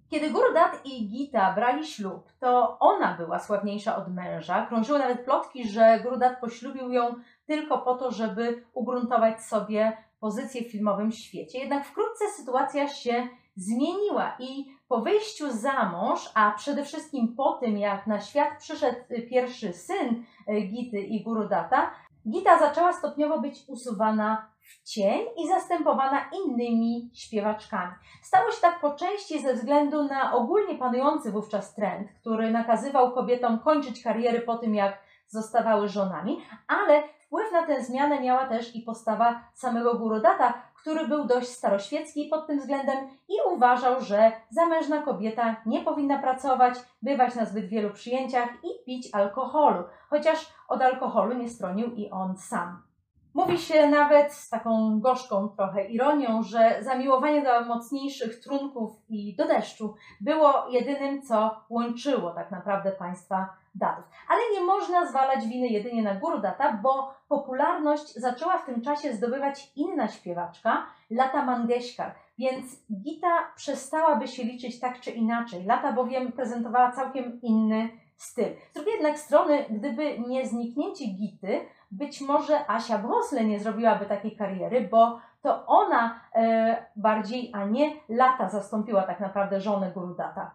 Kiedy 0.10 0.30
Gurdat 0.30 0.86
i 0.86 1.08
Gita 1.08 1.54
brali 1.54 1.88
ślub, 1.88 2.32
to 2.40 2.80
ona 2.80 3.18
była 3.18 3.40
sławniejsza 3.40 3.96
od 3.96 4.08
męża. 4.08 4.66
Krążyły 4.66 5.00
nawet 5.00 5.26
plotki, 5.26 5.68
że 5.68 6.00
Gurdat 6.00 6.40
poślubił 6.42 6.92
ją 6.92 7.16
tylko 7.46 7.78
po 7.78 7.96
to, 7.96 8.12
żeby 8.12 8.64
ugruntować 8.74 9.42
sobie 9.42 9.98
pozycję 10.20 10.62
w 10.62 10.72
filmowym 10.72 11.12
świecie. 11.12 11.60
Jednak 11.60 11.86
wkrótce 11.86 12.26
sytuacja 12.38 12.88
się 12.88 13.28
zmieniła 13.56 14.36
i 14.40 14.66
po 14.88 15.02
wyjściu 15.02 15.52
za 15.52 15.86
mąż, 15.86 16.32
a 16.36 16.52
przede 16.52 16.86
wszystkim 16.86 17.36
po 17.36 17.52
tym, 17.54 17.78
jak 17.78 18.08
na 18.08 18.20
świat 18.20 18.50
przyszedł 18.60 18.98
pierwszy 19.30 19.74
syn 19.74 20.24
Gity 20.48 21.02
i 21.02 21.24
Gurudata, 21.24 21.92
Gita 22.30 22.60
zaczęła 22.60 22.94
stopniowo 22.94 23.40
być 23.40 23.64
usuwana 23.68 24.51
w 24.62 24.84
cień 24.84 25.22
i 25.38 25.48
zastępowana 25.48 26.26
innymi 26.46 27.10
śpiewaczkami. 27.14 27.94
Stało 28.24 28.52
się 28.52 28.62
tak 28.62 28.80
po 28.80 28.94
części 28.94 29.42
ze 29.42 29.54
względu 29.54 30.04
na 30.04 30.34
ogólnie 30.34 30.76
panujący 30.76 31.32
wówczas 31.32 31.76
trend, 31.76 32.08
który 32.22 32.52
nakazywał 32.52 33.12
kobietom 33.12 33.60
kończyć 33.60 34.04
kariery 34.04 34.42
po 34.42 34.58
tym, 34.58 34.76
jak 34.76 34.98
zostawały 35.28 35.90
żonami, 35.90 36.42
ale 36.68 37.04
wpływ 37.26 37.52
na 37.52 37.68
tę 37.68 37.84
zmianę 37.84 38.22
miała 38.22 38.48
też 38.48 38.76
i 38.76 38.82
postawa 38.82 39.44
samego 39.54 39.96
Gurodata, 39.96 40.54
który 40.82 41.08
był 41.08 41.26
dość 41.26 41.48
staroświecki 41.48 42.28
pod 42.28 42.48
tym 42.48 42.60
względem 42.60 42.98
i 43.30 43.34
uważał, 43.54 44.02
że 44.02 44.32
zamężna 44.50 45.02
kobieta 45.02 45.56
nie 45.66 45.82
powinna 45.82 46.20
pracować, 46.20 46.76
bywać 47.02 47.36
na 47.36 47.46
zbyt 47.46 47.66
wielu 47.66 47.90
przyjęciach 47.90 48.50
i 48.64 48.86
pić 48.86 49.10
alkoholu, 49.14 49.84
chociaż 50.10 50.54
od 50.68 50.82
alkoholu 50.82 51.34
nie 51.34 51.50
stronił 51.50 51.92
i 51.96 52.10
on 52.10 52.38
sam. 52.38 52.91
Mówi 53.34 53.58
się 53.58 53.88
nawet 53.88 54.34
z 54.34 54.50
taką 54.50 55.00
gorzką 55.00 55.50
trochę 55.50 55.86
ironią, 55.86 56.44
że 56.44 56.78
zamiłowanie 56.82 57.42
do 57.42 57.66
mocniejszych 57.66 58.40
trunków 58.40 58.92
i 59.10 59.36
do 59.36 59.48
deszczu 59.48 59.96
było 60.22 60.68
jedynym, 60.70 61.22
co 61.22 61.56
łączyło 61.70 62.32
tak 62.32 62.52
naprawdę 62.52 62.92
państwa 62.92 63.50
datów. 63.76 64.04
Ale 64.30 64.40
nie 64.54 64.66
można 64.66 65.08
zwalać 65.08 65.48
winy 65.48 65.68
jedynie 65.68 66.04
na 66.04 66.16
guru 66.16 66.40
data, 66.40 66.80
bo 66.84 67.14
popularność 67.30 68.14
zaczęła 68.14 68.58
w 68.58 68.66
tym 68.66 68.82
czasie 68.82 69.14
zdobywać 69.14 69.72
inna 69.76 70.08
śpiewaczka, 70.08 70.86
Lata 71.12 71.46
Mangeshkar, 71.46 72.16
więc 72.38 72.66
Gita 72.94 73.52
przestałaby 73.56 74.28
się 74.28 74.44
liczyć 74.44 74.80
tak 74.80 75.00
czy 75.00 75.12
inaczej. 75.12 75.64
Lata 75.66 75.92
bowiem 75.92 76.32
prezentowała 76.32 76.92
całkiem 76.92 77.42
inny 77.42 77.90
styl. 78.22 78.56
Z 78.72 78.74
drugiej 78.74 78.94
jednak 78.94 79.20
strony, 79.20 79.66
gdyby 79.70 80.20
nie 80.20 80.48
zniknięcie 80.48 81.06
Gity, 81.06 81.66
być 81.92 82.22
może 82.22 82.70
Asia 82.70 82.98
Brosle 82.98 83.44
nie 83.44 83.60
zrobiłaby 83.60 84.06
takiej 84.06 84.36
kariery, 84.36 84.88
bo 84.92 85.20
to 85.42 85.66
ona 85.66 86.20
e, 86.36 86.86
bardziej, 86.96 87.52
a 87.54 87.66
nie 87.66 87.94
Lata 88.10 88.50
zastąpiła 88.50 89.04
tak 89.04 89.20
naprawdę 89.20 89.62
żonę 89.62 89.92
Gurudata. 89.92 90.52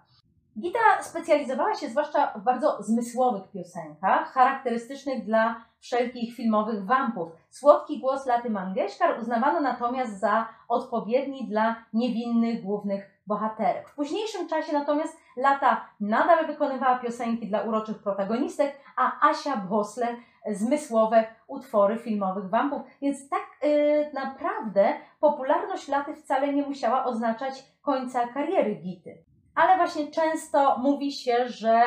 Gita 0.58 0.78
specjalizowała 1.00 1.74
się 1.74 1.88
zwłaszcza 1.88 2.26
w 2.26 2.42
bardzo 2.42 2.82
zmysłowych 2.82 3.50
piosenkach, 3.50 4.32
charakterystycznych 4.32 5.24
dla 5.24 5.64
wszelkich 5.80 6.36
filmowych 6.36 6.84
wampów. 6.84 7.32
Słodki 7.50 8.00
głos 8.00 8.26
Laty 8.26 8.50
Mangeshkar 8.50 9.20
uznawano 9.20 9.60
natomiast 9.60 10.20
za 10.20 10.48
odpowiedni 10.68 11.48
dla 11.48 11.76
niewinnych 11.92 12.62
głównych 12.62 13.15
bohaterek. 13.26 13.88
W 13.88 13.94
późniejszym 13.94 14.48
czasie 14.48 14.72
natomiast 14.72 15.18
Lata 15.36 15.86
nadal 16.00 16.46
wykonywała 16.46 16.98
piosenki 16.98 17.46
dla 17.46 17.62
uroczych 17.62 17.98
protagonistek, 17.98 18.80
a 18.96 19.30
Asia 19.30 19.56
Bosle 19.56 20.16
zmysłowe 20.50 21.24
utwory 21.46 21.98
filmowych 21.98 22.48
wampów. 22.50 22.82
Więc 23.02 23.28
tak 23.28 23.46
yy, 23.62 24.10
naprawdę 24.14 24.92
popularność 25.20 25.88
Laty 25.88 26.14
wcale 26.14 26.52
nie 26.52 26.62
musiała 26.62 27.04
oznaczać 27.04 27.72
końca 27.82 28.28
kariery 28.28 28.74
Gity. 28.74 29.24
Ale 29.54 29.76
właśnie 29.76 30.10
często 30.10 30.78
mówi 30.78 31.12
się, 31.12 31.48
że 31.48 31.82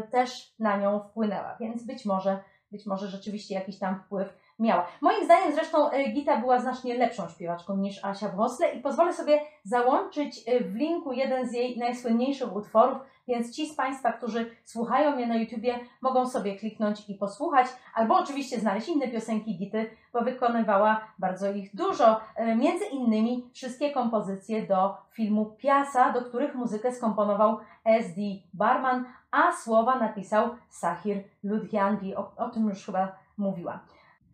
yy, 0.00 0.08
też 0.08 0.54
na 0.58 0.76
nią 0.76 1.00
wpłynęła, 1.00 1.56
więc 1.60 1.86
być 1.86 2.04
może, 2.04 2.38
być 2.72 2.86
może 2.86 3.08
rzeczywiście 3.08 3.54
jakiś 3.54 3.78
tam 3.78 4.00
wpływ 4.00 4.39
miała. 4.60 4.86
Moim 5.00 5.24
zdaniem 5.24 5.52
zresztą 5.52 5.90
e, 5.90 6.08
Gita 6.08 6.36
była 6.36 6.60
znacznie 6.60 6.94
lepszą 6.94 7.28
śpiewaczką 7.28 7.76
niż 7.76 8.04
Asia 8.04 8.28
Wosle 8.28 8.72
i 8.72 8.80
pozwolę 8.80 9.12
sobie 9.12 9.40
załączyć 9.64 10.42
e, 10.46 10.64
w 10.64 10.74
linku 10.74 11.12
jeden 11.12 11.48
z 11.48 11.52
jej 11.52 11.78
najsłynniejszych 11.78 12.56
utworów, 12.56 12.98
więc 13.28 13.56
ci 13.56 13.68
z 13.68 13.74
Państwa, 13.74 14.12
którzy 14.12 14.50
słuchają 14.64 15.16
mnie 15.16 15.26
na 15.26 15.36
YouTubie, 15.36 15.78
mogą 16.00 16.26
sobie 16.26 16.56
kliknąć 16.56 17.08
i 17.08 17.14
posłuchać, 17.14 17.66
albo 17.94 18.16
oczywiście 18.16 18.60
znaleźć 18.60 18.88
inne 18.88 19.08
piosenki 19.08 19.56
Gity, 19.56 19.90
bo 20.12 20.20
wykonywała 20.20 21.00
bardzo 21.18 21.52
ich 21.52 21.76
dużo. 21.76 22.20
E, 22.36 22.56
między 22.56 22.84
innymi 22.84 23.50
wszystkie 23.52 23.90
kompozycje 23.90 24.66
do 24.66 24.96
filmu 25.12 25.46
Piasa, 25.46 26.12
do 26.12 26.22
których 26.22 26.54
muzykę 26.54 26.92
skomponował 26.92 27.58
S.D. 27.84 28.20
Barman, 28.54 29.04
a 29.30 29.52
słowa 29.52 29.98
napisał 29.98 30.48
Sahir 30.68 31.24
Ludhianvi, 31.44 32.16
o, 32.16 32.32
o 32.36 32.48
tym 32.48 32.68
już 32.68 32.86
chyba 32.86 33.16
mówiłam. 33.38 33.78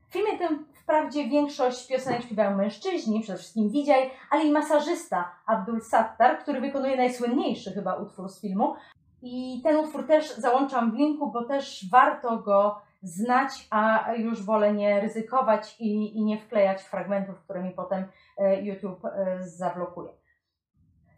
W 0.08 0.12
filmie 0.12 0.38
tym 0.38 0.66
wprawdzie 0.74 1.28
większość 1.28 1.88
piosenek 1.88 2.22
śpiewają 2.22 2.56
mężczyźni, 2.56 3.20
przede 3.20 3.38
wszystkim 3.38 3.70
Widziaj, 3.70 4.10
ale 4.30 4.44
i 4.44 4.52
masażysta 4.52 5.32
Abdul 5.46 5.80
Sattar, 5.80 6.38
który 6.38 6.60
wykonuje 6.60 6.96
najsłynniejszy 6.96 7.72
chyba 7.72 7.94
utwór 7.94 8.28
z 8.28 8.40
filmu. 8.40 8.74
I 9.22 9.60
ten 9.64 9.76
utwór 9.76 10.06
też 10.06 10.36
załączam 10.36 10.90
w 10.90 10.94
linku, 10.94 11.30
bo 11.30 11.44
też 11.44 11.86
warto 11.90 12.36
go 12.36 12.80
znać, 13.02 13.66
a 13.70 14.12
już 14.16 14.42
wolę 14.42 14.72
nie 14.72 15.00
ryzykować 15.00 15.76
i, 15.80 16.18
i 16.18 16.24
nie 16.24 16.38
wklejać 16.38 16.82
fragmentów, 16.82 17.40
które 17.40 17.62
mi 17.62 17.70
potem 17.70 18.04
e, 18.38 18.62
YouTube 18.62 19.04
e, 19.04 19.38
zablokuje. 19.40 20.08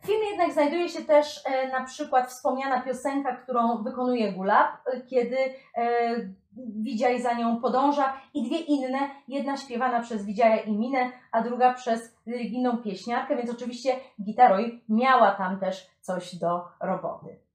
Filmie 0.08 0.30
jednak 0.30 0.52
znajduje 0.52 0.88
się 0.88 1.04
też 1.04 1.42
e, 1.44 1.68
na 1.68 1.84
przykład 1.84 2.28
wspomniana 2.28 2.82
piosenka, 2.82 3.36
którą 3.36 3.82
wykonuje 3.82 4.32
Gulab, 4.32 4.68
e, 4.86 5.00
kiedy 5.00 5.36
e, 5.76 6.38
Widziaj 6.76 7.22
za 7.22 7.32
nią 7.34 7.60
podąża 7.60 8.12
i 8.34 8.42
dwie 8.42 8.58
inne, 8.58 8.98
jedna 9.28 9.56
śpiewana 9.56 10.00
przez 10.00 10.26
Widziaja 10.26 10.56
i 10.56 10.72
Minę, 10.72 11.10
a 11.32 11.42
druga 11.42 11.74
przez 11.74 12.16
religijną 12.26 12.76
pieśniarkę, 12.76 13.36
więc 13.36 13.50
oczywiście 13.50 13.96
Gitaroj 14.22 14.80
miała 14.88 15.30
tam 15.30 15.60
też 15.60 15.90
coś 16.00 16.34
do 16.34 16.64
roboty. 16.80 17.47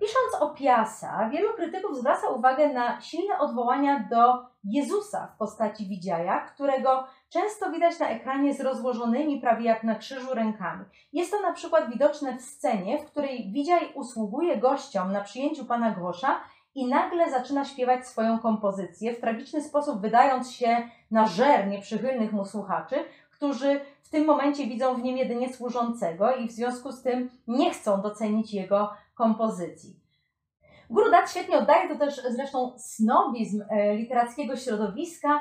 Pisząc 0.00 0.42
o 0.42 0.50
Piasa, 0.50 1.28
wielu 1.28 1.54
krytyków 1.54 1.96
zwraca 1.96 2.28
uwagę 2.28 2.72
na 2.72 3.00
silne 3.00 3.38
odwołania 3.38 4.08
do 4.10 4.46
Jezusa 4.64 5.26
w 5.34 5.38
postaci 5.38 5.86
Widziaja, 5.88 6.40
którego 6.40 7.06
często 7.28 7.70
widać 7.70 7.98
na 7.98 8.08
ekranie 8.08 8.54
z 8.54 8.60
rozłożonymi 8.60 9.40
prawie 9.40 9.64
jak 9.64 9.84
na 9.84 9.94
krzyżu 9.94 10.34
rękami. 10.34 10.84
Jest 11.12 11.30
to 11.30 11.42
na 11.42 11.52
przykład 11.52 11.90
widoczne 11.90 12.36
w 12.38 12.42
scenie, 12.42 12.98
w 12.98 13.06
której 13.06 13.50
Widziaj 13.52 13.92
usługuje 13.94 14.56
gościom 14.56 15.12
na 15.12 15.20
przyjęciu 15.20 15.64
pana 15.64 15.90
Grosza 15.90 16.40
i 16.74 16.86
nagle 16.86 17.30
zaczyna 17.30 17.64
śpiewać 17.64 18.06
swoją 18.06 18.38
kompozycję, 18.38 19.12
w 19.12 19.20
tragiczny 19.20 19.62
sposób 19.62 20.00
wydając 20.00 20.52
się 20.52 20.88
na 21.10 21.26
żer 21.26 21.66
nieprzychylnych 21.66 22.32
mu 22.32 22.44
słuchaczy, 22.44 22.96
którzy 23.36 23.80
w 24.02 24.08
tym 24.08 24.24
momencie 24.24 24.66
widzą 24.66 24.94
w 24.94 25.02
nim 25.02 25.16
jedynie 25.16 25.52
służącego 25.52 26.36
i 26.36 26.48
w 26.48 26.52
związku 26.52 26.92
z 26.92 27.02
tym 27.02 27.30
nie 27.48 27.70
chcą 27.70 28.02
docenić 28.02 28.54
jego 28.54 28.90
kompozycji. 29.14 30.00
Grudat 30.90 31.30
świetnie 31.30 31.58
oddaje 31.58 31.88
to 31.88 31.98
też 31.98 32.22
zresztą 32.30 32.72
snobizm 32.78 33.62
e, 33.70 33.96
literackiego 33.96 34.56
środowiska, 34.56 35.40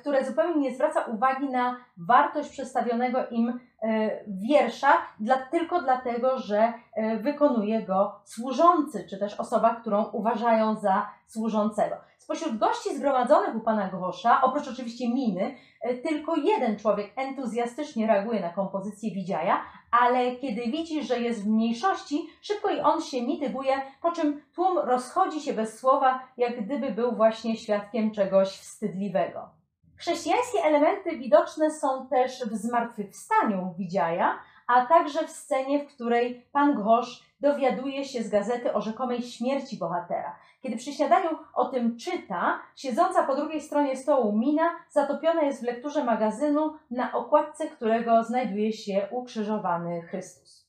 które 0.00 0.24
zupełnie 0.24 0.60
nie 0.60 0.74
zwraca 0.74 1.04
uwagi 1.04 1.50
na 1.50 1.76
wartość 1.96 2.50
przedstawionego 2.50 3.26
im 3.30 3.48
e, 3.82 4.10
wiersza 4.26 4.92
dla, 5.20 5.36
tylko 5.36 5.82
dlatego, 5.82 6.38
że 6.38 6.72
wykonuje 7.20 7.82
go 7.82 8.20
służący, 8.24 9.06
czy 9.10 9.18
też 9.18 9.40
osoba, 9.40 9.74
którą 9.74 10.04
uważają 10.04 10.74
za 10.74 11.10
służącego. 11.26 11.96
Spośród 12.18 12.58
gości 12.58 12.96
zgromadzonych 12.96 13.56
u 13.56 13.60
pana 13.60 13.88
Grosza, 13.88 14.42
oprócz 14.42 14.68
oczywiście 14.68 15.08
Miny, 15.08 15.54
tylko 16.02 16.36
jeden 16.36 16.78
człowiek 16.78 17.12
entuzjastycznie 17.16 18.06
reaguje 18.06 18.40
na 18.40 18.48
kompozycję 18.48 19.10
Widziaja, 19.10 19.62
ale 19.90 20.36
kiedy 20.36 20.62
widzi, 20.62 21.04
że 21.04 21.20
jest 21.20 21.44
w 21.44 21.50
mniejszości, 21.50 22.26
szybko 22.42 22.70
i 22.70 22.80
on 22.80 23.00
się 23.00 23.22
mityguje, 23.22 23.82
po 24.02 24.12
czym 24.12 24.42
tłum 24.54 24.78
rozchodzi 24.78 25.40
się 25.40 25.52
bez 25.52 25.78
słowa, 25.78 26.20
jak 26.36 26.64
gdyby 26.64 26.90
był 26.90 27.12
właśnie 27.16 27.56
świadkiem 27.56 28.10
czegoś 28.10 28.48
wstydliwego. 28.48 29.61
Chrześcijańskie 30.02 30.64
elementy 30.64 31.16
widoczne 31.16 31.70
są 31.70 32.06
też 32.06 32.44
w 32.44 32.56
zmartwychwstaniu 32.56 33.74
Widziaja, 33.78 34.38
a 34.66 34.86
także 34.86 35.26
w 35.26 35.30
scenie, 35.30 35.84
w 35.84 35.94
której 35.94 36.46
pan 36.52 36.82
Gosz 36.82 37.22
dowiaduje 37.40 38.04
się 38.04 38.22
z 38.22 38.28
gazety 38.28 38.72
o 38.72 38.80
rzekomej 38.80 39.22
śmierci 39.22 39.78
bohatera. 39.78 40.36
Kiedy 40.62 40.76
przy 40.76 40.92
śniadaniu 40.92 41.28
o 41.54 41.64
tym 41.64 41.96
czyta, 41.96 42.60
siedząca 42.76 43.22
po 43.26 43.36
drugiej 43.36 43.60
stronie 43.60 43.96
stołu 43.96 44.38
Mina 44.38 44.70
zatopiona 44.90 45.42
jest 45.42 45.60
w 45.60 45.66
lekturze 45.66 46.04
magazynu, 46.04 46.74
na 46.90 47.12
okładce 47.12 47.68
którego 47.68 48.24
znajduje 48.24 48.72
się 48.72 49.08
ukrzyżowany 49.10 50.02
Chrystus. 50.02 50.68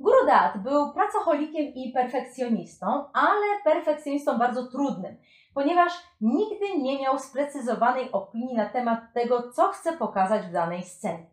Guru 0.00 0.26
Dat 0.26 0.58
był 0.58 0.92
pracocholikiem 0.92 1.74
i 1.74 1.92
perfekcjonistą, 1.92 2.86
ale 3.12 3.62
perfekcjonistą 3.64 4.38
bardzo 4.38 4.66
trudnym, 4.66 5.16
ponieważ 5.54 5.92
nigdy 6.20 6.78
nie 6.78 6.98
miał 6.98 7.18
sprecyzowanej 7.18 8.12
opinii 8.12 8.56
na 8.56 8.68
temat 8.68 9.00
tego, 9.14 9.52
co 9.52 9.68
chce 9.68 9.92
pokazać 9.92 10.46
w 10.46 10.52
danej 10.52 10.82
scenie. 10.82 11.32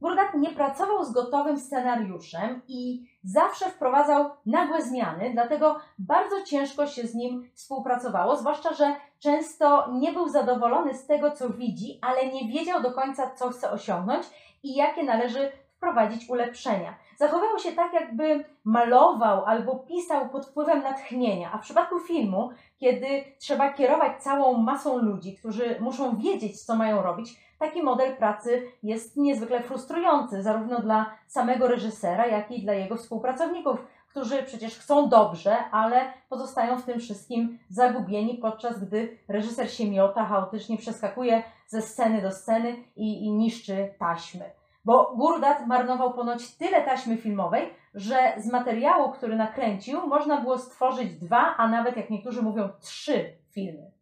Burdak 0.00 0.34
nie 0.34 0.50
pracował 0.50 1.04
z 1.04 1.12
gotowym 1.12 1.58
scenariuszem 1.58 2.62
i 2.68 3.06
zawsze 3.24 3.70
wprowadzał 3.70 4.30
nagłe 4.46 4.82
zmiany, 4.82 5.30
dlatego 5.32 5.78
bardzo 5.98 6.42
ciężko 6.42 6.86
się 6.86 7.06
z 7.06 7.14
nim 7.14 7.50
współpracowało, 7.54 8.36
zwłaszcza, 8.36 8.74
że 8.74 8.96
często 9.18 9.88
nie 9.92 10.12
był 10.12 10.28
zadowolony 10.28 10.94
z 10.94 11.06
tego, 11.06 11.30
co 11.30 11.50
widzi, 11.50 11.98
ale 12.02 12.26
nie 12.26 12.48
wiedział 12.48 12.82
do 12.82 12.92
końca, 12.92 13.30
co 13.30 13.50
chce 13.50 13.70
osiągnąć 13.70 14.26
i 14.62 14.74
jakie 14.74 15.02
należy 15.02 15.52
wprowadzić 15.76 16.28
ulepszenia. 16.28 16.94
Zachowywał 17.20 17.58
się 17.58 17.72
tak, 17.72 17.92
jakby 17.92 18.44
malował 18.64 19.44
albo 19.44 19.76
pisał 19.76 20.28
pod 20.28 20.46
wpływem 20.46 20.82
natchnienia, 20.82 21.50
a 21.52 21.58
w 21.58 21.60
przypadku 21.60 21.98
filmu, 21.98 22.50
kiedy 22.78 23.06
trzeba 23.38 23.72
kierować 23.72 24.22
całą 24.22 24.56
masą 24.56 24.98
ludzi, 24.98 25.36
którzy 25.36 25.76
muszą 25.80 26.16
wiedzieć, 26.16 26.64
co 26.64 26.76
mają 26.76 27.02
robić, 27.02 27.40
taki 27.58 27.82
model 27.82 28.16
pracy 28.16 28.62
jest 28.82 29.16
niezwykle 29.16 29.62
frustrujący, 29.62 30.42
zarówno 30.42 30.80
dla 30.80 31.14
samego 31.26 31.68
reżysera, 31.68 32.26
jak 32.26 32.50
i 32.50 32.62
dla 32.62 32.72
jego 32.72 32.96
współpracowników, 32.96 33.86
którzy 34.08 34.42
przecież 34.42 34.78
chcą 34.78 35.08
dobrze, 35.08 35.56
ale 35.70 36.12
pozostają 36.28 36.78
w 36.78 36.84
tym 36.84 37.00
wszystkim 37.00 37.58
zagubieni, 37.70 38.34
podczas 38.34 38.84
gdy 38.84 39.18
reżyser 39.28 39.72
się 39.72 39.90
miota, 39.90 40.24
chaotycznie 40.24 40.78
przeskakuje 40.78 41.42
ze 41.66 41.82
sceny 41.82 42.22
do 42.22 42.30
sceny 42.30 42.76
i, 42.96 43.24
i 43.24 43.30
niszczy 43.30 43.94
taśmy. 43.98 44.59
Bo 44.84 45.14
Gurdat 45.16 45.66
marnował 45.66 46.12
ponoć 46.12 46.56
tyle 46.56 46.82
taśmy 46.82 47.16
filmowej, 47.16 47.74
że 47.94 48.34
z 48.36 48.52
materiału, 48.52 49.12
który 49.12 49.36
nakręcił, 49.36 50.06
można 50.06 50.40
było 50.40 50.58
stworzyć 50.58 51.14
dwa, 51.18 51.56
a 51.56 51.68
nawet, 51.68 51.96
jak 51.96 52.10
niektórzy 52.10 52.42
mówią, 52.42 52.68
trzy 52.80 53.38
filmy. 53.50 53.92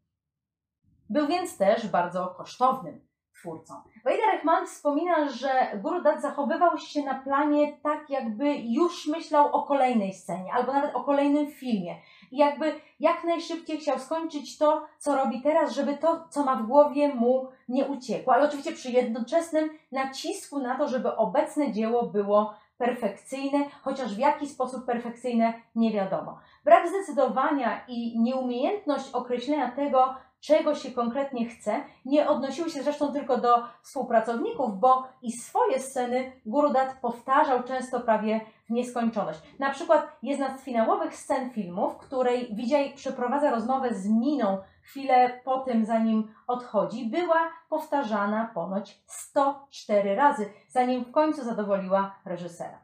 Był 1.10 1.26
więc 1.26 1.58
też 1.58 1.88
bardzo 1.88 2.26
kosztownym 2.26 3.08
twórcą. 3.32 3.74
Wejda 4.04 4.32
Rehman 4.32 4.66
wspomina, 4.66 5.28
że 5.28 5.48
Guru 5.82 6.02
zachowywał 6.20 6.78
się 6.78 7.02
na 7.02 7.14
planie 7.14 7.76
tak, 7.82 8.10
jakby 8.10 8.54
już 8.56 9.06
myślał 9.06 9.54
o 9.54 9.62
kolejnej 9.62 10.14
scenie, 10.14 10.52
albo 10.52 10.72
nawet 10.72 10.94
o 10.94 11.04
kolejnym 11.04 11.50
filmie. 11.50 11.96
Jakby 12.32 12.80
jak 13.00 13.24
najszybciej 13.24 13.78
chciał 13.78 13.98
skończyć 13.98 14.58
to, 14.58 14.86
co 14.98 15.16
robi 15.16 15.42
teraz, 15.42 15.72
żeby 15.72 15.96
to, 15.96 16.24
co 16.30 16.44
ma 16.44 16.56
w 16.56 16.66
głowie, 16.66 17.14
mu 17.14 17.48
nie 17.68 17.84
uciekło. 17.86 18.34
Ale 18.34 18.48
oczywiście 18.48 18.72
przy 18.72 18.90
jednoczesnym 18.90 19.70
nacisku 19.92 20.58
na 20.58 20.78
to, 20.78 20.88
żeby 20.88 21.16
obecne 21.16 21.72
dzieło 21.72 22.02
było 22.02 22.54
perfekcyjne, 22.78 23.58
chociaż 23.82 24.14
w 24.14 24.18
jaki 24.18 24.48
sposób 24.48 24.86
perfekcyjne 24.86 25.54
nie 25.74 25.92
wiadomo. 25.92 26.38
Brak 26.64 26.88
zdecydowania 26.88 27.84
i 27.88 28.20
nieumiejętność 28.20 29.10
określenia 29.12 29.70
tego, 29.70 30.14
czego 30.40 30.74
się 30.74 30.90
konkretnie 30.90 31.46
chce, 31.46 31.80
nie 32.04 32.28
odnosiły 32.28 32.70
się 32.70 32.82
zresztą 32.82 33.12
tylko 33.12 33.38
do 33.38 33.64
współpracowników, 33.82 34.78
bo 34.80 35.08
i 35.22 35.32
swoje 35.32 35.78
sceny 35.80 36.32
Gurudat 36.46 36.96
powtarzał 37.00 37.62
często 37.62 38.00
prawie 38.00 38.40
w 38.66 38.70
nieskończoność. 38.70 39.40
Na 39.58 39.70
przykład 39.70 40.16
jedna 40.22 40.58
z 40.58 40.62
finałowych 40.62 41.16
scen 41.16 41.50
filmu, 41.50 41.90
w 41.90 41.96
której 41.96 42.48
Widziaj 42.54 42.94
przeprowadza 42.94 43.50
rozmowę 43.50 43.94
z 43.94 44.08
Miną 44.08 44.58
chwilę 44.82 45.40
po 45.44 45.58
tym, 45.58 45.84
zanim 45.84 46.34
odchodzi, 46.46 47.06
była 47.06 47.52
powtarzana 47.68 48.50
ponoć 48.54 49.02
104 49.06 50.14
razy, 50.14 50.50
zanim 50.68 51.04
w 51.04 51.12
końcu 51.12 51.44
zadowoliła 51.44 52.14
reżysera. 52.24 52.78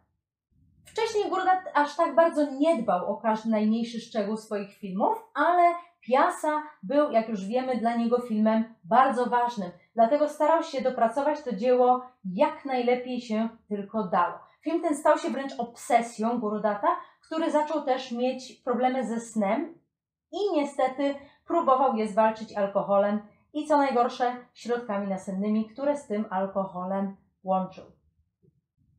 Wcześniej 0.84 1.30
Gurudat 1.30 1.58
aż 1.74 1.96
tak 1.96 2.14
bardzo 2.14 2.50
nie 2.50 2.82
dbał 2.82 3.12
o 3.12 3.16
każdy 3.16 3.50
najmniejszy 3.50 4.00
szczegół 4.00 4.36
swoich 4.36 4.74
filmów, 4.74 5.24
ale 5.34 5.74
Piasa 6.06 6.62
był, 6.82 7.10
jak 7.10 7.28
już 7.28 7.46
wiemy, 7.46 7.76
dla 7.76 7.96
niego 7.96 8.20
filmem 8.20 8.64
bardzo 8.84 9.26
ważnym, 9.26 9.70
dlatego 9.94 10.28
starał 10.28 10.62
się 10.62 10.80
dopracować 10.80 11.42
to 11.42 11.56
dzieło 11.56 12.06
jak 12.24 12.64
najlepiej 12.64 13.20
się 13.20 13.48
tylko 13.68 14.02
dało. 14.02 14.38
Film 14.60 14.82
ten 14.82 14.96
stał 14.96 15.18
się 15.18 15.30
wręcz 15.30 15.52
obsesją 15.58 16.40
Gurudata, 16.40 16.88
który 17.20 17.50
zaczął 17.50 17.82
też 17.82 18.12
mieć 18.12 18.52
problemy 18.52 19.06
ze 19.06 19.20
snem 19.20 19.74
i 20.32 20.56
niestety 20.56 21.14
próbował 21.46 21.96
je 21.96 22.08
zwalczyć 22.08 22.56
alkoholem 22.56 23.22
i 23.52 23.66
co 23.66 23.76
najgorsze 23.76 24.36
środkami 24.54 25.08
nasennymi, 25.08 25.68
które 25.68 25.96
z 25.96 26.06
tym 26.06 26.24
alkoholem 26.30 27.16
łączył. 27.44 27.84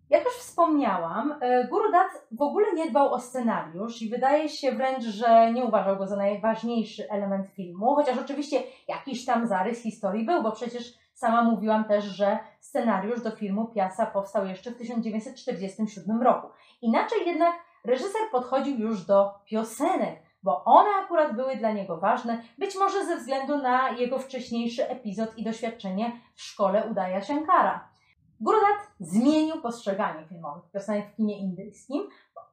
Jak 0.09 0.25
już 0.25 0.33
wspomniałam, 0.33 1.35
e, 1.41 1.67
Guru 1.67 1.91
Dat 1.91 2.27
w 2.31 2.41
ogóle 2.41 2.73
nie 2.73 2.89
dbał 2.89 3.13
o 3.13 3.19
scenariusz 3.19 4.01
i 4.01 4.09
wydaje 4.09 4.49
się 4.49 4.71
wręcz, 4.71 5.03
że 5.03 5.53
nie 5.53 5.65
uważał 5.65 5.97
go 5.97 6.07
za 6.07 6.15
najważniejszy 6.15 7.09
element 7.09 7.47
filmu, 7.47 7.95
chociaż 7.95 8.17
oczywiście 8.17 8.63
jakiś 8.87 9.25
tam 9.25 9.47
zarys 9.47 9.81
historii 9.81 10.25
był, 10.25 10.43
bo 10.43 10.51
przecież 10.51 10.93
sama 11.13 11.43
mówiłam 11.43 11.83
też, 11.83 12.05
że 12.05 12.39
scenariusz 12.59 13.21
do 13.21 13.31
filmu 13.31 13.65
Piasa 13.65 14.05
powstał 14.05 14.45
jeszcze 14.45 14.71
w 14.71 14.77
1947 14.77 16.21
roku. 16.21 16.47
Inaczej 16.81 17.17
jednak 17.25 17.55
reżyser 17.85 18.21
podchodził 18.31 18.77
już 18.77 19.05
do 19.05 19.33
piosenek, 19.45 20.19
bo 20.43 20.63
one 20.63 20.89
akurat 21.03 21.35
były 21.35 21.55
dla 21.55 21.71
niego 21.71 21.97
ważne, 21.97 22.41
być 22.57 22.75
może 22.75 23.05
ze 23.05 23.17
względu 23.17 23.57
na 23.57 23.89
jego 23.89 24.19
wcześniejszy 24.19 24.89
epizod 24.89 25.37
i 25.37 25.43
doświadczenie 25.43 26.11
w 26.35 26.41
szkole 26.41 26.87
Udaya 26.91 27.21
Shankara. 27.21 27.94
Gurudat 28.41 28.77
zmienił 28.99 29.61
postrzeganie 29.61 30.25
filmowych 30.25 30.71
piosenek 30.71 31.11
w 31.11 31.15
kinie 31.15 31.37
indyjskim. 31.37 32.03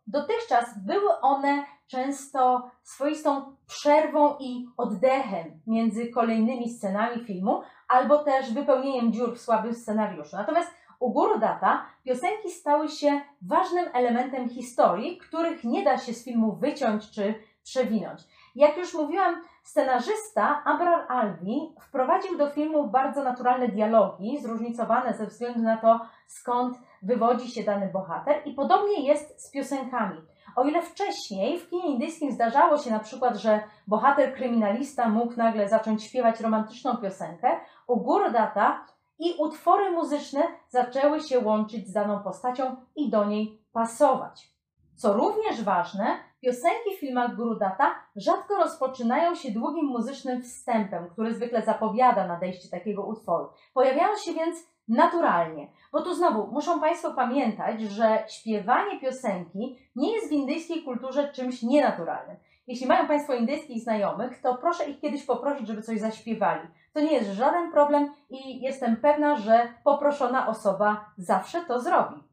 Dotychczas 0.07 0.79
były 0.87 1.21
one 1.21 1.65
często 1.87 2.71
swoistą 2.83 3.57
przerwą 3.67 4.37
i 4.41 4.69
oddechem 4.77 5.61
między 5.67 6.09
kolejnymi 6.09 6.71
scenami 6.71 7.25
filmu, 7.25 7.63
albo 7.89 8.25
też 8.25 8.53
wypełnieniem 8.53 9.13
dziur 9.13 9.35
w 9.35 9.41
słabym 9.41 9.75
scenariuszu. 9.75 10.37
Natomiast 10.37 10.71
u 11.01 11.13
Gurudata 11.13 11.87
piosenki 12.05 12.51
stały 12.51 12.89
się 12.89 13.21
ważnym 13.43 13.89
elementem 13.93 14.49
historii, 14.49 15.19
których 15.19 15.65
nie 15.65 15.85
da 15.85 15.99
się 15.99 16.15
z 16.15 16.25
filmu 16.25 16.57
wyciąć 16.57 17.11
czy 17.11 17.35
przewinąć. 17.63 18.21
Jak 18.55 18.77
już 18.77 18.95
mówiłam, 18.95 19.43
scenarzysta 19.63 20.63
Abrar 20.65 21.07
Alvi 21.09 21.75
wprowadził 21.81 22.39
do 22.39 22.51
filmu 22.51 22.89
bardzo 22.89 23.25
naturalne 23.25 23.69
dialogi, 23.69 24.43
zróżnicowane 24.43 25.15
ze 25.15 25.27
względu 25.27 25.61
na 25.61 25.77
to, 25.77 26.01
skąd 26.27 26.79
wywodzi 27.03 27.51
się 27.51 27.63
dany 27.63 27.89
bohater, 27.93 28.43
i 28.45 28.55
podobnie 28.55 29.09
jest 29.09 29.47
z 29.47 29.51
piosenkami. 29.51 30.21
O 30.57 30.65
ile 30.65 30.83
wcześniej 30.83 31.59
w 31.59 31.71
kinie 31.71 31.89
indyjskim 31.89 32.33
zdarzało 32.33 32.79
się 32.79 32.91
na 32.91 32.99
przykład, 32.99 33.37
że 33.37 33.61
bohater 33.87 34.35
kryminalista 34.35 35.09
mógł 35.09 35.37
nagle 35.37 35.69
zacząć 35.69 36.05
śpiewać 36.05 36.41
romantyczną 36.41 36.97
piosenkę, 36.97 37.61
u 37.87 37.97
Gurudata 38.01 38.87
i 39.19 39.35
utwory 39.39 39.91
muzyczne 39.91 40.41
zaczęły 40.69 41.21
się 41.21 41.41
łączyć 41.41 41.89
z 41.89 41.93
daną 41.93 42.19
postacią 42.19 42.77
i 42.97 43.11
do 43.11 43.25
niej 43.25 43.63
pasować. 43.73 44.53
Co 44.97 45.13
również 45.13 45.63
ważne, 45.63 46.32
piosenki 46.43 46.97
w 46.97 47.01
filmach 47.01 47.37
Gurudata 47.37 47.95
rzadko 48.17 48.57
rozpoczynają 48.57 49.35
się 49.35 49.51
długim 49.51 49.87
muzycznym 49.87 50.43
wstępem, 50.43 51.09
który 51.11 51.35
zwykle 51.35 51.63
zapowiada 51.63 52.27
nadejście 52.27 52.69
takiego 52.69 53.05
utworu. 53.05 53.49
Pojawiają 53.75 54.17
się 54.17 54.33
więc 54.33 54.57
naturalnie, 54.89 55.69
bo 55.93 56.03
tu 56.03 56.15
znowu 56.15 56.47
muszą 56.47 56.81
Państwo 56.81 57.15
pamiętać, 57.15 57.81
że 57.81 58.25
śpiewanie 58.29 59.01
piosenki 59.01 59.79
nie 59.97 60.13
jest 60.13 60.29
w 60.29 60.33
indyjskiej 60.33 60.83
kulturze 60.83 61.33
czymś 61.33 61.63
nienaturalnym. 61.63 62.37
Jeśli 62.67 62.87
mają 62.87 63.07
Państwo 63.07 63.35
indyjskich 63.35 63.83
znajomych, 63.83 64.41
to 64.41 64.55
proszę 64.55 64.91
ich 64.91 65.01
kiedyś 65.01 65.25
poprosić, 65.25 65.69
żeby 65.69 65.83
coś 65.83 66.01
zaśpiewali. 66.01 66.69
To 66.93 67.01
nie 67.01 67.13
jest 67.13 67.31
żaden 67.31 67.73
problem 67.73 68.15
i 68.31 68.61
jestem 68.61 68.97
pewna, 68.97 69.37
że 69.37 69.69
poproszona 69.85 70.49
osoba 70.49 71.05
zawsze 71.19 71.61
to 71.61 71.81
zrobi. 71.81 72.32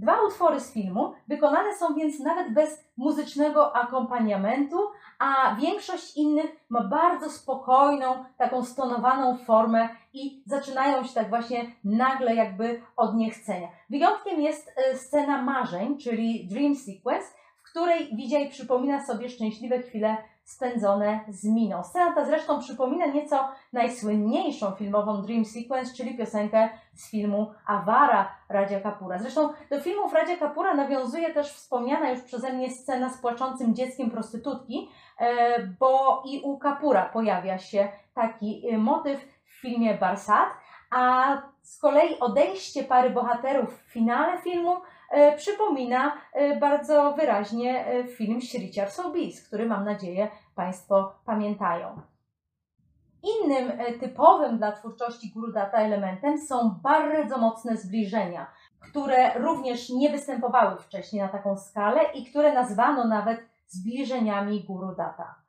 Dwa 0.00 0.22
utwory 0.26 0.60
z 0.60 0.72
filmu 0.72 1.12
wykonane 1.28 1.76
są 1.76 1.94
więc 1.94 2.20
nawet 2.20 2.52
bez 2.52 2.84
muzycznego 2.96 3.76
akompaniamentu, 3.76 4.76
a 5.18 5.56
większość 5.60 6.16
innych 6.16 6.50
ma 6.68 6.84
bardzo 6.84 7.30
spokojną, 7.30 8.24
taką 8.38 8.64
stonowaną 8.64 9.38
formę 9.38 9.88
i 10.12 10.42
zaczynają 10.46 11.04
się 11.04 11.14
tak 11.14 11.28
właśnie 11.28 11.66
nagle 11.84 12.34
jakby 12.34 12.82
od 12.96 13.14
niechcenia. 13.16 13.68
Wyjątkiem 13.90 14.40
jest 14.40 14.72
e, 14.76 14.96
scena 14.96 15.42
marzeń, 15.42 15.98
czyli 15.98 16.48
Dream 16.48 16.74
Sequence, 16.74 17.26
w 17.56 17.70
której 17.70 18.16
Widziaj 18.16 18.50
przypomina 18.50 19.06
sobie 19.06 19.28
szczęśliwe 19.28 19.78
chwile 19.78 20.16
spędzone 20.50 21.20
z 21.28 21.44
miną. 21.44 21.84
Scena 21.84 22.14
ta 22.14 22.24
zresztą 22.24 22.60
przypomina 22.60 23.06
nieco 23.06 23.48
najsłynniejszą 23.72 24.70
filmową 24.70 25.22
Dream 25.22 25.44
Sequence, 25.44 25.94
czyli 25.96 26.16
piosenkę 26.16 26.68
z 26.94 27.10
filmu 27.10 27.52
Awara 27.66 28.28
Radzia 28.48 28.80
Kapura. 28.80 29.18
Zresztą 29.18 29.48
do 29.70 29.80
filmów 29.80 30.12
Radzia 30.12 30.36
Kapura 30.36 30.74
nawiązuje 30.74 31.34
też 31.34 31.52
wspomniana 31.52 32.10
już 32.10 32.20
przeze 32.20 32.52
mnie 32.52 32.70
scena 32.70 33.10
z 33.10 33.18
płaczącym 33.18 33.74
dzieckiem 33.74 34.10
prostytutki, 34.10 34.90
e, 35.18 35.58
bo 35.80 36.22
i 36.26 36.40
u 36.44 36.58
Kapura 36.58 37.04
pojawia 37.08 37.58
się 37.58 37.88
taki 38.14 38.68
e, 38.68 38.78
motyw 38.78 39.20
w 39.44 39.60
filmie 39.60 39.94
Barsat, 39.94 40.48
a 40.90 41.36
z 41.62 41.78
kolei 41.78 42.18
odejście 42.18 42.84
pary 42.84 43.10
bohaterów 43.10 43.82
w 43.82 43.92
finale 43.92 44.38
filmu 44.42 44.76
przypomina 45.36 46.12
e, 46.32 46.56
bardzo 46.56 47.12
wyraźnie 47.12 47.86
e, 47.86 48.04
film 48.04 48.40
Śriciar 48.40 48.90
Sobis, 48.90 49.46
który 49.46 49.66
mam 49.66 49.84
nadzieję 49.84 50.28
Państwo 50.54 51.14
pamiętają. 51.26 52.00
Innym 53.22 53.72
typowym 54.00 54.58
dla 54.58 54.72
twórczości 54.72 55.32
Gurudata 55.34 55.78
elementem 55.78 56.38
są 56.38 56.80
bardzo 56.82 57.38
mocne 57.38 57.76
zbliżenia, 57.76 58.46
które 58.80 59.38
również 59.38 59.90
nie 59.90 60.10
występowały 60.10 60.78
wcześniej 60.78 61.22
na 61.22 61.28
taką 61.28 61.56
skalę 61.56 62.00
i 62.14 62.24
które 62.24 62.52
nazwano 62.52 63.04
nawet 63.04 63.40
zbliżeniami 63.66 64.64
Gurudata. 64.64 65.39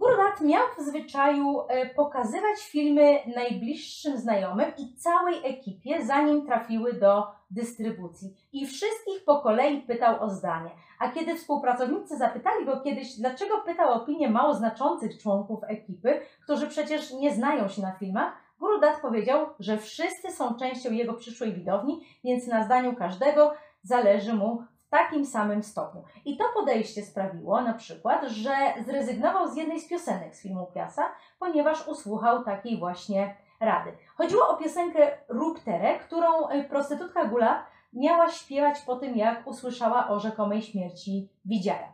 Gurudat 0.00 0.40
miał 0.40 0.62
w 0.78 0.82
zwyczaju 0.82 1.62
pokazywać 1.96 2.60
filmy 2.60 3.18
najbliższym 3.34 4.18
znajomym 4.18 4.72
i 4.78 4.94
całej 4.94 5.34
ekipie, 5.44 6.06
zanim 6.06 6.46
trafiły 6.46 6.92
do 6.92 7.26
dystrybucji 7.50 8.34
i 8.52 8.66
wszystkich 8.66 9.24
po 9.24 9.40
kolei 9.40 9.82
pytał 9.82 10.22
o 10.22 10.30
zdanie. 10.30 10.70
A 10.98 11.10
kiedy 11.10 11.36
współpracownicy 11.36 12.16
zapytali 12.16 12.66
go 12.66 12.80
kiedyś, 12.80 13.16
dlaczego 13.16 13.58
pytał 13.58 13.92
opinię 13.92 14.30
mało 14.30 14.54
znaczących 14.54 15.22
członków 15.22 15.60
ekipy, 15.68 16.20
którzy 16.44 16.66
przecież 16.66 17.12
nie 17.12 17.34
znają 17.34 17.68
się 17.68 17.82
na 17.82 17.92
filmach, 17.92 18.32
Gurudat 18.60 19.00
powiedział, 19.00 19.46
że 19.58 19.78
wszyscy 19.78 20.32
są 20.32 20.54
częścią 20.54 20.92
jego 20.92 21.14
przyszłej 21.14 21.52
widowni, 21.52 22.00
więc 22.24 22.46
na 22.46 22.64
zdaniu 22.64 22.96
każdego 22.96 23.52
zależy 23.82 24.34
mu 24.34 24.62
takim 24.90 25.26
samym 25.26 25.62
stopniu. 25.62 26.02
I 26.24 26.36
to 26.36 26.44
podejście 26.54 27.02
sprawiło 27.02 27.60
na 27.60 27.74
przykład, 27.74 28.24
że 28.24 28.50
zrezygnował 28.86 29.48
z 29.48 29.56
jednej 29.56 29.80
z 29.80 29.88
piosenek 29.88 30.36
z 30.36 30.42
filmu 30.42 30.66
Piasa, 30.74 31.02
ponieważ 31.38 31.88
usłuchał 31.88 32.44
takiej 32.44 32.78
właśnie 32.78 33.36
rady. 33.60 33.92
Chodziło 34.16 34.48
o 34.48 34.56
piosenkę 34.56 35.10
Ruptere, 35.28 35.98
którą 35.98 36.48
e, 36.48 36.64
prostytutka 36.64 37.24
Gula 37.24 37.66
miała 37.92 38.30
śpiewać 38.30 38.80
po 38.80 38.96
tym, 38.96 39.16
jak 39.16 39.46
usłyszała 39.46 40.08
o 40.08 40.20
rzekomej 40.20 40.62
śmierci 40.62 41.28
Widziaja. 41.44 41.92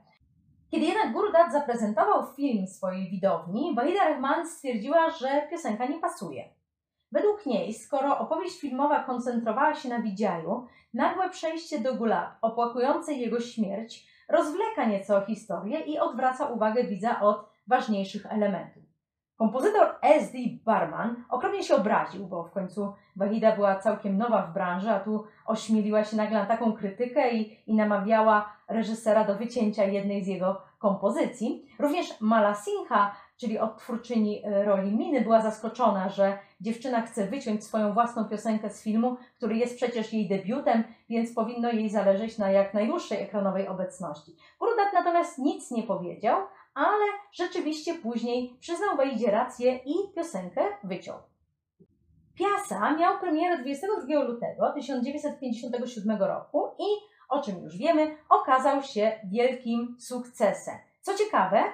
Kiedy 0.70 0.86
jednak 0.86 1.12
Gurdat 1.12 1.52
zaprezentował 1.52 2.26
film 2.26 2.66
swojej 2.66 3.10
widowni, 3.10 3.74
Wahida 3.74 4.04
Rahman 4.04 4.48
stwierdziła, 4.48 5.10
że 5.10 5.46
piosenka 5.50 5.86
nie 5.86 5.98
pasuje. 5.98 6.55
Według 7.12 7.46
niej, 7.46 7.74
skoro 7.74 8.18
opowieść 8.18 8.60
filmowa 8.60 9.04
koncentrowała 9.04 9.74
się 9.74 9.88
na 9.88 10.02
Widziaju, 10.02 10.66
nagłe 10.94 11.30
przejście 11.30 11.80
do 11.80 11.94
Gulab, 11.94 12.30
opłakującej 12.42 13.20
jego 13.20 13.40
śmierć, 13.40 14.06
rozwleka 14.28 14.84
nieco 14.84 15.20
historię 15.20 15.80
i 15.80 15.98
odwraca 15.98 16.46
uwagę 16.46 16.84
widza 16.84 17.20
od 17.20 17.50
ważniejszych 17.66 18.26
elementów. 18.26 18.82
Kompozytor 19.36 19.94
S.D. 20.02 20.38
Barman 20.64 21.24
okropnie 21.28 21.62
się 21.62 21.76
obraził, 21.76 22.26
bo 22.26 22.44
w 22.44 22.50
końcu 22.50 22.92
Wahida 23.16 23.56
była 23.56 23.76
całkiem 23.76 24.18
nowa 24.18 24.42
w 24.42 24.52
branży, 24.52 24.90
a 24.90 25.00
tu 25.00 25.24
ośmieliła 25.46 26.04
się 26.04 26.16
nagle 26.16 26.38
na 26.38 26.46
taką 26.46 26.72
krytykę 26.72 27.30
i, 27.34 27.70
i 27.70 27.74
namawiała 27.74 28.52
reżysera 28.68 29.24
do 29.24 29.34
wycięcia 29.34 29.84
jednej 29.84 30.24
z 30.24 30.26
jego 30.26 30.62
kompozycji. 30.78 31.66
Również 31.78 32.20
Mala 32.20 32.54
Singha, 32.54 33.16
czyli 33.36 33.58
odtwórczyni 33.58 34.42
e, 34.44 34.64
roli 34.64 34.92
Miny, 34.92 35.20
była 35.20 35.40
zaskoczona, 35.40 36.08
że 36.08 36.38
dziewczyna 36.60 37.02
chce 37.02 37.26
wyciąć 37.26 37.64
swoją 37.64 37.92
własną 37.92 38.24
piosenkę 38.24 38.70
z 38.70 38.82
filmu, 38.82 39.16
który 39.36 39.56
jest 39.56 39.76
przecież 39.76 40.12
jej 40.12 40.28
debiutem, 40.28 40.84
więc 41.08 41.34
powinno 41.34 41.72
jej 41.72 41.90
zależeć 41.90 42.38
na 42.38 42.50
jak 42.50 42.74
najdłuższej 42.74 43.22
ekranowej 43.22 43.68
obecności. 43.68 44.36
Brudat 44.60 44.92
natomiast 44.94 45.38
nic 45.38 45.70
nie 45.70 45.82
powiedział, 45.82 46.42
ale 46.74 47.04
rzeczywiście 47.32 47.94
później 47.94 48.56
przyznał 48.60 48.96
Wejdzie 48.96 49.30
rację 49.30 49.76
i 49.76 49.94
piosenkę 50.14 50.62
wyciął. 50.84 51.18
Piasa 52.34 52.96
miał 52.96 53.18
premierę 53.18 53.58
22 53.58 54.22
lutego 54.22 54.72
1957 54.74 56.22
roku 56.22 56.68
i, 56.78 56.84
o 57.28 57.42
czym 57.42 57.62
już 57.62 57.76
wiemy, 57.76 58.16
okazał 58.28 58.82
się 58.82 59.20
wielkim 59.24 59.96
sukcesem. 59.98 60.74
Co 61.00 61.14
ciekawe, 61.14 61.64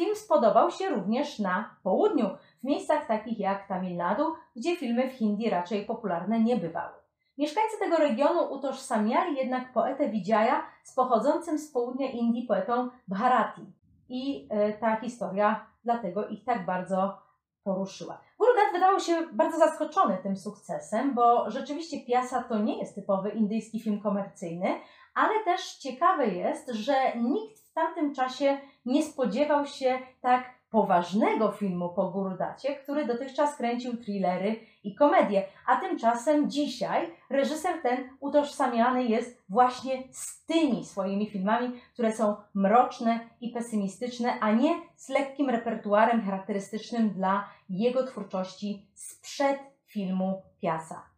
film 0.00 0.16
spodobał 0.16 0.70
się 0.70 0.88
również 0.88 1.38
na 1.38 1.76
południu, 1.82 2.26
w 2.60 2.64
miejscach 2.64 3.06
takich 3.06 3.38
jak 3.38 3.68
Tamil 3.68 3.96
Nadu, 3.96 4.34
gdzie 4.56 4.76
filmy 4.76 5.10
w 5.10 5.12
hindi 5.12 5.50
raczej 5.50 5.86
popularne 5.86 6.40
nie 6.40 6.56
bywały. 6.56 6.94
Mieszkańcy 7.38 7.78
tego 7.78 7.96
regionu 7.96 8.52
utożsamiali 8.52 9.36
jednak 9.36 9.72
poetę 9.72 10.08
Widziaja 10.08 10.62
z 10.84 10.94
pochodzącym 10.94 11.58
z 11.58 11.72
południa 11.72 12.10
Indii 12.10 12.46
poetą 12.46 12.88
Bharati 13.08 13.62
i 14.08 14.48
e, 14.50 14.72
ta 14.72 14.96
historia 14.96 15.66
dlatego 15.84 16.28
ich 16.28 16.44
tak 16.44 16.66
bardzo 16.66 17.18
poruszyła. 17.64 18.20
Gurudat 18.38 18.72
wydawał 18.72 19.00
się 19.00 19.26
bardzo 19.32 19.58
zaskoczony 19.58 20.18
tym 20.22 20.36
sukcesem, 20.36 21.14
bo 21.14 21.50
rzeczywiście 21.50 22.06
Piasa 22.06 22.42
to 22.42 22.58
nie 22.58 22.78
jest 22.78 22.94
typowy 22.94 23.30
indyjski 23.30 23.80
film 23.80 24.00
komercyjny, 24.00 24.68
ale 25.14 25.44
też 25.44 25.74
ciekawe 25.76 26.26
jest, 26.26 26.70
że 26.70 26.94
nikt 27.16 27.58
w 27.58 27.72
tamtym 27.72 28.14
czasie 28.14 28.58
nie 28.84 29.02
spodziewał 29.02 29.66
się 29.66 29.98
tak 30.20 30.60
poważnego 30.70 31.52
filmu 31.52 31.88
po 31.88 32.10
Gurudacie, 32.10 32.74
który 32.76 33.06
dotychczas 33.06 33.56
kręcił 33.56 33.96
thrillery 33.96 34.60
i 34.84 34.94
komedie. 34.94 35.42
A 35.66 35.76
tymczasem 35.76 36.50
dzisiaj 36.50 37.14
reżyser 37.30 37.82
ten 37.82 38.08
utożsamiany 38.20 39.04
jest 39.04 39.42
właśnie 39.48 40.02
z 40.10 40.46
tymi 40.46 40.84
swoimi 40.84 41.30
filmami, 41.30 41.80
które 41.92 42.12
są 42.12 42.36
mroczne 42.54 43.20
i 43.40 43.50
pesymistyczne, 43.50 44.40
a 44.40 44.52
nie 44.52 44.80
z 44.96 45.08
lekkim 45.08 45.50
repertuarem 45.50 46.22
charakterystycznym 46.22 47.10
dla 47.10 47.48
jego 47.68 48.06
twórczości 48.06 48.86
sprzed 48.94 49.58
filmu 49.86 50.42
Piasa. 50.62 51.09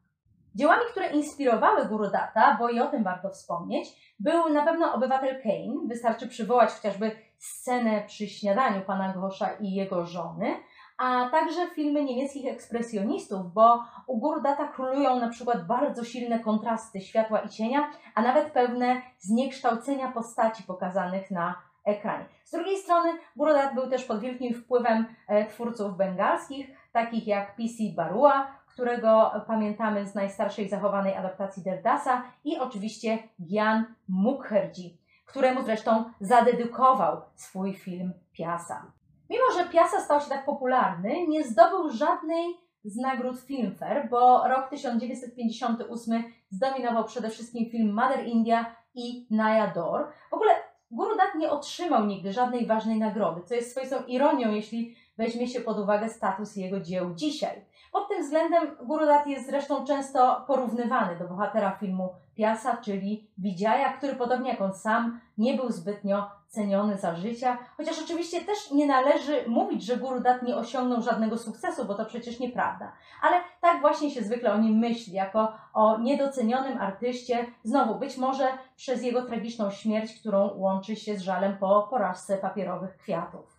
Dziełami, 0.55 0.83
które 0.91 1.11
inspirowały 1.11 1.87
Gurudata, 1.87 2.57
bo 2.59 2.69
i 2.69 2.81
o 2.81 2.87
tym 2.87 3.05
warto 3.05 3.31
wspomnieć, 3.31 4.15
był 4.21 4.49
na 4.49 4.65
pewno 4.65 4.95
Obywatel 4.95 5.43
Kane. 5.43 5.89
Wystarczy 5.89 6.29
przywołać 6.29 6.71
chociażby 6.71 7.11
scenę 7.39 8.03
przy 8.07 8.29
śniadaniu 8.29 8.81
pana 8.81 9.13
Gosza 9.13 9.51
i 9.61 9.75
jego 9.75 10.07
żony, 10.07 10.57
a 10.99 11.29
także 11.31 11.71
filmy 11.75 12.05
niemieckich 12.05 12.53
ekspresjonistów, 12.53 13.53
bo 13.53 13.85
u 14.07 14.19
Gurudata 14.19 14.69
królują 14.69 15.21
na 15.21 15.29
przykład 15.29 15.67
bardzo 15.67 16.05
silne 16.05 16.41
kontrasty 16.41 17.01
światła 17.01 17.41
i 17.41 17.49
cienia, 17.49 17.91
a 18.15 18.23
nawet 18.23 18.53
pewne 18.53 19.03
zniekształcenia 19.19 20.13
postaci 20.13 20.63
pokazanych 20.63 21.31
na 21.31 21.55
ekranie. 21.85 22.25
Z 22.45 22.51
drugiej 22.51 22.79
strony 22.79 23.09
Gurudat 23.37 23.75
był 23.75 23.91
też 23.91 24.05
pod 24.05 24.21
wielkim 24.21 24.55
wpływem 24.55 25.07
e, 25.29 25.47
twórców 25.47 25.97
bengalskich, 25.97 26.67
takich 26.93 27.27
jak 27.27 27.57
P.C. 27.57 27.83
Barua, 27.97 28.47
którego 28.73 29.31
pamiętamy 29.47 30.07
z 30.07 30.15
najstarszej 30.15 30.69
zachowanej 30.69 31.15
adaptacji 31.15 31.63
Derdasa 31.63 32.23
i 32.45 32.59
oczywiście 32.59 33.19
Gyan 33.41 33.85
Mukherjee, 34.09 34.99
któremu 35.25 35.63
zresztą 35.63 36.05
zadedykował 36.21 37.21
swój 37.35 37.75
film 37.75 38.13
Piasa. 38.33 38.93
Mimo, 39.31 39.45
że 39.59 39.69
Piasa 39.69 40.01
stał 40.01 40.21
się 40.21 40.29
tak 40.29 40.45
popularny, 40.45 41.27
nie 41.29 41.45
zdobył 41.45 41.91
żadnej 41.91 42.45
z 42.85 42.97
nagród 42.97 43.41
Filmfare, 43.41 44.09
bo 44.11 44.49
rok 44.49 44.71
1958 44.71 46.25
zdominował 46.51 47.05
przede 47.05 47.31
wszystkim 47.31 47.71
film 47.71 47.93
Mother 47.93 48.27
India 48.27 48.77
i 48.95 49.27
Naya 49.31 49.73
Dor. 49.75 50.07
W 50.31 50.35
ogóle 50.35 50.51
Guru 50.91 51.11
Dutt 51.11 51.35
nie 51.39 51.51
otrzymał 51.51 52.07
nigdy 52.07 52.33
żadnej 52.33 52.67
ważnej 52.67 52.99
nagrody, 52.99 53.43
co 53.43 53.55
jest 53.55 53.71
swoistą 53.71 54.05
ironią, 54.05 54.51
jeśli 54.51 54.97
weźmie 55.19 55.49
się 55.49 55.61
pod 55.61 55.79
uwagę 55.79 56.09
status 56.09 56.57
jego 56.57 56.81
dzieł 56.81 57.15
dzisiaj. 57.15 57.65
Pod 57.93 58.09
tym 58.09 58.23
względem 58.23 58.77
Gurudat 58.83 59.27
jest 59.27 59.47
zresztą 59.47 59.85
często 59.85 60.45
porównywany 60.47 61.19
do 61.19 61.29
bohatera 61.29 61.71
filmu 61.71 62.15
Piasa, 62.35 62.77
czyli 62.77 63.31
Widziaja, 63.39 63.93
który 63.93 64.17
podobnie 64.17 64.51
jak 64.51 64.61
on 64.61 64.75
sam 64.75 65.21
nie 65.39 65.55
był 65.55 65.71
zbytnio 65.71 66.31
ceniony 66.49 66.99
za 66.99 67.15
życia, 67.15 67.59
chociaż 67.77 68.03
oczywiście 68.03 68.41
też 68.41 68.71
nie 68.71 68.87
należy 68.87 69.45
mówić, 69.49 69.85
że 69.85 69.97
Gurudat 69.97 70.43
nie 70.43 70.57
osiągnął 70.57 71.03
żadnego 71.03 71.39
sukcesu, 71.39 71.85
bo 71.85 71.95
to 71.95 72.05
przecież 72.05 72.41
nieprawda. 72.41 72.93
Ale 73.23 73.37
tak 73.61 73.81
właśnie 73.81 74.11
się 74.11 74.23
zwykle 74.23 74.53
o 74.53 74.59
nim 74.59 74.79
myśli, 74.79 75.13
jako 75.13 75.53
o 75.75 75.99
niedocenionym 75.99 76.79
artyście, 76.79 77.47
znowu 77.65 77.95
być 77.95 78.17
może 78.17 78.49
przez 78.77 79.03
jego 79.03 79.23
tragiczną 79.23 79.71
śmierć, 79.71 80.21
którą 80.21 80.51
łączy 80.55 80.97
się 80.97 81.17
z 81.17 81.21
żalem 81.21 81.57
po 81.59 81.87
porażce 81.91 82.39
papierowych 82.39 82.97
kwiatów. 82.97 83.52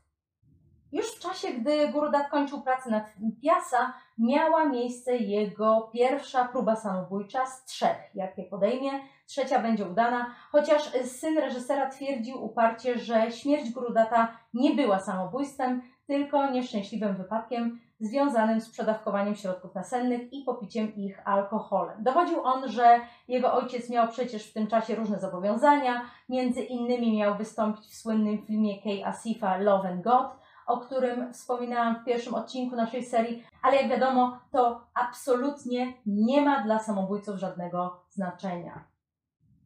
Już 0.93 1.15
w 1.15 1.19
czasie, 1.19 1.47
gdy 1.47 1.87
Gurudat 1.87 2.29
kończył 2.29 2.61
pracę 2.61 2.89
nad 2.89 3.03
Piasa, 3.43 3.93
miała 4.17 4.65
miejsce 4.65 5.17
jego 5.17 5.89
pierwsza 5.93 6.45
próba 6.45 6.75
samobójcza 6.75 7.45
z 7.45 7.65
trzech, 7.65 7.97
jakie 8.15 8.43
podejmie. 8.43 8.91
Trzecia 9.27 9.59
będzie 9.59 9.85
udana, 9.85 10.35
chociaż 10.51 10.83
syn 11.05 11.37
reżysera 11.37 11.89
twierdził 11.89 12.45
uparcie, 12.45 12.99
że 12.99 13.31
śmierć 13.31 13.71
Gurudata 13.71 14.37
nie 14.53 14.75
była 14.75 14.99
samobójstwem, 14.99 15.81
tylko 16.07 16.51
nieszczęśliwym 16.51 17.15
wypadkiem 17.15 17.79
związanym 17.99 18.61
z 18.61 18.69
przedawkowaniem 18.69 19.35
środków 19.35 19.75
nasennych 19.75 20.33
i 20.33 20.43
popiciem 20.43 20.95
ich 20.95 21.27
alkoholem. 21.27 22.03
Dowodził 22.03 22.43
on, 22.43 22.69
że 22.69 22.99
jego 23.27 23.53
ojciec 23.53 23.89
miał 23.89 24.07
przecież 24.07 24.49
w 24.49 24.53
tym 24.53 24.67
czasie 24.67 24.95
różne 24.95 25.19
zobowiązania, 25.19 26.01
między 26.29 26.61
innymi 26.61 27.17
miał 27.17 27.37
wystąpić 27.37 27.85
w 27.85 27.95
słynnym 27.95 28.45
filmie 28.45 28.81
Kay 28.81 29.05
Asifa 29.05 29.57
Love 29.57 29.89
and 29.89 30.03
God, 30.03 30.42
o 30.67 30.77
którym 30.77 31.33
wspominałam 31.33 31.95
w 31.95 32.05
pierwszym 32.05 32.33
odcinku 32.33 32.75
naszej 32.75 33.03
serii, 33.03 33.43
ale 33.61 33.75
jak 33.75 33.89
wiadomo, 33.89 34.39
to 34.51 34.81
absolutnie 34.93 35.93
nie 36.05 36.41
ma 36.41 36.63
dla 36.63 36.79
samobójców 36.79 37.35
żadnego 37.35 38.03
znaczenia. 38.09 38.83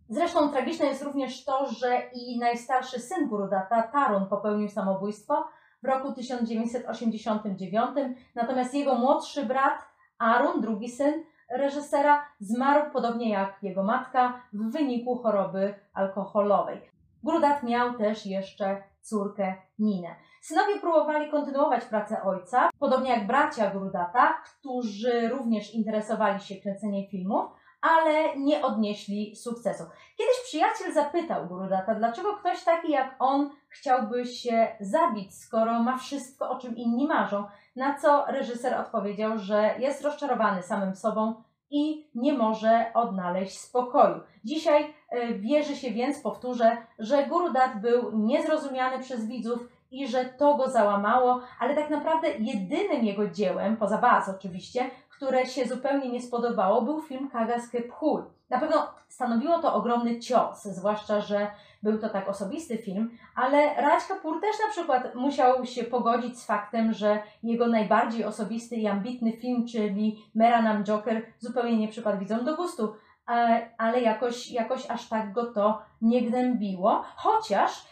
Zresztą 0.09 0.49
tragiczne 0.49 0.85
jest 0.85 1.03
również 1.03 1.45
to, 1.45 1.65
że 1.65 2.01
i 2.13 2.39
najstarszy 2.39 2.99
syn 2.99 3.27
Gurudata, 3.27 3.83
Tarun, 3.83 4.25
popełnił 4.25 4.69
samobójstwo 4.69 5.47
w 5.83 5.85
roku 5.85 6.13
1989, 6.13 7.89
natomiast 8.35 8.73
jego 8.73 8.95
młodszy 8.95 9.45
brat, 9.45 9.87
Arun, 10.17 10.61
drugi 10.61 10.89
syn 10.89 11.23
reżysera, 11.49 12.25
zmarł 12.39 12.91
podobnie 12.91 13.29
jak 13.29 13.63
jego 13.63 13.83
matka 13.83 14.41
w 14.53 14.71
wyniku 14.71 15.15
choroby 15.15 15.73
alkoholowej. 15.93 16.81
Gurudat 17.23 17.63
miał 17.63 17.93
też 17.93 18.25
jeszcze 18.25 18.83
córkę 19.01 19.55
Ninę. 19.79 20.15
Synowie 20.47 20.79
próbowali 20.79 21.31
kontynuować 21.31 21.85
pracę 21.85 22.23
ojca, 22.23 22.69
podobnie 22.79 23.09
jak 23.09 23.27
bracia 23.27 23.69
Gurudata, 23.69 24.41
którzy 24.45 25.29
również 25.29 25.73
interesowali 25.73 26.39
się 26.39 26.55
kręceniem 26.55 27.07
filmów, 27.11 27.45
ale 27.81 28.37
nie 28.37 28.65
odnieśli 28.65 29.35
sukcesu. 29.35 29.83
Kiedyś 30.17 30.35
przyjaciel 30.43 30.93
zapytał 30.93 31.47
Gurudata, 31.47 31.95
dlaczego 31.95 32.33
ktoś 32.33 32.63
taki 32.63 32.91
jak 32.91 33.15
on 33.19 33.49
chciałby 33.69 34.25
się 34.25 34.67
zabić, 34.79 35.35
skoro 35.35 35.79
ma 35.79 35.97
wszystko, 35.97 36.49
o 36.49 36.59
czym 36.59 36.77
inni 36.77 37.07
marzą. 37.07 37.43
Na 37.75 37.99
co 37.99 38.25
reżyser 38.25 38.73
odpowiedział, 38.73 39.37
że 39.37 39.75
jest 39.79 40.03
rozczarowany 40.03 40.63
samym 40.63 40.95
sobą 40.95 41.43
i 41.69 42.09
nie 42.15 42.33
może 42.33 42.85
odnaleźć 42.93 43.59
spokoju. 43.59 44.19
Dzisiaj 44.43 44.93
e, 45.09 45.33
wierzy 45.33 45.75
się 45.75 45.91
więc, 45.91 46.21
powtórzę, 46.21 46.77
że 46.99 47.25
Gurudat 47.25 47.81
był 47.81 48.11
niezrozumiany 48.17 48.99
przez 48.99 49.27
widzów 49.27 49.76
i 49.91 50.07
że 50.07 50.25
to 50.25 50.55
go 50.55 50.69
załamało, 50.69 51.41
ale 51.59 51.75
tak 51.75 51.89
naprawdę 51.89 52.27
jedynym 52.39 53.05
jego 53.05 53.27
dziełem, 53.27 53.77
poza 53.77 53.97
Baz 53.97 54.29
oczywiście, 54.29 54.89
które 55.09 55.45
się 55.45 55.65
zupełnie 55.65 56.09
nie 56.09 56.21
spodobało, 56.21 56.81
był 56.81 57.01
film 57.01 57.29
Kagasky 57.29 57.83
Phul. 57.83 58.23
Na 58.49 58.59
pewno 58.59 58.87
stanowiło 59.07 59.59
to 59.59 59.73
ogromny 59.73 60.19
cios, 60.19 60.63
zwłaszcza, 60.63 61.21
że 61.21 61.47
był 61.83 61.97
to 61.97 62.09
tak 62.09 62.29
osobisty 62.29 62.77
film, 62.77 63.17
ale 63.35 63.75
Raj 63.75 64.01
Kapoor 64.07 64.41
też 64.41 64.55
na 64.67 64.71
przykład 64.71 65.15
musiał 65.15 65.65
się 65.65 65.83
pogodzić 65.83 66.39
z 66.39 66.45
faktem, 66.45 66.93
że 66.93 67.19
jego 67.43 67.67
najbardziej 67.67 68.25
osobisty 68.25 68.75
i 68.75 68.87
ambitny 68.87 69.31
film, 69.31 69.67
czyli 69.67 70.25
Meranam 70.35 70.83
Joker, 70.83 71.21
zupełnie 71.39 71.77
nie 71.77 71.87
przypadł 71.87 72.19
widzom 72.19 72.45
do 72.45 72.55
gustu, 72.55 72.93
e, 73.29 73.69
ale 73.77 74.01
jakoś, 74.01 74.51
jakoś 74.51 74.89
aż 74.89 75.09
tak 75.09 75.33
go 75.33 75.53
to 75.53 75.81
nie 76.01 76.21
gnębiło, 76.21 77.03
chociaż 77.15 77.87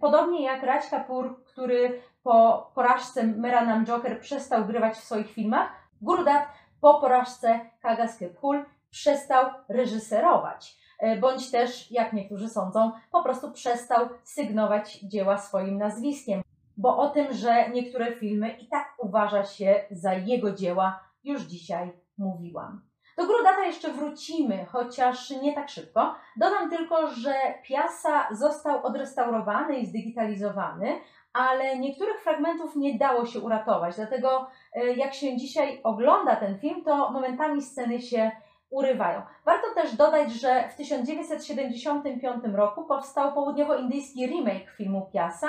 podobnie 0.00 0.44
jak 0.44 0.62
Raj 0.62 0.80
Kapoor, 0.90 1.44
który 1.44 2.00
po 2.22 2.70
porażce 2.74 3.22
Meranam 3.22 3.86
Joker 3.86 4.20
przestał 4.20 4.64
grywać 4.64 4.94
w 4.94 5.04
swoich 5.04 5.30
filmach, 5.30 5.70
Gurdat 6.02 6.48
po 6.80 7.00
porażce 7.00 7.60
Kagasky 7.82 8.28
Phul 8.28 8.64
przestał 8.90 9.50
reżyserować, 9.68 10.76
e, 10.98 11.16
bądź 11.16 11.50
też, 11.50 11.90
jak 11.90 12.12
niektórzy 12.12 12.48
sądzą, 12.48 12.92
po 13.12 13.22
prostu 13.22 13.52
przestał 13.52 14.08
sygnować 14.24 15.00
dzieła 15.00 15.38
swoim 15.38 15.78
nazwiskiem, 15.78 16.42
bo 16.76 16.98
o 16.98 17.10
tym, 17.10 17.32
że 17.32 17.70
niektóre 17.70 18.12
filmy 18.12 18.50
i 18.50 18.68
tak 18.68 18.94
uważa 18.98 19.44
się 19.44 19.84
za 19.90 20.12
jego 20.14 20.52
dzieła, 20.52 21.00
już 21.24 21.42
dzisiaj 21.42 21.92
mówiłam. 22.18 22.87
Do 23.18 23.26
Grudata 23.26 23.64
jeszcze 23.64 23.92
wrócimy, 23.92 24.64
chociaż 24.64 25.30
nie 25.30 25.54
tak 25.54 25.68
szybko. 25.68 26.14
Dodam 26.36 26.70
tylko, 26.70 27.08
że 27.08 27.34
Piasa 27.62 28.28
został 28.30 28.86
odrestaurowany 28.86 29.78
i 29.78 29.86
zdigitalizowany, 29.86 31.00
ale 31.32 31.78
niektórych 31.78 32.20
fragmentów 32.20 32.76
nie 32.76 32.98
dało 32.98 33.26
się 33.26 33.40
uratować. 33.40 33.96
Dlatego, 33.96 34.46
e, 34.74 34.92
jak 34.92 35.14
się 35.14 35.36
dzisiaj 35.36 35.80
ogląda 35.84 36.36
ten 36.36 36.58
film, 36.58 36.84
to 36.84 37.10
momentami 37.10 37.62
sceny 37.62 38.00
się 38.00 38.30
urywają. 38.70 39.22
Warto 39.44 39.66
też 39.74 39.96
dodać, 39.96 40.32
że 40.32 40.68
w 40.68 40.74
1975 40.74 42.44
roku 42.54 42.84
powstał 42.84 43.32
południowoindyjski 43.32 44.26
remake 44.26 44.70
filmu 44.70 45.10
Piasa 45.12 45.48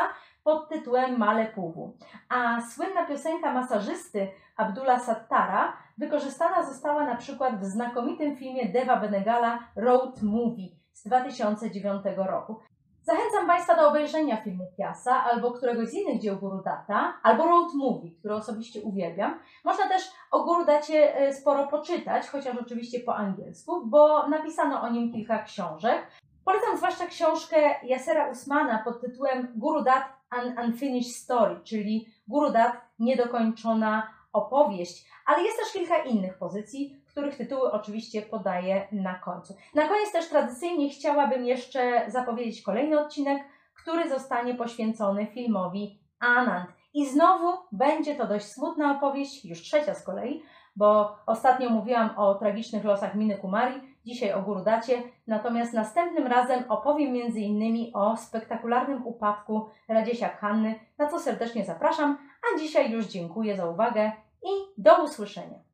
pod 0.50 0.70
tytułem 0.70 1.18
Male 1.18 1.45
Puwu, 1.45 1.97
a 2.30 2.62
słynna 2.62 3.06
piosenka 3.06 3.54
masażysty 3.54 4.28
Abdullah 4.58 5.02
Sattara 5.02 5.74
wykorzystana 5.97 6.64
została 6.64 7.06
na 7.06 7.16
przykład 7.16 7.60
w 7.60 7.66
znakomitym 7.66 8.36
filmie 8.36 8.70
Deva 8.70 8.95
Benegala 8.95 9.60
Road 9.76 10.24
Movie 10.24 10.68
z 10.93 11.04
2009 11.04 12.04
roku. 12.16 12.60
Zachęcam 13.02 13.47
Państwa 13.47 13.76
do 13.76 13.89
obejrzenia 13.89 14.38
filmu 14.38 14.68
Piasa 14.78 15.24
albo 15.24 15.52
któregoś 15.52 15.89
z 15.89 15.93
innych 15.93 16.22
dzieł 16.22 16.38
Gurudata, 16.38 17.14
albo 17.24 17.45
road 17.45 17.74
movie, 17.74 18.12
które 18.20 18.36
osobiście 18.36 18.82
uwielbiam. 18.82 19.39
Można 19.66 19.88
też 19.88 20.04
o 20.32 20.43
Gurudacie 20.43 21.18
e, 21.18 21.34
sporo 21.34 21.68
poczytać, 21.68 22.28
chociaż 22.28 22.58
oczywiście 22.58 23.00
po 23.00 23.16
angielsku, 23.16 23.86
bo 23.86 24.28
napisano 24.28 24.82
o 24.82 24.89
nim 24.89 25.14
kilka 25.14 25.43
książek. 25.43 26.08
Polecam 26.45 26.78
zwłaszcza 26.78 27.06
książkę 27.06 27.58
Yasera 27.84 28.30
Usmana 28.30 28.82
pod 28.86 29.02
tytułem 29.02 29.47
Gurudat 29.56 30.19
An 30.30 30.58
Unfinished 30.66 31.16
Story, 31.16 31.60
czyli 31.64 32.08
Gurudat 32.28 32.74
niedokończona 33.00 34.08
opowieść, 34.34 35.06
ale 35.26 35.44
jest 35.44 35.58
też 35.58 35.74
kilka 35.74 35.98
innych 36.04 36.38
pozycji, 36.38 37.02
których 37.08 37.38
tytuły 37.38 37.72
oczywiście 37.72 38.22
podaję 38.22 38.88
na 38.92 39.16
końcu. 39.16 39.56
Na 39.76 39.88
koniec 39.88 40.12
też 40.12 40.30
tradycyjnie 40.30 40.90
chciałabym 40.90 41.46
jeszcze 41.46 42.06
zapowiedzieć 42.08 42.62
kolejny 42.62 43.00
odcinek, 43.00 43.44
który 43.74 44.10
zostanie 44.10 44.56
poświęcony 44.56 45.28
filmowi 45.28 46.00
Anand. 46.20 46.70
I 46.94 47.06
znowu 47.10 47.58
będzie 47.72 48.16
to 48.16 48.28
dość 48.28 48.46
smutna 48.46 48.92
opowieść, 48.98 49.46
już 49.46 49.62
trzecia 49.62 49.96
z 49.96 50.04
kolei, 50.04 50.44
bo 50.76 51.18
ostatnio 51.26 51.70
mówiłam 51.70 52.10
o 52.18 52.36
tragicznych 52.36 52.84
losach 52.84 53.16
Miny 53.16 53.38
Kumari, 53.38 53.82
dzisiaj 54.10 54.34
o 54.34 54.41
Gurudacie, 54.41 55.03
natomiast 55.28 55.74
następnym 55.74 56.28
razem 56.28 56.64
opowiem 56.70 57.10
m.in. 57.10 57.91
o 57.93 58.18
spektakularnym 58.18 59.07
upadku 59.07 59.66
Radziesia 59.88 60.30
Khanny, 60.30 60.80
na 60.97 61.07
co 61.07 61.20
serdecznie 61.20 61.66
zapraszam, 61.66 62.18
a 62.43 62.60
dzisiaj 62.60 62.91
już 62.91 63.05
dziękuję 63.05 63.57
za 63.57 63.66
uwagę 63.66 64.12
i 64.43 64.49
do 64.78 65.03
usłyszenia. 65.03 65.69